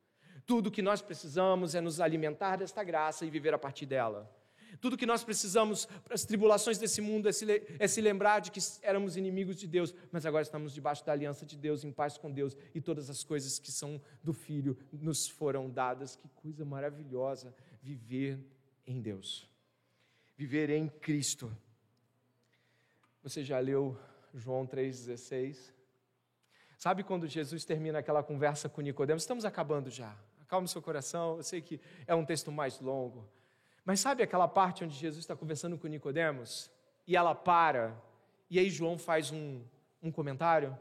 Tudo 0.46 0.72
que 0.72 0.82
nós 0.82 1.02
precisamos 1.02 1.76
é 1.76 1.82
nos 1.82 2.00
alimentar 2.00 2.56
desta 2.56 2.82
graça 2.82 3.26
e 3.26 3.30
viver 3.30 3.54
a 3.54 3.60
partir 3.60 3.86
dela. 3.86 4.34
Tudo 4.80 4.98
que 4.98 5.06
nós 5.06 5.24
precisamos 5.24 5.86
para 5.86 6.14
as 6.14 6.26
tribulações 6.26 6.78
desse 6.78 7.02
mundo 7.02 7.30
é 7.30 7.32
se, 7.32 7.46
é 7.80 7.88
se 7.88 8.02
lembrar 8.02 8.40
de 8.40 8.52
que 8.52 8.60
éramos 8.82 9.18
inimigos 9.18 9.56
de 9.56 9.68
Deus, 9.68 9.94
mas 10.12 10.26
agora 10.26 10.44
estamos 10.44 10.74
debaixo 10.74 11.06
da 11.06 11.12
aliança 11.12 11.46
de 11.46 11.58
Deus, 11.58 11.84
em 11.84 11.92
paz 11.92 12.18
com 12.18 12.32
Deus, 12.32 12.56
e 12.74 12.82
todas 12.82 13.10
as 13.10 13.24
coisas 13.24 13.60
que 13.60 13.72
são 13.72 14.02
do 14.24 14.34
Filho 14.34 14.78
nos 14.92 15.28
foram 15.28 15.70
dadas. 15.70 16.16
Que 16.16 16.28
coisa 16.30 16.66
maravilhosa 16.66 17.56
viver 17.82 18.40
em 18.86 19.02
Deus, 19.02 19.48
viver 20.36 20.70
em 20.70 20.88
Cristo. 20.88 21.56
Você 23.22 23.44
já 23.44 23.60
leu 23.60 23.98
João 24.34 24.68
3,16? 24.68 25.72
Sabe 26.78 27.04
quando 27.04 27.28
Jesus 27.28 27.64
termina 27.64 28.00
aquela 28.00 28.22
conversa 28.22 28.68
com 28.68 28.82
Nicodemos? 28.82 29.24
Estamos 29.24 29.46
acabando 29.46 29.90
já. 29.90 30.14
Acalme 30.42 30.68
seu 30.68 30.82
coração. 30.82 31.38
Eu 31.38 31.44
sei 31.44 31.62
que 31.62 31.80
é 32.06 32.14
um 32.14 32.26
texto 32.26 32.52
mais 32.52 32.80
longo. 32.82 33.26
Mas 33.86 34.00
sabe 34.00 34.24
aquela 34.24 34.48
parte 34.48 34.84
onde 34.84 34.96
Jesus 34.96 35.24
está 35.24 35.36
conversando 35.36 35.78
com 35.78 35.88
Nicodemos 35.88 36.72
e 37.06 37.16
ela 37.16 37.36
para 37.36 38.02
e 38.50 38.60
aí 38.60 38.70
João 38.70 39.00
faz 39.00 39.32
um, 39.32 39.64
um 40.02 40.12
comentário? 40.12 40.78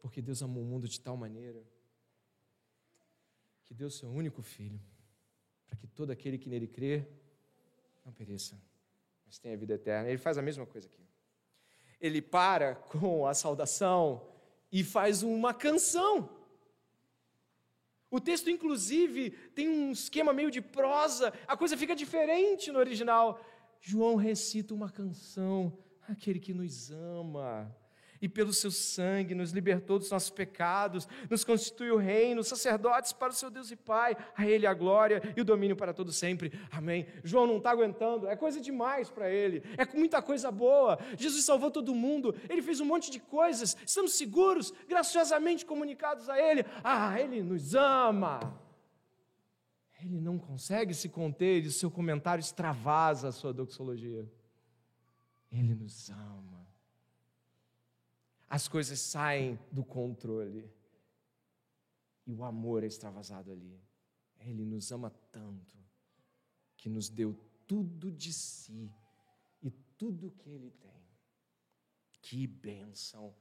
Porque 0.00 0.22
Deus 0.22 0.42
amou 0.42 0.62
o 0.62 0.66
mundo 0.66 0.88
de 0.88 0.98
tal 0.98 1.18
maneira 1.18 1.62
que 3.64 3.74
deu 3.74 3.90
seu 3.90 4.10
único 4.10 4.42
filho 4.42 4.80
para 5.66 5.76
que 5.76 5.86
todo 5.86 6.10
aquele 6.10 6.38
que 6.38 6.48
nele 6.48 6.66
crê 6.66 7.06
não 8.04 8.12
pereça, 8.12 8.58
mas 9.24 9.38
tenha 9.38 9.56
vida 9.56 9.74
eterna. 9.74 10.08
Ele 10.08 10.18
faz 10.18 10.38
a 10.38 10.42
mesma 10.42 10.66
coisa 10.66 10.88
aqui. 10.88 11.06
Ele 12.00 12.22
para 12.22 12.74
com 12.74 13.26
a 13.26 13.34
saudação 13.34 14.26
e 14.72 14.82
faz 14.82 15.22
uma 15.22 15.52
canção. 15.52 16.28
O 18.12 18.20
texto, 18.20 18.50
inclusive, 18.50 19.30
tem 19.54 19.70
um 19.70 19.90
esquema 19.90 20.34
meio 20.34 20.50
de 20.50 20.60
prosa, 20.60 21.32
a 21.48 21.56
coisa 21.56 21.78
fica 21.78 21.96
diferente 21.96 22.70
no 22.70 22.78
original. 22.78 23.42
João 23.80 24.16
recita 24.16 24.74
uma 24.74 24.90
canção, 24.90 25.78
aquele 26.06 26.38
que 26.38 26.52
nos 26.52 26.90
ama 26.90 27.74
e 28.22 28.28
pelo 28.28 28.52
seu 28.52 28.70
sangue 28.70 29.34
nos 29.34 29.50
libertou 29.50 29.98
dos 29.98 30.10
nossos 30.10 30.30
pecados, 30.30 31.08
nos 31.28 31.42
constituiu 31.42 31.96
reino, 31.96 32.44
sacerdotes 32.44 33.12
para 33.12 33.32
o 33.32 33.34
seu 33.34 33.50
Deus 33.50 33.72
e 33.72 33.76
Pai, 33.76 34.16
a 34.36 34.46
Ele 34.46 34.64
a 34.64 34.72
glória 34.72 35.20
e 35.36 35.40
o 35.40 35.44
domínio 35.44 35.76
para 35.76 35.92
todo 35.92 36.12
sempre. 36.12 36.52
Amém. 36.70 37.06
João 37.24 37.48
não 37.48 37.56
está 37.56 37.72
aguentando, 37.72 38.28
é 38.28 38.36
coisa 38.36 38.60
demais 38.60 39.10
para 39.10 39.28
ele, 39.28 39.64
é 39.76 39.84
muita 39.96 40.22
coisa 40.22 40.50
boa. 40.52 40.96
Jesus 41.18 41.44
salvou 41.44 41.70
todo 41.70 41.94
mundo, 41.94 42.34
ele 42.48 42.62
fez 42.62 42.80
um 42.80 42.84
monte 42.84 43.10
de 43.10 43.18
coisas, 43.18 43.76
estamos 43.84 44.12
seguros, 44.12 44.72
graciosamente 44.88 45.66
comunicados 45.66 46.28
a 46.28 46.38
Ele. 46.38 46.64
Ah, 46.84 47.20
Ele 47.20 47.42
nos 47.42 47.74
ama. 47.74 48.40
Ele 50.00 50.20
não 50.20 50.38
consegue 50.38 50.94
se 50.94 51.08
conter 51.08 51.64
e 51.64 51.70
seu 51.70 51.90
comentário 51.90 52.40
extravasa 52.40 53.28
a 53.28 53.32
sua 53.32 53.52
doxologia. 53.52 54.30
Ele 55.50 55.74
nos 55.74 56.10
ama 56.10 56.61
as 58.52 58.68
coisas 58.68 59.00
saem 59.00 59.58
do 59.70 59.82
controle. 59.82 60.70
E 62.26 62.34
o 62.34 62.44
amor 62.44 62.84
é 62.84 62.86
extravasado 62.86 63.50
ali. 63.50 63.80
Ele 64.40 64.66
nos 64.66 64.92
ama 64.92 65.10
tanto 65.30 65.74
que 66.76 66.90
nos 66.90 67.08
deu 67.08 67.34
tudo 67.66 68.12
de 68.12 68.30
si 68.30 68.92
e 69.62 69.70
tudo 69.96 70.30
que 70.32 70.50
ele 70.50 70.70
tem. 70.70 71.02
Que 72.20 72.46
bênção 72.46 73.34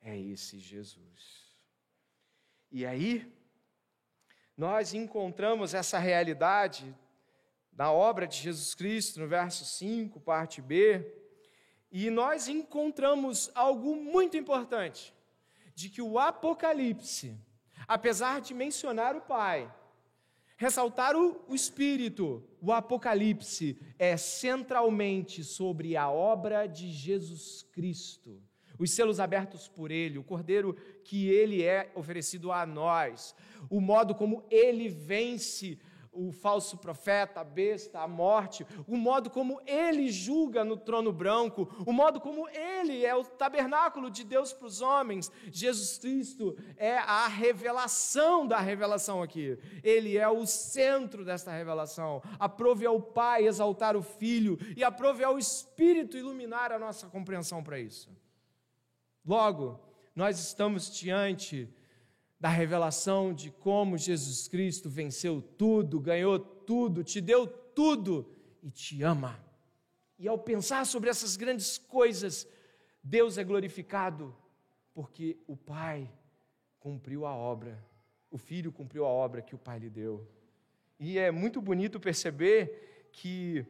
é 0.00 0.18
esse 0.18 0.58
Jesus. 0.58 1.56
E 2.72 2.84
aí, 2.84 3.32
nós 4.56 4.92
encontramos 4.92 5.72
essa 5.72 6.00
realidade 6.00 6.92
na 7.72 7.92
obra 7.92 8.26
de 8.26 8.38
Jesus 8.38 8.74
Cristo, 8.74 9.20
no 9.20 9.28
verso 9.28 9.64
5, 9.64 10.18
parte 10.18 10.60
B, 10.60 11.27
E 11.90 12.10
nós 12.10 12.48
encontramos 12.48 13.50
algo 13.54 13.96
muito 13.96 14.36
importante: 14.36 15.14
de 15.74 15.88
que 15.88 16.02
o 16.02 16.18
Apocalipse, 16.18 17.36
apesar 17.86 18.40
de 18.40 18.52
mencionar 18.52 19.16
o 19.16 19.20
Pai, 19.20 19.72
ressaltar 20.56 21.16
o, 21.16 21.40
o 21.48 21.54
Espírito, 21.54 22.42
o 22.60 22.72
Apocalipse 22.72 23.78
é 23.98 24.16
centralmente 24.16 25.44
sobre 25.44 25.96
a 25.96 26.10
obra 26.10 26.66
de 26.66 26.90
Jesus 26.90 27.64
Cristo. 27.72 28.42
Os 28.78 28.92
selos 28.92 29.18
abertos 29.18 29.66
por 29.66 29.90
Ele, 29.90 30.18
o 30.18 30.24
Cordeiro 30.24 30.74
que 31.04 31.28
Ele 31.28 31.64
é 31.64 31.90
oferecido 31.94 32.52
a 32.52 32.64
nós, 32.64 33.34
o 33.68 33.80
modo 33.80 34.14
como 34.14 34.44
Ele 34.50 34.88
vence 34.88 35.78
o 36.12 36.32
falso 36.32 36.78
profeta, 36.78 37.40
a 37.40 37.44
besta, 37.44 38.00
a 38.00 38.08
morte, 38.08 38.66
o 38.86 38.96
modo 38.96 39.30
como 39.30 39.60
ele 39.66 40.10
julga 40.10 40.64
no 40.64 40.76
trono 40.76 41.12
branco, 41.12 41.68
o 41.86 41.92
modo 41.92 42.20
como 42.20 42.48
ele 42.48 43.04
é 43.04 43.14
o 43.14 43.24
tabernáculo 43.24 44.10
de 44.10 44.24
Deus 44.24 44.52
para 44.52 44.66
os 44.66 44.80
homens. 44.80 45.30
Jesus 45.50 45.98
Cristo 45.98 46.56
é 46.76 46.98
a 46.98 47.26
revelação 47.28 48.46
da 48.46 48.58
revelação 48.58 49.22
aqui. 49.22 49.58
Ele 49.82 50.16
é 50.16 50.28
o 50.28 50.46
centro 50.46 51.24
desta 51.24 51.52
revelação. 51.52 52.22
Aprove 52.38 52.86
ao 52.86 53.00
Pai 53.00 53.46
exaltar 53.46 53.96
o 53.96 54.02
Filho 54.02 54.58
e 54.76 54.84
aprove 54.84 55.22
ao 55.24 55.38
Espírito 55.38 56.16
iluminar 56.16 56.72
a 56.72 56.78
nossa 56.78 57.06
compreensão 57.08 57.62
para 57.62 57.78
isso. 57.78 58.10
Logo, 59.24 59.80
nós 60.14 60.38
estamos 60.38 60.90
diante 60.90 61.72
da 62.40 62.48
revelação 62.48 63.32
de 63.32 63.50
como 63.50 63.98
Jesus 63.98 64.46
Cristo 64.46 64.88
venceu 64.88 65.42
tudo, 65.42 66.00
ganhou 66.00 66.38
tudo, 66.38 67.02
te 67.02 67.20
deu 67.20 67.46
tudo 67.46 68.30
e 68.62 68.70
te 68.70 69.02
ama. 69.02 69.38
E 70.18 70.28
ao 70.28 70.38
pensar 70.38 70.86
sobre 70.86 71.10
essas 71.10 71.36
grandes 71.36 71.78
coisas, 71.78 72.46
Deus 73.02 73.38
é 73.38 73.44
glorificado 73.44 74.34
porque 74.92 75.38
o 75.46 75.56
Pai 75.56 76.10
cumpriu 76.80 77.24
a 77.24 77.34
obra, 77.34 77.78
o 78.30 78.38
Filho 78.38 78.72
cumpriu 78.72 79.04
a 79.04 79.08
obra 79.08 79.42
que 79.42 79.54
o 79.54 79.58
Pai 79.58 79.78
lhe 79.78 79.90
deu. 79.90 80.28
E 80.98 81.18
é 81.18 81.30
muito 81.30 81.62
bonito 81.62 82.00
perceber 82.00 83.08
que 83.12 83.64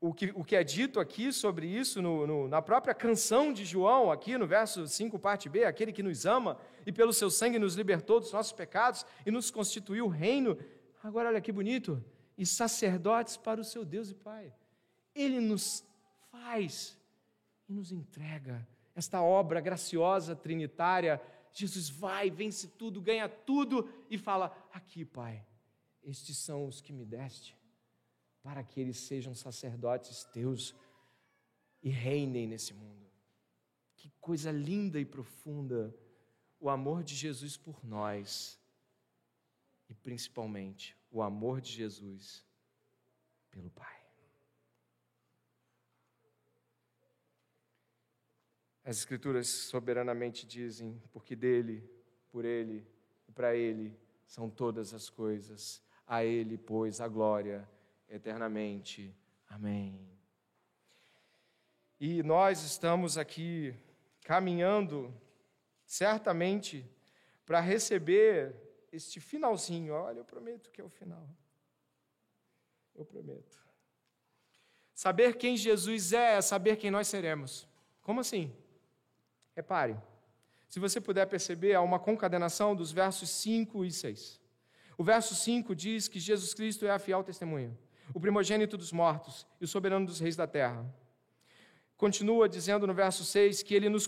o 0.00 0.14
que, 0.14 0.32
o 0.34 0.44
que 0.44 0.54
é 0.54 0.62
dito 0.62 1.00
aqui 1.00 1.32
sobre 1.32 1.66
isso 1.66 2.00
no, 2.00 2.26
no, 2.26 2.48
na 2.48 2.62
própria 2.62 2.94
canção 2.94 3.52
de 3.52 3.64
João, 3.64 4.12
aqui 4.12 4.38
no 4.38 4.46
verso 4.46 4.86
5, 4.86 5.18
parte 5.18 5.48
B, 5.48 5.64
aquele 5.64 5.92
que 5.92 6.02
nos 6.02 6.24
ama 6.24 6.56
e 6.86 6.92
pelo 6.92 7.12
seu 7.12 7.30
sangue 7.30 7.58
nos 7.58 7.74
libertou 7.74 8.20
dos 8.20 8.32
nossos 8.32 8.52
pecados 8.52 9.04
e 9.26 9.30
nos 9.30 9.50
constituiu 9.50 10.06
reino. 10.06 10.56
Agora, 11.02 11.28
olha 11.28 11.40
que 11.40 11.50
bonito, 11.50 12.02
e 12.36 12.46
sacerdotes 12.46 13.36
para 13.36 13.60
o 13.60 13.64
seu 13.64 13.84
Deus 13.84 14.10
e 14.10 14.14
Pai. 14.14 14.54
Ele 15.14 15.40
nos 15.40 15.84
faz 16.30 16.96
e 17.68 17.72
nos 17.72 17.90
entrega 17.90 18.66
esta 18.94 19.20
obra 19.20 19.60
graciosa, 19.60 20.36
trinitária. 20.36 21.20
Jesus 21.52 21.88
vai, 21.88 22.30
vence 22.30 22.68
tudo, 22.68 23.00
ganha 23.00 23.28
tudo 23.28 23.88
e 24.08 24.16
fala: 24.16 24.56
Aqui, 24.72 25.04
Pai, 25.04 25.44
estes 26.04 26.36
são 26.38 26.66
os 26.66 26.80
que 26.80 26.92
me 26.92 27.04
deste 27.04 27.57
para 28.42 28.62
que 28.62 28.80
eles 28.80 28.98
sejam 28.98 29.34
sacerdotes 29.34 30.24
teus 30.24 30.74
e 31.82 31.90
reinem 31.90 32.46
nesse 32.46 32.74
mundo. 32.74 33.06
Que 33.96 34.10
coisa 34.20 34.50
linda 34.50 34.98
e 35.00 35.04
profunda 35.04 35.94
o 36.60 36.68
amor 36.68 37.02
de 37.02 37.14
Jesus 37.14 37.56
por 37.56 37.84
nós 37.84 38.60
e 39.88 39.94
principalmente 39.94 40.96
o 41.10 41.22
amor 41.22 41.60
de 41.60 41.72
Jesus 41.72 42.44
pelo 43.50 43.70
Pai. 43.70 43.98
As 48.84 48.96
Escrituras 48.96 49.48
soberanamente 49.48 50.46
dizem: 50.46 51.02
porque 51.12 51.36
dele, 51.36 51.86
por 52.30 52.44
ele 52.44 52.86
e 53.26 53.32
para 53.32 53.54
ele 53.54 53.98
são 54.26 54.48
todas 54.48 54.94
as 54.94 55.10
coisas, 55.10 55.82
a 56.06 56.24
ele, 56.24 56.56
pois, 56.56 57.00
a 57.00 57.08
glória 57.08 57.68
eternamente. 58.08 59.14
Amém. 59.48 60.08
E 62.00 62.22
nós 62.22 62.62
estamos 62.62 63.18
aqui 63.18 63.74
caminhando, 64.22 65.12
certamente, 65.84 66.88
para 67.44 67.60
receber 67.60 68.54
este 68.92 69.20
finalzinho. 69.20 69.94
Olha, 69.94 70.18
eu 70.18 70.24
prometo 70.24 70.70
que 70.70 70.80
é 70.80 70.84
o 70.84 70.88
final. 70.88 71.28
Eu 72.94 73.04
prometo. 73.04 73.58
Saber 74.94 75.36
quem 75.36 75.56
Jesus 75.56 76.12
é 76.12 76.36
é 76.36 76.40
saber 76.40 76.76
quem 76.76 76.90
nós 76.90 77.08
seremos. 77.08 77.66
Como 78.02 78.20
assim? 78.20 78.54
Repare. 79.54 79.96
Se 80.68 80.78
você 80.78 81.00
puder 81.00 81.26
perceber, 81.26 81.74
há 81.74 81.80
uma 81.80 81.98
concadenação 81.98 82.76
dos 82.76 82.92
versos 82.92 83.30
5 83.30 83.84
e 83.84 83.92
6. 83.92 84.40
O 84.96 85.04
verso 85.04 85.34
5 85.34 85.74
diz 85.74 86.08
que 86.08 86.20
Jesus 86.20 86.52
Cristo 86.52 86.84
é 86.84 86.90
a 86.90 86.98
fiel 86.98 87.24
testemunha 87.24 87.76
o 88.14 88.20
primogênito 88.20 88.76
dos 88.76 88.92
mortos 88.92 89.46
e 89.60 89.64
o 89.64 89.68
soberano 89.68 90.06
dos 90.06 90.20
reis 90.20 90.36
da 90.36 90.46
terra. 90.46 90.84
Continua 91.96 92.48
dizendo 92.48 92.86
no 92.86 92.94
verso 92.94 93.24
6 93.24 93.62
que 93.62 93.74
ele 93.74 93.88
nos 93.88 94.06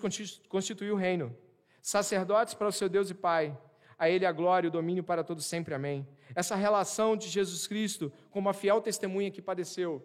constituiu 0.48 0.94
reino, 0.94 1.36
sacerdotes 1.82 2.54
para 2.54 2.68
o 2.68 2.72
seu 2.72 2.88
Deus 2.88 3.10
e 3.10 3.14
Pai. 3.14 3.56
A 3.98 4.08
ele 4.08 4.24
a 4.24 4.32
glória 4.32 4.66
e 4.66 4.70
o 4.70 4.72
domínio 4.72 5.04
para 5.04 5.22
todos 5.22 5.44
sempre. 5.44 5.74
Amém. 5.74 6.08
Essa 6.34 6.54
relação 6.54 7.16
de 7.16 7.28
Jesus 7.28 7.66
Cristo 7.66 8.10
como 8.30 8.48
a 8.48 8.54
fiel 8.54 8.80
testemunha 8.80 9.30
que 9.30 9.42
padeceu, 9.42 10.02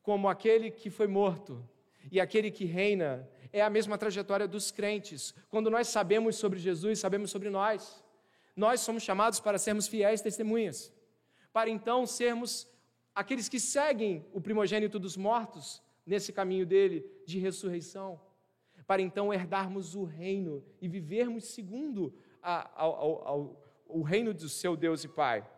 como 0.00 0.28
aquele 0.28 0.70
que 0.70 0.88
foi 0.88 1.06
morto 1.06 1.62
e 2.10 2.20
aquele 2.20 2.50
que 2.50 2.64
reina, 2.64 3.28
é 3.52 3.60
a 3.60 3.68
mesma 3.68 3.98
trajetória 3.98 4.46
dos 4.46 4.70
crentes. 4.70 5.34
Quando 5.50 5.68
nós 5.68 5.88
sabemos 5.88 6.36
sobre 6.36 6.58
Jesus, 6.58 7.00
sabemos 7.00 7.30
sobre 7.30 7.50
nós. 7.50 8.02
Nós 8.54 8.80
somos 8.80 9.02
chamados 9.02 9.40
para 9.40 9.58
sermos 9.58 9.88
fiéis 9.88 10.20
testemunhas, 10.20 10.92
para 11.52 11.68
então 11.68 12.06
sermos 12.06 12.66
aqueles 13.16 13.48
que 13.48 13.58
seguem 13.58 14.26
o 14.34 14.42
primogênito 14.42 14.98
dos 14.98 15.16
mortos 15.16 15.82
nesse 16.04 16.34
caminho 16.34 16.66
dele 16.66 17.02
de 17.26 17.38
ressurreição, 17.38 18.20
para 18.86 19.00
então 19.00 19.32
herdarmos 19.32 19.94
o 19.94 20.04
reino 20.04 20.62
e 20.82 20.86
vivermos 20.86 21.46
segundo 21.46 22.14
a, 22.42 22.70
ao, 22.76 23.26
ao, 23.26 23.62
o 23.88 24.02
reino 24.02 24.34
do 24.34 24.50
seu 24.50 24.76
Deus 24.76 25.02
e 25.02 25.08
Pai. 25.08 25.48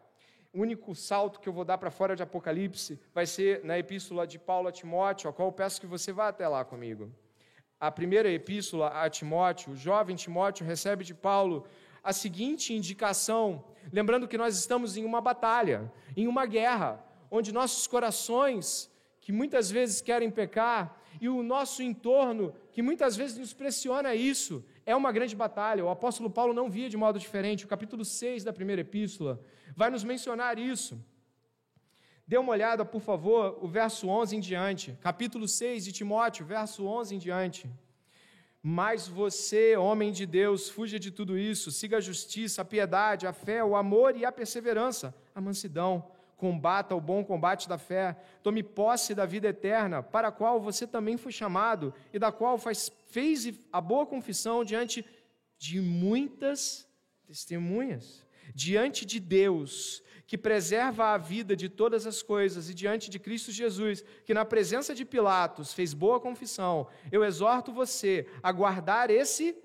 O 0.54 0.60
único 0.60 0.94
salto 0.94 1.40
que 1.40 1.48
eu 1.48 1.52
vou 1.52 1.64
dar 1.64 1.76
para 1.78 1.90
fora 1.90 2.14
de 2.14 2.22
Apocalipse 2.22 2.98
vai 3.12 3.26
ser 3.26 3.62
na 3.64 3.76
epístola 3.76 4.24
de 4.24 4.38
Paulo 4.38 4.68
a 4.68 4.72
Timóteo, 4.72 5.28
a 5.28 5.32
qual 5.32 5.48
eu 5.48 5.52
peço 5.52 5.80
que 5.80 5.86
você 5.86 6.12
vá 6.12 6.28
até 6.28 6.46
lá 6.46 6.64
comigo. 6.64 7.12
A 7.78 7.90
primeira 7.90 8.30
epístola 8.30 8.88
a 8.88 9.10
Timóteo, 9.10 9.72
o 9.72 9.76
jovem 9.76 10.16
Timóteo 10.16 10.64
recebe 10.64 11.04
de 11.04 11.14
Paulo 11.14 11.66
a 12.02 12.12
seguinte 12.12 12.72
indicação, 12.72 13.64
lembrando 13.92 14.28
que 14.28 14.38
nós 14.38 14.56
estamos 14.56 14.96
em 14.96 15.04
uma 15.04 15.20
batalha, 15.20 15.92
em 16.16 16.26
uma 16.26 16.46
guerra, 16.46 17.04
onde 17.30 17.52
nossos 17.52 17.86
corações, 17.86 18.90
que 19.20 19.32
muitas 19.32 19.70
vezes 19.70 20.00
querem 20.00 20.30
pecar, 20.30 20.98
e 21.20 21.28
o 21.28 21.42
nosso 21.42 21.82
entorno, 21.82 22.54
que 22.72 22.82
muitas 22.82 23.16
vezes 23.16 23.36
nos 23.38 23.52
pressiona 23.52 24.14
isso, 24.14 24.64
é 24.86 24.94
uma 24.94 25.12
grande 25.12 25.34
batalha. 25.34 25.84
O 25.84 25.90
apóstolo 25.90 26.30
Paulo 26.30 26.54
não 26.54 26.70
via 26.70 26.88
de 26.88 26.96
modo 26.96 27.18
diferente. 27.18 27.64
O 27.64 27.68
capítulo 27.68 28.04
6 28.04 28.44
da 28.44 28.52
primeira 28.52 28.82
epístola 28.82 29.40
vai 29.76 29.90
nos 29.90 30.04
mencionar 30.04 30.58
isso. 30.58 30.98
Dê 32.26 32.36
uma 32.38 32.52
olhada, 32.52 32.84
por 32.84 33.00
favor, 33.00 33.58
o 33.60 33.66
verso 33.66 34.08
11 34.08 34.36
em 34.36 34.40
diante. 34.40 34.96
Capítulo 35.00 35.48
6 35.48 35.84
de 35.84 35.92
Timóteo, 35.92 36.46
verso 36.46 36.86
11 36.86 37.14
em 37.14 37.18
diante. 37.18 37.70
Mas 38.62 39.08
você, 39.08 39.76
homem 39.76 40.12
de 40.12 40.26
Deus, 40.26 40.68
fuja 40.68 40.98
de 40.98 41.10
tudo 41.10 41.38
isso, 41.38 41.70
siga 41.70 41.98
a 41.98 42.00
justiça, 42.00 42.62
a 42.62 42.64
piedade, 42.64 43.26
a 43.26 43.32
fé, 43.32 43.64
o 43.64 43.76
amor 43.76 44.16
e 44.16 44.24
a 44.24 44.32
perseverança, 44.32 45.14
a 45.34 45.40
mansidão 45.40 46.10
combata 46.38 46.94
o 46.94 47.00
bom 47.00 47.24
combate 47.24 47.68
da 47.68 47.76
fé, 47.76 48.16
tome 48.44 48.62
posse 48.62 49.12
da 49.12 49.26
vida 49.26 49.48
eterna, 49.48 50.02
para 50.02 50.28
a 50.28 50.32
qual 50.32 50.60
você 50.60 50.86
também 50.86 51.16
foi 51.18 51.32
chamado 51.32 51.92
e 52.12 52.18
da 52.18 52.30
qual 52.30 52.56
faz, 52.56 52.90
fez 53.08 53.52
a 53.72 53.80
boa 53.80 54.06
confissão 54.06 54.64
diante 54.64 55.04
de 55.58 55.80
muitas 55.80 56.88
testemunhas, 57.26 58.24
diante 58.54 59.04
de 59.04 59.18
Deus, 59.18 60.00
que 60.28 60.38
preserva 60.38 61.12
a 61.12 61.18
vida 61.18 61.56
de 61.56 61.68
todas 61.68 62.06
as 62.06 62.22
coisas, 62.22 62.70
e 62.70 62.74
diante 62.74 63.10
de 63.10 63.18
Cristo 63.18 63.50
Jesus, 63.50 64.04
que 64.24 64.32
na 64.32 64.44
presença 64.44 64.94
de 64.94 65.04
Pilatos 65.04 65.74
fez 65.74 65.92
boa 65.92 66.20
confissão, 66.20 66.86
eu 67.10 67.24
exorto 67.24 67.72
você 67.72 68.28
a 68.40 68.52
guardar 68.52 69.10
esse 69.10 69.56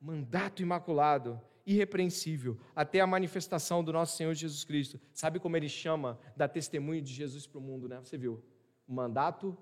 mandato 0.00 0.60
imaculado 0.60 1.40
irrepreensível 1.70 2.58
até 2.74 3.00
a 3.00 3.06
manifestação 3.06 3.82
do 3.84 3.92
nosso 3.92 4.16
Senhor 4.16 4.34
Jesus 4.34 4.64
Cristo. 4.64 5.00
Sabe 5.12 5.38
como 5.38 5.56
ele 5.56 5.68
chama 5.68 6.18
da 6.36 6.48
testemunho 6.48 7.00
de 7.00 7.12
Jesus 7.12 7.46
para 7.46 7.58
o 7.58 7.62
mundo, 7.62 7.88
né? 7.88 8.00
Você 8.02 8.18
viu? 8.18 8.42
Mandato 8.86 9.56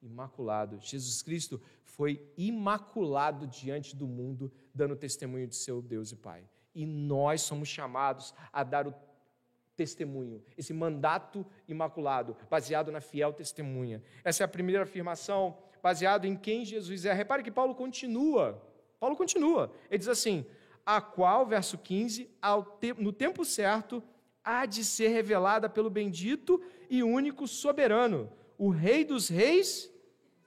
imaculado. 0.00 0.78
Jesus 0.80 1.20
Cristo 1.20 1.60
foi 1.82 2.24
imaculado 2.36 3.46
diante 3.46 3.96
do 3.96 4.06
mundo, 4.06 4.52
dando 4.72 4.94
testemunho 4.94 5.48
de 5.48 5.56
seu 5.56 5.82
Deus 5.82 6.12
e 6.12 6.16
Pai. 6.16 6.48
E 6.74 6.86
nós 6.86 7.42
somos 7.42 7.68
chamados 7.68 8.32
a 8.52 8.62
dar 8.62 8.86
o 8.86 8.94
testemunho, 9.74 10.42
esse 10.56 10.72
mandato 10.72 11.46
imaculado, 11.68 12.36
baseado 12.50 12.90
na 12.90 13.00
fiel 13.00 13.32
testemunha. 13.32 14.02
Essa 14.24 14.42
é 14.42 14.44
a 14.44 14.48
primeira 14.48 14.82
afirmação 14.82 15.56
baseado 15.82 16.24
em 16.24 16.36
quem 16.36 16.64
Jesus 16.64 17.04
é. 17.04 17.12
Repare 17.12 17.42
que 17.42 17.50
Paulo 17.50 17.74
continua. 17.74 18.60
Paulo 18.98 19.16
continua. 19.16 19.72
Ele 19.88 19.98
diz 19.98 20.08
assim: 20.08 20.44
a 20.88 21.02
qual, 21.02 21.44
verso 21.44 21.76
15, 21.76 22.30
no 22.96 23.12
tempo 23.12 23.44
certo, 23.44 24.02
há 24.42 24.64
de 24.64 24.82
ser 24.82 25.08
revelada 25.08 25.68
pelo 25.68 25.90
bendito 25.90 26.62
e 26.88 27.02
único 27.02 27.46
soberano, 27.46 28.32
o 28.56 28.70
Rei 28.70 29.04
dos 29.04 29.28
Reis, 29.28 29.92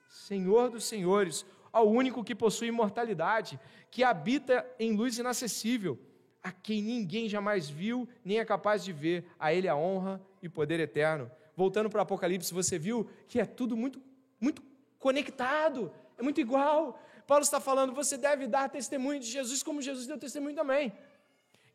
Senhor 0.10 0.72
dos 0.72 0.86
Senhores, 0.86 1.46
ao 1.72 1.88
único 1.88 2.24
que 2.24 2.34
possui 2.34 2.70
imortalidade, 2.70 3.60
que 3.92 4.04
habita 4.04 4.68
em 4.80 4.96
luz 4.96 5.20
inacessível, 5.20 6.00
a 6.42 6.52
quem 6.52 6.82
ninguém 6.82 7.30
jamais 7.30 7.70
viu, 7.70 8.10
nem 8.26 8.40
é 8.40 8.44
capaz 8.44 8.84
de 8.84 8.92
ver, 8.92 9.28
a 9.38 9.54
Ele 9.54 9.68
a 9.68 9.76
honra 9.76 10.20
e 10.42 10.50
poder 10.50 10.80
eterno. 10.80 11.30
Voltando 11.56 11.88
para 11.88 12.00
o 12.00 12.02
Apocalipse, 12.02 12.52
você 12.52 12.80
viu 12.80 13.08
que 13.28 13.40
é 13.40 13.46
tudo 13.46 13.78
muito, 13.78 14.02
muito 14.40 14.64
conectado, 14.98 15.94
é 16.18 16.24
muito 16.24 16.42
igual. 16.42 17.00
Paulo 17.28 17.44
está 17.44 17.60
falando, 17.60 17.94
você 17.94 18.18
deve 18.18 18.48
dar 18.48 18.70
testemunho 18.70 19.20
de 19.20 19.28
Jesus 19.28 19.64
como 19.64 19.82
Jesus 19.82 20.08
deu 20.08 20.18
testemunho 20.18 20.56
também. 20.56 20.92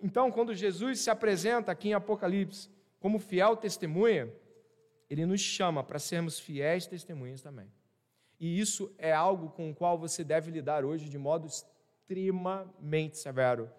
Então, 0.00 0.30
quando 0.30 0.54
Jesus 0.54 1.00
se 1.00 1.10
apresenta 1.10 1.72
aqui 1.72 1.88
em 1.88 1.94
Apocalipse 1.94 2.68
como 3.00 3.18
fiel 3.18 3.56
testemunha, 3.56 4.32
ele 5.08 5.24
nos 5.24 5.40
chama 5.40 5.82
para 5.82 5.98
sermos 5.98 6.38
fiéis 6.38 6.86
testemunhas 6.86 7.40
também. 7.40 7.70
E 8.38 8.60
isso 8.60 8.94
é 8.98 9.12
algo 9.12 9.50
com 9.50 9.70
o 9.70 9.74
qual 9.74 9.98
você 9.98 10.22
deve 10.22 10.50
lidar 10.50 10.84
hoje 10.84 11.08
de 11.08 11.16
modo 11.16 11.46
extremamente 11.46 13.16
severo. 13.16 13.70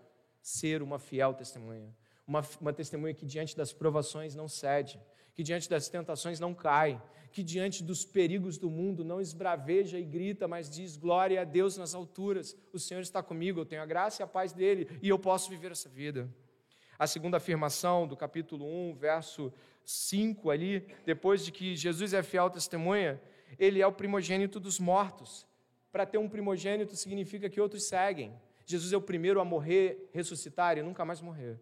Ser 0.42 0.82
uma 0.82 0.98
fiel 0.98 1.34
testemunha. 1.34 1.96
Uma, 2.26 2.44
uma 2.60 2.74
testemunha 2.74 3.14
que 3.14 3.26
diante 3.26 3.56
das 3.56 3.72
provações 3.72 4.34
não 4.34 4.48
cede, 4.48 5.00
que 5.34 5.44
diante 5.44 5.70
das 5.70 5.88
tentações 5.88 6.40
não 6.40 6.54
cai, 6.54 7.02
que 7.32 7.44
diante 7.44 7.84
dos 7.84 8.06
perigos 8.06 8.58
do 8.58 8.70
mundo 8.70 9.04
não 9.04 9.22
esbraveja 9.22 10.00
e 10.00 10.04
grita, 10.04 10.48
mas 10.48 10.70
diz 10.70 10.98
glória 10.98 11.42
a 11.42 11.44
Deus 11.44 11.78
nas 11.78 11.94
alturas. 11.94 12.56
O 12.74 12.80
Senhor 12.80 13.02
está 13.02 13.22
comigo, 13.22 13.60
eu 13.60 13.66
tenho 13.66 13.82
a 13.82 13.86
graça 13.86 14.22
e 14.22 14.24
a 14.24 14.28
paz 14.28 14.54
dele 14.54 14.88
e 15.02 15.10
eu 15.10 15.20
posso 15.20 15.50
viver 15.50 15.72
essa 15.72 15.90
vida. 15.90 16.30
A 16.98 17.06
segunda 17.06 17.38
afirmação 17.38 18.08
do 18.08 18.18
capítulo 18.18 18.66
1, 18.66 18.96
verso 18.96 19.54
5 19.86 20.50
ali, 20.50 20.86
depois 21.06 21.46
de 21.46 21.52
que 21.52 21.76
Jesus 21.76 22.14
é 22.14 22.24
fiel 22.24 22.50
testemunha, 22.50 23.22
ele 23.60 23.82
é 23.82 23.88
o 23.88 23.92
primogênito 23.92 24.60
dos 24.60 24.80
mortos. 24.80 25.46
Para 25.92 26.06
ter 26.06 26.18
um 26.18 26.28
primogênito 26.28 26.96
significa 26.96 27.50
que 27.50 27.62
outros 27.62 27.84
seguem. 27.84 28.34
Jesus 28.66 28.92
é 28.92 28.98
o 28.98 29.02
primeiro 29.02 29.40
a 29.40 29.46
morrer, 29.46 30.10
ressuscitar 30.12 30.78
e 30.78 30.82
nunca 30.82 31.06
mais 31.06 31.22
morrer. 31.22 31.60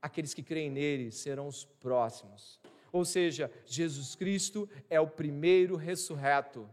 Aqueles 0.00 0.34
que 0.34 0.42
creem 0.42 0.70
nele 0.70 1.10
serão 1.10 1.46
os 1.46 1.64
próximos. 1.64 2.60
Ou 2.92 3.04
seja, 3.06 3.50
Jesus 3.64 4.14
Cristo 4.14 4.68
é 4.90 5.00
o 5.00 5.08
primeiro 5.08 5.74
ressurreto 5.76 6.68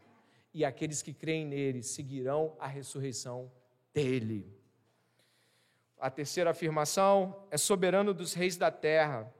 e 0.53 0.65
aqueles 0.65 1.01
que 1.01 1.13
creem 1.13 1.45
nele 1.45 1.81
seguirão 1.81 2.55
a 2.59 2.67
ressurreição 2.67 3.49
dele. 3.93 4.45
A 5.97 6.09
terceira 6.09 6.51
afirmação 6.51 7.47
é 7.49 7.57
soberano 7.57 8.13
dos 8.13 8.33
reis 8.33 8.57
da 8.57 8.69
terra. 8.69 9.33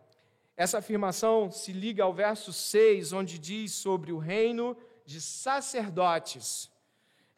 Essa 0.55 0.77
afirmação 0.79 1.51
se 1.51 1.71
liga 1.71 2.03
ao 2.03 2.13
verso 2.13 2.51
6, 2.51 3.13
onde 3.13 3.37
diz 3.37 3.73
sobre 3.73 4.11
o 4.11 4.17
reino 4.17 4.75
de 5.05 5.19
sacerdotes. 5.19 6.69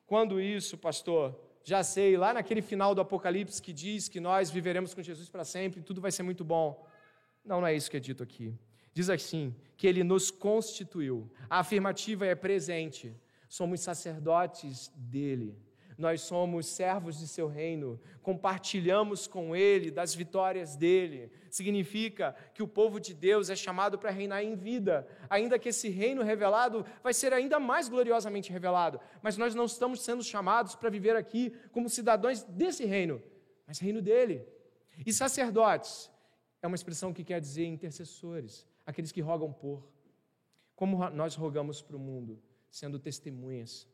Quando 0.05 0.41
isso, 0.41 0.77
pastor? 0.77 1.39
Já 1.63 1.83
sei, 1.83 2.17
lá 2.17 2.33
naquele 2.33 2.61
final 2.61 2.95
do 2.95 3.01
Apocalipse 3.01 3.61
que 3.61 3.71
diz 3.71 4.07
que 4.07 4.19
nós 4.19 4.49
viveremos 4.49 4.93
com 4.93 5.01
Jesus 5.01 5.29
para 5.29 5.45
sempre, 5.45 5.81
tudo 5.81 6.01
vai 6.01 6.11
ser 6.11 6.23
muito 6.23 6.43
bom. 6.43 6.85
Não, 7.45 7.61
não 7.61 7.67
é 7.67 7.75
isso 7.75 7.89
que 7.89 7.97
é 7.97 7.99
dito 7.99 8.23
aqui. 8.23 8.53
Diz 8.93 9.09
assim: 9.09 9.55
que 9.81 9.87
ele 9.87 10.03
nos 10.03 10.29
constituiu. 10.29 11.27
A 11.49 11.57
afirmativa 11.61 12.23
é 12.23 12.35
presente. 12.35 13.19
Somos 13.49 13.81
sacerdotes 13.81 14.91
dele. 14.95 15.57
Nós 15.97 16.21
somos 16.21 16.67
servos 16.67 17.17
de 17.17 17.27
seu 17.27 17.47
reino, 17.47 17.99
compartilhamos 18.21 19.25
com 19.25 19.55
ele 19.55 19.89
das 19.89 20.13
vitórias 20.13 20.75
dele. 20.75 21.31
Significa 21.49 22.35
que 22.53 22.61
o 22.61 22.67
povo 22.67 22.99
de 22.99 23.11
Deus 23.15 23.49
é 23.49 23.55
chamado 23.55 23.97
para 23.97 24.11
reinar 24.11 24.43
em 24.43 24.55
vida, 24.55 25.07
ainda 25.27 25.57
que 25.57 25.69
esse 25.69 25.89
reino 25.89 26.21
revelado 26.21 26.85
vai 27.01 27.11
ser 27.11 27.33
ainda 27.33 27.59
mais 27.59 27.89
gloriosamente 27.89 28.51
revelado. 28.51 28.99
Mas 29.19 29.35
nós 29.35 29.55
não 29.55 29.65
estamos 29.65 30.01
sendo 30.01 30.23
chamados 30.23 30.75
para 30.75 30.91
viver 30.91 31.15
aqui 31.15 31.55
como 31.71 31.89
cidadãos 31.89 32.43
desse 32.43 32.85
reino, 32.85 33.19
mas 33.65 33.79
reino 33.79 33.99
dele. 33.99 34.45
E 35.03 35.11
sacerdotes 35.11 36.07
é 36.61 36.67
uma 36.67 36.75
expressão 36.75 37.11
que 37.11 37.23
quer 37.23 37.41
dizer 37.41 37.65
intercessores 37.65 38.69
aqueles 38.91 39.11
que 39.11 39.21
rogam 39.21 39.51
por. 39.51 39.87
Como 40.75 41.09
nós 41.09 41.35
rogamos 41.35 41.81
para 41.81 41.95
o 41.95 41.99
mundo, 41.99 42.41
sendo 42.69 42.99
testemunhas, 42.99 43.87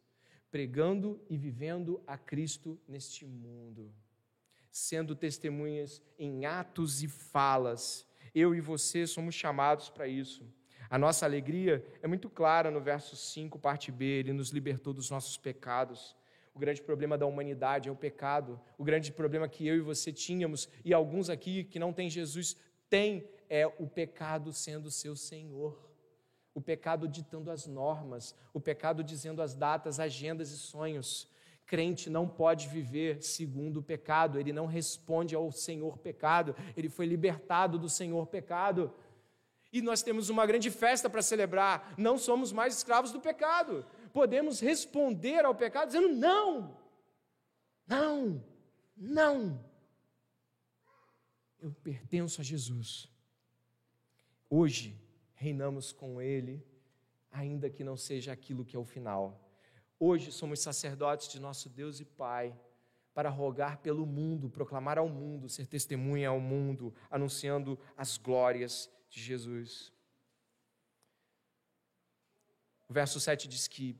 pregando 0.52 1.22
e 1.30 1.38
vivendo 1.38 2.02
a 2.06 2.18
Cristo 2.18 2.80
neste 2.88 3.26
mundo, 3.26 3.94
sendo 4.72 5.16
testemunhas 5.16 6.02
em 6.18 6.46
atos 6.46 7.04
e 7.04 7.08
falas. 7.08 8.08
Eu 8.34 8.54
e 8.54 8.62
você 8.62 9.08
somos 9.08 9.36
chamados 9.36 9.90
para 9.90 10.08
isso. 10.08 10.46
A 10.90 10.98
nossa 10.98 11.26
alegria 11.26 11.86
é 12.02 12.08
muito 12.08 12.30
clara 12.30 12.72
no 12.72 12.80
verso 12.80 13.16
5, 13.16 13.60
parte 13.60 13.92
B, 13.92 14.06
ele 14.06 14.34
nos 14.34 14.50
libertou 14.52 14.94
dos 14.94 15.10
nossos 15.10 15.38
pecados. 15.38 16.16
O 16.54 16.60
grande 16.60 16.82
problema 16.82 17.18
da 17.18 17.26
humanidade 17.26 17.90
é 17.90 17.92
o 17.92 17.96
pecado. 17.96 18.60
O 18.78 18.84
grande 18.84 19.12
problema 19.12 19.50
que 19.50 19.68
eu 19.68 19.76
e 19.76 19.82
você 19.82 20.14
tínhamos, 20.14 20.70
e 20.84 20.94
alguns 20.94 21.30
aqui 21.30 21.66
que 21.66 21.78
não 21.78 21.92
têm 21.92 22.10
Jesus 22.10 22.56
têm, 22.90 23.28
é 23.50 23.68
o 23.68 23.88
pecado 23.88 24.52
sendo 24.52 24.92
seu 24.92 25.16
senhor, 25.16 25.88
o 26.54 26.62
pecado 26.62 27.08
ditando 27.08 27.52
as 27.52 27.68
normas, 27.68 28.36
o 28.54 28.60
pecado 28.60 29.04
dizendo 29.04 29.42
as 29.42 29.54
datas, 29.54 30.00
agendas 30.00 30.52
e 30.52 30.58
sonhos. 30.58 31.30
Crente 31.66 32.10
não 32.10 32.28
pode 32.28 32.68
viver 32.68 33.22
segundo 33.22 33.78
o 33.78 33.84
pecado, 33.84 34.40
ele 34.40 34.54
não 34.54 34.66
responde 34.66 35.36
ao 35.36 35.52
Senhor 35.52 35.98
pecado, 35.98 36.56
ele 36.76 36.88
foi 36.88 37.06
libertado 37.06 37.78
do 37.78 37.90
Senhor 37.90 38.26
pecado. 38.28 38.94
E 39.72 39.82
nós 39.82 40.02
temos 40.02 40.30
uma 40.30 40.46
grande 40.46 40.72
festa 40.72 41.10
para 41.10 41.22
celebrar, 41.22 41.94
não 41.98 42.18
somos 42.18 42.54
mais 42.54 42.78
escravos 42.78 43.12
do 43.12 43.20
pecado. 43.20 43.86
Podemos 44.14 44.62
responder 44.62 45.44
ao 45.44 45.54
pecado 45.54 45.88
dizendo: 45.88 46.10
não, 46.10 46.78
não, 47.86 48.44
não. 48.96 49.64
Eu 51.60 51.72
pertenço 51.84 52.40
a 52.40 52.44
Jesus. 52.44 53.10
Hoje 54.50 54.98
reinamos 55.34 55.92
com 55.92 56.22
Ele, 56.22 56.66
ainda 57.30 57.70
que 57.70 57.84
não 57.84 57.98
seja 57.98 58.32
aquilo 58.32 58.64
que 58.64 58.76
é 58.76 58.80
o 58.80 58.86
final. 58.86 59.44
Hoje 60.00 60.32
somos 60.32 60.62
sacerdotes 60.62 61.28
de 61.28 61.40
nosso 61.40 61.70
Deus 61.70 62.00
e 62.00 62.06
Pai 62.06 62.58
para 63.14 63.30
rogar 63.30 63.80
pelo 63.80 64.06
mundo, 64.06 64.50
proclamar 64.50 64.98
ao 64.98 65.10
mundo, 65.10 65.50
ser 65.50 65.68
testemunha 65.68 66.30
ao 66.30 66.40
mundo, 66.40 66.94
anunciando 67.10 67.78
as 67.98 68.16
glórias 68.16 68.90
de 69.10 69.20
Jesus. 69.20 69.92
O 72.88 72.94
verso 72.94 73.20
7 73.20 73.48
diz 73.48 73.68
que 73.68 73.98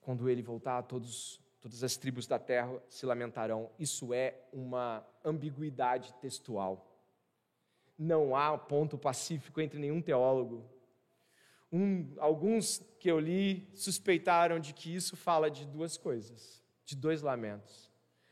quando 0.00 0.28
ele 0.28 0.42
voltar, 0.42 0.82
todos, 0.82 1.40
todas 1.60 1.82
as 1.82 1.96
tribos 1.96 2.26
da 2.26 2.38
terra 2.38 2.82
se 2.90 3.06
lamentarão. 3.06 3.70
Isso 3.78 4.12
é 4.12 4.46
uma 4.52 5.06
ambiguidade 5.24 6.12
textual 6.20 6.95
não 7.98 8.36
há 8.36 8.56
ponto 8.56 8.98
pacífico 8.98 9.60
entre 9.60 9.78
nenhum 9.78 10.02
teólogo. 10.02 10.64
Um, 11.72 12.14
alguns 12.18 12.82
que 12.98 13.10
eu 13.10 13.18
li 13.18 13.68
suspeitaram 13.74 14.58
de 14.58 14.72
que 14.72 14.94
isso 14.94 15.16
fala 15.16 15.50
de 15.50 15.66
duas 15.66 15.96
coisas, 15.96 16.62
de 16.84 16.94
dois 16.94 17.22
lamentos. 17.22 17.90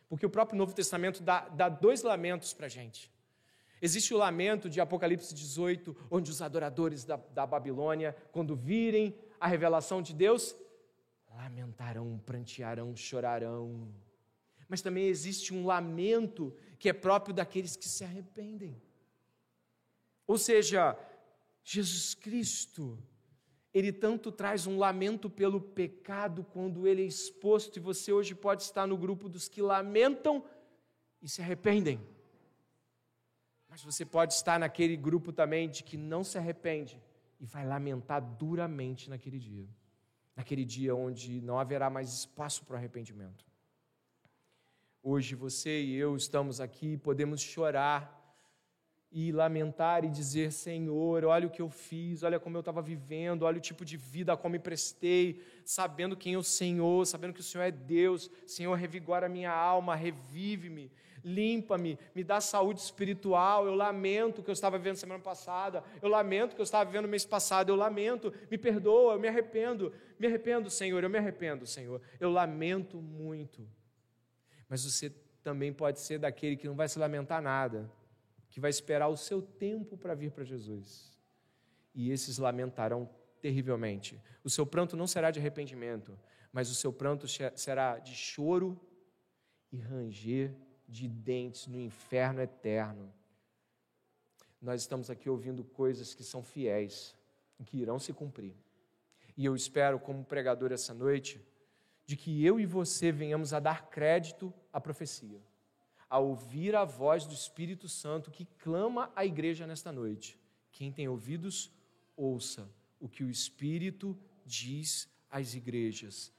Porque 0.08 0.26
o 0.26 0.30
próprio 0.30 0.56
Novo 0.56 0.74
Testamento 0.74 1.22
dá, 1.22 1.48
dá 1.48 1.68
dois 1.68 2.02
lamentos 2.02 2.52
para 2.52 2.66
a 2.66 2.68
gente. 2.68 3.12
Existe 3.82 4.14
o 4.14 4.16
lamento 4.16 4.70
de 4.70 4.80
Apocalipse 4.80 5.34
18, 5.34 5.94
onde 6.10 6.30
os 6.30 6.40
adoradores 6.40 7.04
da, 7.04 7.16
da 7.16 7.46
Babilônia, 7.46 8.16
quando 8.32 8.54
virem 8.54 9.14
a 9.38 9.46
revelação 9.46 10.00
de 10.00 10.14
Deus, 10.14 10.56
lamentarão, 11.36 12.18
prantearão, 12.24 12.94
chorarão. 12.96 13.92
Mas 14.68 14.80
também 14.80 15.06
existe 15.06 15.52
um 15.52 15.66
lamento 15.66 16.56
que 16.78 16.88
é 16.88 16.92
próprio 16.92 17.34
daqueles 17.34 17.76
que 17.76 17.88
se 17.88 18.04
arrependem. 18.04 18.80
Ou 20.26 20.38
seja, 20.38 20.98
Jesus 21.62 22.14
Cristo, 22.14 22.98
ele 23.72 23.92
tanto 23.92 24.30
traz 24.30 24.66
um 24.66 24.78
lamento 24.78 25.28
pelo 25.28 25.60
pecado 25.60 26.44
quando 26.44 26.86
ele 26.86 27.02
é 27.02 27.06
exposto, 27.06 27.76
e 27.76 27.80
você 27.80 28.12
hoje 28.12 28.34
pode 28.34 28.62
estar 28.62 28.86
no 28.86 28.96
grupo 28.96 29.28
dos 29.28 29.48
que 29.48 29.60
lamentam 29.60 30.44
e 31.20 31.28
se 31.28 31.42
arrependem. 31.42 32.00
Mas 33.68 33.82
você 33.82 34.04
pode 34.04 34.34
estar 34.34 34.58
naquele 34.58 34.96
grupo 34.96 35.32
também 35.32 35.68
de 35.68 35.82
que 35.82 35.96
não 35.96 36.22
se 36.22 36.38
arrepende 36.38 37.02
e 37.40 37.44
vai 37.44 37.66
lamentar 37.66 38.22
duramente 38.22 39.10
naquele 39.10 39.38
dia. 39.38 39.68
Naquele 40.36 40.64
dia 40.64 40.94
onde 40.94 41.40
não 41.40 41.58
haverá 41.58 41.90
mais 41.90 42.12
espaço 42.12 42.64
para 42.64 42.76
arrependimento. 42.76 43.44
Hoje 45.02 45.34
você 45.34 45.82
e 45.82 45.94
eu 45.96 46.16
estamos 46.16 46.60
aqui, 46.60 46.96
podemos 46.96 47.40
chorar 47.40 48.23
e 49.16 49.30
lamentar 49.30 50.04
e 50.04 50.10
dizer: 50.10 50.50
Senhor, 50.50 51.24
olha 51.24 51.46
o 51.46 51.50
que 51.50 51.62
eu 51.62 51.70
fiz, 51.70 52.24
olha 52.24 52.40
como 52.40 52.56
eu 52.56 52.60
estava 52.60 52.82
vivendo, 52.82 53.44
olha 53.44 53.58
o 53.58 53.60
tipo 53.60 53.84
de 53.84 53.96
vida 53.96 54.32
a 54.32 54.36
qual 54.36 54.50
me 54.50 54.58
prestei, 54.58 55.40
sabendo 55.64 56.16
quem 56.16 56.34
é 56.34 56.36
o 56.38 56.42
Senhor, 56.42 57.06
sabendo 57.06 57.32
que 57.32 57.40
o 57.40 57.44
Senhor 57.44 57.62
é 57.62 57.70
Deus. 57.70 58.28
Senhor, 58.44 58.74
revigora 58.74 59.26
a 59.26 59.28
minha 59.28 59.52
alma, 59.52 59.94
revive-me, 59.94 60.90
limpa-me, 61.22 61.96
me 62.12 62.24
dá 62.24 62.40
saúde 62.40 62.80
espiritual. 62.80 63.66
Eu 63.66 63.76
lamento 63.76 64.40
o 64.40 64.42
que 64.42 64.50
eu 64.50 64.52
estava 64.52 64.76
vivendo 64.76 64.96
semana 64.96 65.22
passada, 65.22 65.84
eu 66.02 66.08
lamento 66.08 66.50
o 66.50 66.56
que 66.56 66.60
eu 66.60 66.64
estava 66.64 66.84
vivendo 66.84 67.06
mês 67.06 67.24
passado, 67.24 67.68
eu 67.68 67.76
lamento, 67.76 68.34
me 68.50 68.58
perdoa, 68.58 69.12
eu 69.12 69.20
me 69.20 69.28
arrependo, 69.28 69.92
me 70.18 70.26
arrependo, 70.26 70.68
Senhor, 70.68 71.04
eu 71.04 71.08
me 71.08 71.18
arrependo, 71.18 71.64
Senhor. 71.68 72.02
Eu 72.18 72.32
lamento 72.32 72.96
muito. 72.96 73.64
Mas 74.68 74.84
você 74.84 75.08
também 75.40 75.72
pode 75.72 76.00
ser 76.00 76.18
daquele 76.18 76.56
que 76.56 76.66
não 76.66 76.74
vai 76.74 76.88
se 76.88 76.98
lamentar 76.98 77.40
nada 77.40 77.88
que 78.54 78.60
vai 78.60 78.70
esperar 78.70 79.08
o 79.08 79.16
seu 79.16 79.42
tempo 79.42 79.96
para 79.96 80.14
vir 80.14 80.30
para 80.30 80.44
Jesus. 80.44 81.12
E 81.92 82.12
esses 82.12 82.38
lamentarão 82.38 83.10
terrivelmente. 83.40 84.22
O 84.44 84.48
seu 84.48 84.64
pranto 84.64 84.96
não 84.96 85.08
será 85.08 85.32
de 85.32 85.40
arrependimento, 85.40 86.16
mas 86.52 86.70
o 86.70 86.74
seu 86.76 86.92
pranto 86.92 87.26
será 87.56 87.98
de 87.98 88.14
choro 88.14 88.80
e 89.72 89.78
ranger 89.78 90.54
de 90.88 91.08
dentes 91.08 91.66
no 91.66 91.80
inferno 91.80 92.40
eterno. 92.40 93.12
Nós 94.62 94.82
estamos 94.82 95.10
aqui 95.10 95.28
ouvindo 95.28 95.64
coisas 95.64 96.14
que 96.14 96.22
são 96.22 96.40
fiéis 96.40 97.12
que 97.64 97.78
irão 97.78 97.98
se 97.98 98.12
cumprir. 98.12 98.54
E 99.36 99.44
eu 99.44 99.56
espero, 99.56 99.98
como 99.98 100.24
pregador 100.24 100.70
essa 100.70 100.94
noite, 100.94 101.44
de 102.06 102.16
que 102.16 102.44
eu 102.44 102.60
e 102.60 102.66
você 102.66 103.10
venhamos 103.10 103.52
a 103.52 103.58
dar 103.58 103.90
crédito 103.90 104.54
à 104.72 104.80
profecia 104.80 105.42
a 106.14 106.18
ouvir 106.20 106.76
a 106.76 106.84
voz 106.84 107.26
do 107.26 107.34
Espírito 107.34 107.88
Santo 107.88 108.30
que 108.30 108.44
clama 108.44 109.12
à 109.16 109.26
igreja 109.26 109.66
nesta 109.66 109.90
noite. 109.90 110.38
Quem 110.70 110.92
tem 110.92 111.08
ouvidos, 111.08 111.72
ouça 112.16 112.70
o 113.00 113.08
que 113.08 113.24
o 113.24 113.28
Espírito 113.28 114.16
diz 114.46 115.08
às 115.28 115.54
igrejas. 115.54 116.32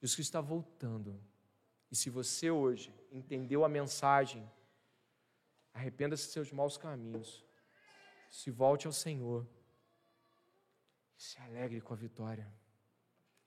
Jesus 0.00 0.20
está 0.20 0.40
voltando. 0.40 1.20
E 1.90 1.96
se 1.96 2.08
você 2.08 2.52
hoje 2.52 2.94
entendeu 3.10 3.64
a 3.64 3.68
mensagem, 3.68 4.48
arrependa-se 5.74 6.28
de 6.28 6.32
seus 6.32 6.52
maus 6.52 6.76
caminhos, 6.76 7.44
se 8.30 8.48
volte 8.48 8.86
ao 8.86 8.92
Senhor 8.92 9.44
e 11.18 11.20
se 11.20 11.36
alegre 11.40 11.80
com 11.80 11.94
a 11.94 11.96
vitória. 11.96 12.48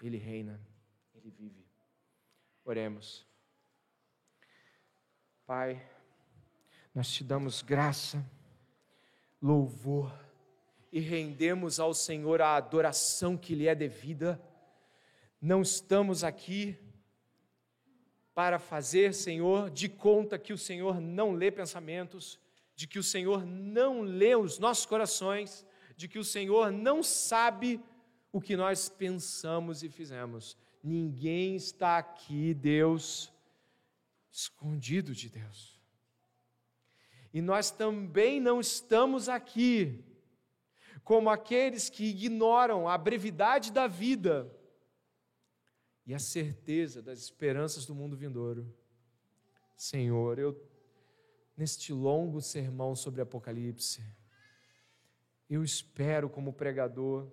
Ele 0.01 0.17
reina, 0.17 0.59
ele 1.15 1.31
vive. 1.31 1.65
Oremos. 2.65 3.25
Pai, 5.55 5.79
nós 6.95 7.11
te 7.11 7.23
damos 7.23 7.61
graça, 7.61 8.25
louvor 9.39 10.11
e 10.91 10.99
rendemos 10.99 11.79
ao 11.79 11.93
Senhor 11.93 12.41
a 12.41 12.55
adoração 12.55 13.37
que 13.37 13.53
lhe 13.53 13.67
é 13.67 13.75
devida. 13.75 14.41
Não 15.39 15.61
estamos 15.61 16.23
aqui 16.23 16.75
para 18.33 18.57
fazer, 18.57 19.13
Senhor, 19.13 19.69
de 19.69 19.87
conta 19.87 20.39
que 20.39 20.53
o 20.53 20.57
Senhor 20.57 20.99
não 20.99 21.33
lê 21.33 21.51
pensamentos, 21.51 22.39
de 22.75 22.87
que 22.87 22.97
o 22.97 23.03
Senhor 23.03 23.45
não 23.45 24.01
lê 24.01 24.35
os 24.35 24.57
nossos 24.57 24.87
corações, 24.87 25.63
de 25.95 26.07
que 26.07 26.17
o 26.17 26.23
Senhor 26.23 26.71
não 26.71 27.03
sabe 27.03 27.79
o 28.31 28.41
que 28.41 28.55
nós 28.55 28.89
pensamos 28.89 29.83
e 29.83 29.89
fizemos. 29.89 30.57
Ninguém 30.83 31.55
está 31.55 31.99
aqui, 31.99 32.55
Deus, 32.55 33.31
escondido 34.33 35.13
de 35.13 35.29
Deus. 35.29 35.79
E 37.31 37.41
nós 37.41 37.69
também 37.69 38.41
não 38.41 38.59
estamos 38.59 39.29
aqui 39.29 40.03
como 41.03 41.29
aqueles 41.29 41.89
que 41.89 42.05
ignoram 42.05 42.89
a 42.89 42.97
brevidade 42.97 43.71
da 43.71 43.87
vida 43.87 44.51
e 46.05 46.13
a 46.13 46.19
certeza 46.19 47.01
das 47.01 47.19
esperanças 47.19 47.85
do 47.85 47.93
mundo 47.95 48.17
vindouro. 48.17 48.73
Senhor, 49.75 50.39
eu 50.39 50.59
neste 51.55 51.93
longo 51.93 52.41
sermão 52.41 52.95
sobre 52.95 53.21
Apocalipse, 53.21 54.03
eu 55.49 55.63
espero 55.63 56.29
como 56.29 56.53
pregador 56.53 57.31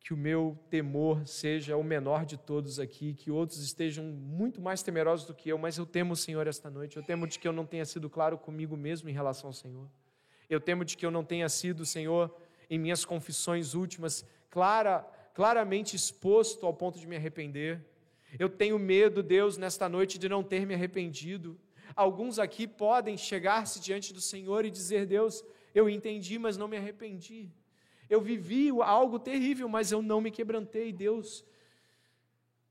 que 0.00 0.14
o 0.14 0.16
meu 0.16 0.58
temor 0.70 1.26
seja 1.26 1.76
o 1.76 1.84
menor 1.84 2.24
de 2.24 2.38
todos 2.38 2.80
aqui, 2.80 3.12
que 3.12 3.30
outros 3.30 3.60
estejam 3.60 4.04
muito 4.04 4.60
mais 4.60 4.82
temerosos 4.82 5.26
do 5.26 5.34
que 5.34 5.50
eu, 5.50 5.58
mas 5.58 5.76
eu 5.76 5.84
temo 5.84 6.14
o 6.14 6.16
Senhor 6.16 6.46
esta 6.46 6.70
noite. 6.70 6.96
Eu 6.96 7.02
temo 7.02 7.26
de 7.26 7.38
que 7.38 7.46
eu 7.46 7.52
não 7.52 7.66
tenha 7.66 7.84
sido 7.84 8.08
claro 8.08 8.38
comigo 8.38 8.76
mesmo 8.76 9.10
em 9.10 9.12
relação 9.12 9.48
ao 9.48 9.52
Senhor. 9.52 9.88
Eu 10.48 10.58
temo 10.58 10.84
de 10.84 10.96
que 10.96 11.04
eu 11.04 11.10
não 11.10 11.22
tenha 11.22 11.48
sido, 11.48 11.84
Senhor, 11.84 12.34
em 12.68 12.78
minhas 12.78 13.04
confissões 13.04 13.74
últimas, 13.74 14.24
clara, 14.48 15.06
claramente 15.34 15.94
exposto 15.94 16.64
ao 16.64 16.72
ponto 16.72 16.98
de 16.98 17.06
me 17.06 17.16
arrepender. 17.16 17.84
Eu 18.38 18.48
tenho 18.48 18.78
medo, 18.78 19.22
Deus, 19.22 19.58
nesta 19.58 19.88
noite 19.88 20.18
de 20.18 20.28
não 20.28 20.42
ter 20.42 20.66
me 20.66 20.74
arrependido. 20.74 21.60
Alguns 21.94 22.38
aqui 22.38 22.66
podem 22.66 23.16
chegar-se 23.16 23.78
diante 23.80 24.14
do 24.14 24.20
Senhor 24.20 24.64
e 24.64 24.70
dizer: 24.70 25.04
Deus, 25.06 25.44
eu 25.74 25.90
entendi, 25.90 26.38
mas 26.38 26.56
não 26.56 26.68
me 26.68 26.76
arrependi. 26.76 27.50
Eu 28.10 28.20
vivi 28.20 28.70
algo 28.82 29.20
terrível, 29.20 29.68
mas 29.68 29.92
eu 29.92 30.02
não 30.02 30.20
me 30.20 30.32
quebrantei. 30.32 30.92
Deus, 30.92 31.44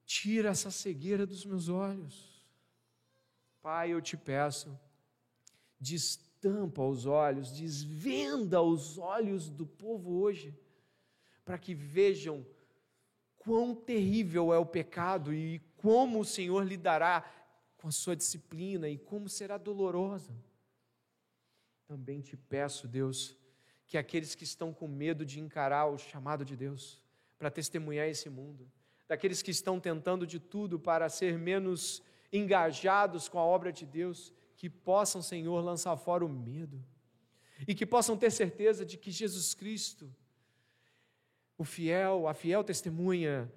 tira 0.05 0.49
essa 0.49 0.69
cegueira 0.69 1.25
dos 1.25 1.45
meus 1.45 1.69
olhos. 1.69 2.43
Pai, 3.61 3.91
eu 3.91 4.01
te 4.01 4.17
peço, 4.17 4.77
destampa 5.79 6.83
os 6.83 7.05
olhos, 7.05 7.51
desvenda 7.51 8.61
os 8.61 8.97
olhos 8.97 9.49
do 9.49 9.65
povo 9.65 10.19
hoje, 10.19 10.53
para 11.45 11.57
que 11.57 11.73
vejam 11.73 12.45
quão 13.37 13.73
terrível 13.73 14.53
é 14.53 14.57
o 14.57 14.65
pecado 14.65 15.33
e 15.33 15.59
como 15.77 16.19
o 16.19 16.25
Senhor 16.25 16.65
lidará 16.65 17.23
com 17.77 17.87
a 17.87 17.91
sua 17.91 18.15
disciplina 18.15 18.89
e 18.89 18.97
como 18.97 19.29
será 19.29 19.57
dolorosa. 19.57 20.35
Também 21.87 22.19
te 22.19 22.35
peço, 22.35 22.87
Deus, 22.87 23.38
que 23.89 23.97
aqueles 23.97 24.35
que 24.35 24.43
estão 24.43 24.71
com 24.71 24.87
medo 24.87 25.25
de 25.25 25.39
encarar 25.39 25.87
o 25.87 25.97
chamado 25.97 26.45
de 26.45 26.55
Deus 26.55 27.01
para 27.39 27.49
testemunhar 27.49 28.07
esse 28.07 28.29
mundo, 28.29 28.71
daqueles 29.07 29.41
que 29.41 29.49
estão 29.49 29.79
tentando 29.79 30.27
de 30.27 30.39
tudo 30.39 30.79
para 30.79 31.09
ser 31.09 31.39
menos 31.39 32.03
engajados 32.31 33.27
com 33.27 33.39
a 33.39 33.43
obra 33.43 33.73
de 33.73 33.87
Deus, 33.87 34.31
que 34.55 34.69
possam, 34.69 35.23
Senhor, 35.23 35.59
lançar 35.61 35.97
fora 35.97 36.23
o 36.23 36.29
medo 36.29 36.85
e 37.67 37.73
que 37.73 37.83
possam 37.83 38.15
ter 38.15 38.29
certeza 38.29 38.85
de 38.85 38.95
que 38.95 39.09
Jesus 39.09 39.55
Cristo, 39.55 40.13
o 41.57 41.63
fiel, 41.63 42.27
a 42.27 42.35
fiel 42.35 42.63
testemunha, 42.63 43.51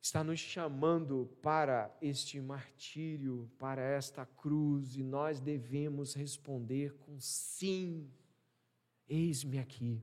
está 0.00 0.24
nos 0.24 0.40
chamando 0.40 1.30
para 1.42 1.94
este 2.00 2.40
martírio, 2.40 3.50
para 3.58 3.82
esta 3.82 4.24
cruz, 4.24 4.96
e 4.96 5.02
nós 5.02 5.40
devemos 5.40 6.14
responder 6.14 6.94
com 6.94 7.20
sim 7.20 8.10
Eis-me 9.08 9.58
aqui. 9.58 10.02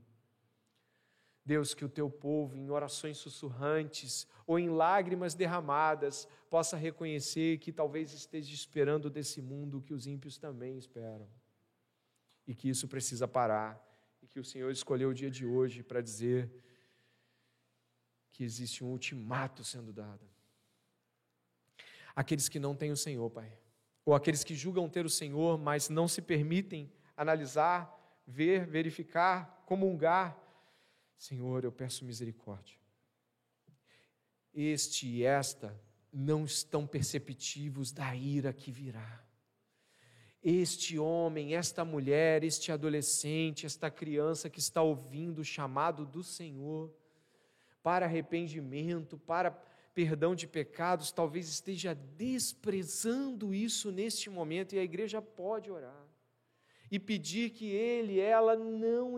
Deus, 1.44 1.74
que 1.74 1.84
o 1.84 1.90
teu 1.90 2.10
povo, 2.10 2.56
em 2.56 2.70
orações 2.70 3.18
sussurrantes 3.18 4.28
ou 4.46 4.60
em 4.60 4.70
lágrimas 4.70 5.34
derramadas, 5.34 6.28
possa 6.50 6.78
reconhecer 6.78 7.58
que 7.58 7.72
talvez 7.72 8.14
esteja 8.14 8.54
esperando 8.54 9.10
desse 9.10 9.42
mundo 9.42 9.80
o 9.80 9.82
que 9.82 9.94
os 9.94 10.06
ímpios 10.06 10.38
também 10.38 10.78
esperam. 10.78 11.28
E 12.48 12.54
que 12.54 12.70
isso 12.70 12.88
precisa 12.88 13.28
parar. 13.28 13.82
E 14.22 14.28
que 14.28 14.40
o 14.40 14.46
Senhor 14.46 14.70
escolheu 14.72 15.10
o 15.10 15.14
dia 15.14 15.32
de 15.32 15.46
hoje 15.46 15.82
para 15.82 16.02
dizer 16.02 16.52
que 18.32 18.44
existe 18.44 18.84
um 18.84 18.88
ultimato 18.88 19.64
sendo 19.64 19.92
dado. 19.92 20.26
Aqueles 22.16 22.48
que 22.48 22.60
não 22.60 22.76
têm 22.76 22.92
o 22.92 22.98
Senhor, 22.98 23.30
Pai, 23.30 23.58
ou 24.06 24.14
aqueles 24.14 24.44
que 24.44 24.56
julgam 24.56 24.90
ter 24.90 25.06
o 25.06 25.10
Senhor, 25.10 25.58
mas 25.58 25.90
não 25.90 26.08
se 26.08 26.22
permitem 26.22 26.92
analisar 27.16 28.01
ver, 28.32 28.66
verificar, 28.66 29.64
comungar. 29.66 30.38
Senhor, 31.18 31.64
eu 31.64 31.72
peço 31.72 32.06
misericórdia. 32.06 32.78
Este 34.54 35.08
e 35.08 35.24
esta 35.24 35.80
não 36.12 36.46
estão 36.46 36.88
perceptivos 36.88 37.92
da 37.92 38.16
ira 38.16 38.52
que 38.52 38.72
virá. 38.72 39.24
Este 40.44 40.98
homem, 40.98 41.56
esta 41.56 41.86
mulher, 41.86 42.44
este 42.44 42.72
adolescente, 42.72 43.66
esta 43.66 43.92
criança 43.92 44.50
que 44.50 44.60
está 44.60 44.82
ouvindo 44.82 45.40
o 45.40 45.46
chamado 45.46 46.06
do 46.06 46.24
Senhor 46.24 46.92
para 47.84 48.06
arrependimento, 48.06 49.18
para 49.18 49.52
perdão 49.94 50.34
de 50.34 50.48
pecados, 50.48 51.12
talvez 51.12 51.48
esteja 51.48 51.94
desprezando 51.94 53.54
isso 53.54 53.92
neste 53.92 54.30
momento 54.30 54.74
e 54.74 54.80
a 54.80 54.84
igreja 54.84 55.22
pode 55.22 55.70
orar 55.70 56.11
e 56.92 57.00
pedir 57.00 57.52
que 57.52 57.68
ele, 57.68 58.20
ela 58.20 58.58
não, 58.58 59.16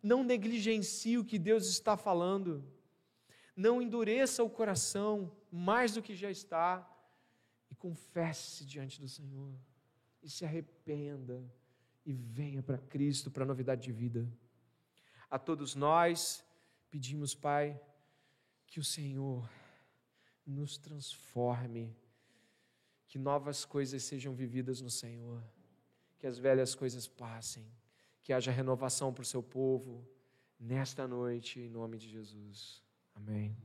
não 0.00 0.22
negligencie 0.22 1.18
o 1.18 1.24
que 1.24 1.40
Deus 1.40 1.66
está 1.66 1.96
falando, 1.96 2.64
não 3.56 3.82
endureça 3.82 4.44
o 4.44 4.48
coração 4.48 5.36
mais 5.50 5.94
do 5.94 6.02
que 6.02 6.14
já 6.14 6.30
está 6.30 6.88
e 7.68 7.74
confesse 7.74 8.64
diante 8.64 9.00
do 9.00 9.08
Senhor. 9.08 9.52
E 10.22 10.30
se 10.30 10.44
arrependa 10.44 11.44
e 12.04 12.14
venha 12.14 12.62
para 12.62 12.78
Cristo, 12.78 13.30
para 13.30 13.42
a 13.42 13.46
novidade 13.46 13.82
de 13.82 13.92
vida. 13.92 14.30
A 15.28 15.38
todos 15.38 15.74
nós 15.74 16.44
pedimos, 16.90 17.34
Pai, 17.34 17.80
que 18.66 18.78
o 18.78 18.84
Senhor 18.84 19.48
nos 20.46 20.78
transforme, 20.78 21.96
que 23.08 23.18
novas 23.18 23.64
coisas 23.64 24.04
sejam 24.04 24.32
vividas 24.32 24.80
no 24.80 24.90
Senhor, 24.90 25.42
que 26.18 26.26
as 26.26 26.38
velhas 26.38 26.74
coisas 26.74 27.06
passem, 27.06 27.66
que 28.22 28.32
haja 28.32 28.50
renovação 28.50 29.12
para 29.12 29.22
o 29.22 29.26
seu 29.26 29.42
povo 29.42 30.06
nesta 30.58 31.06
noite, 31.06 31.60
em 31.60 31.68
nome 31.68 31.98
de 31.98 32.08
Jesus. 32.08 32.82
Amém. 33.14 33.56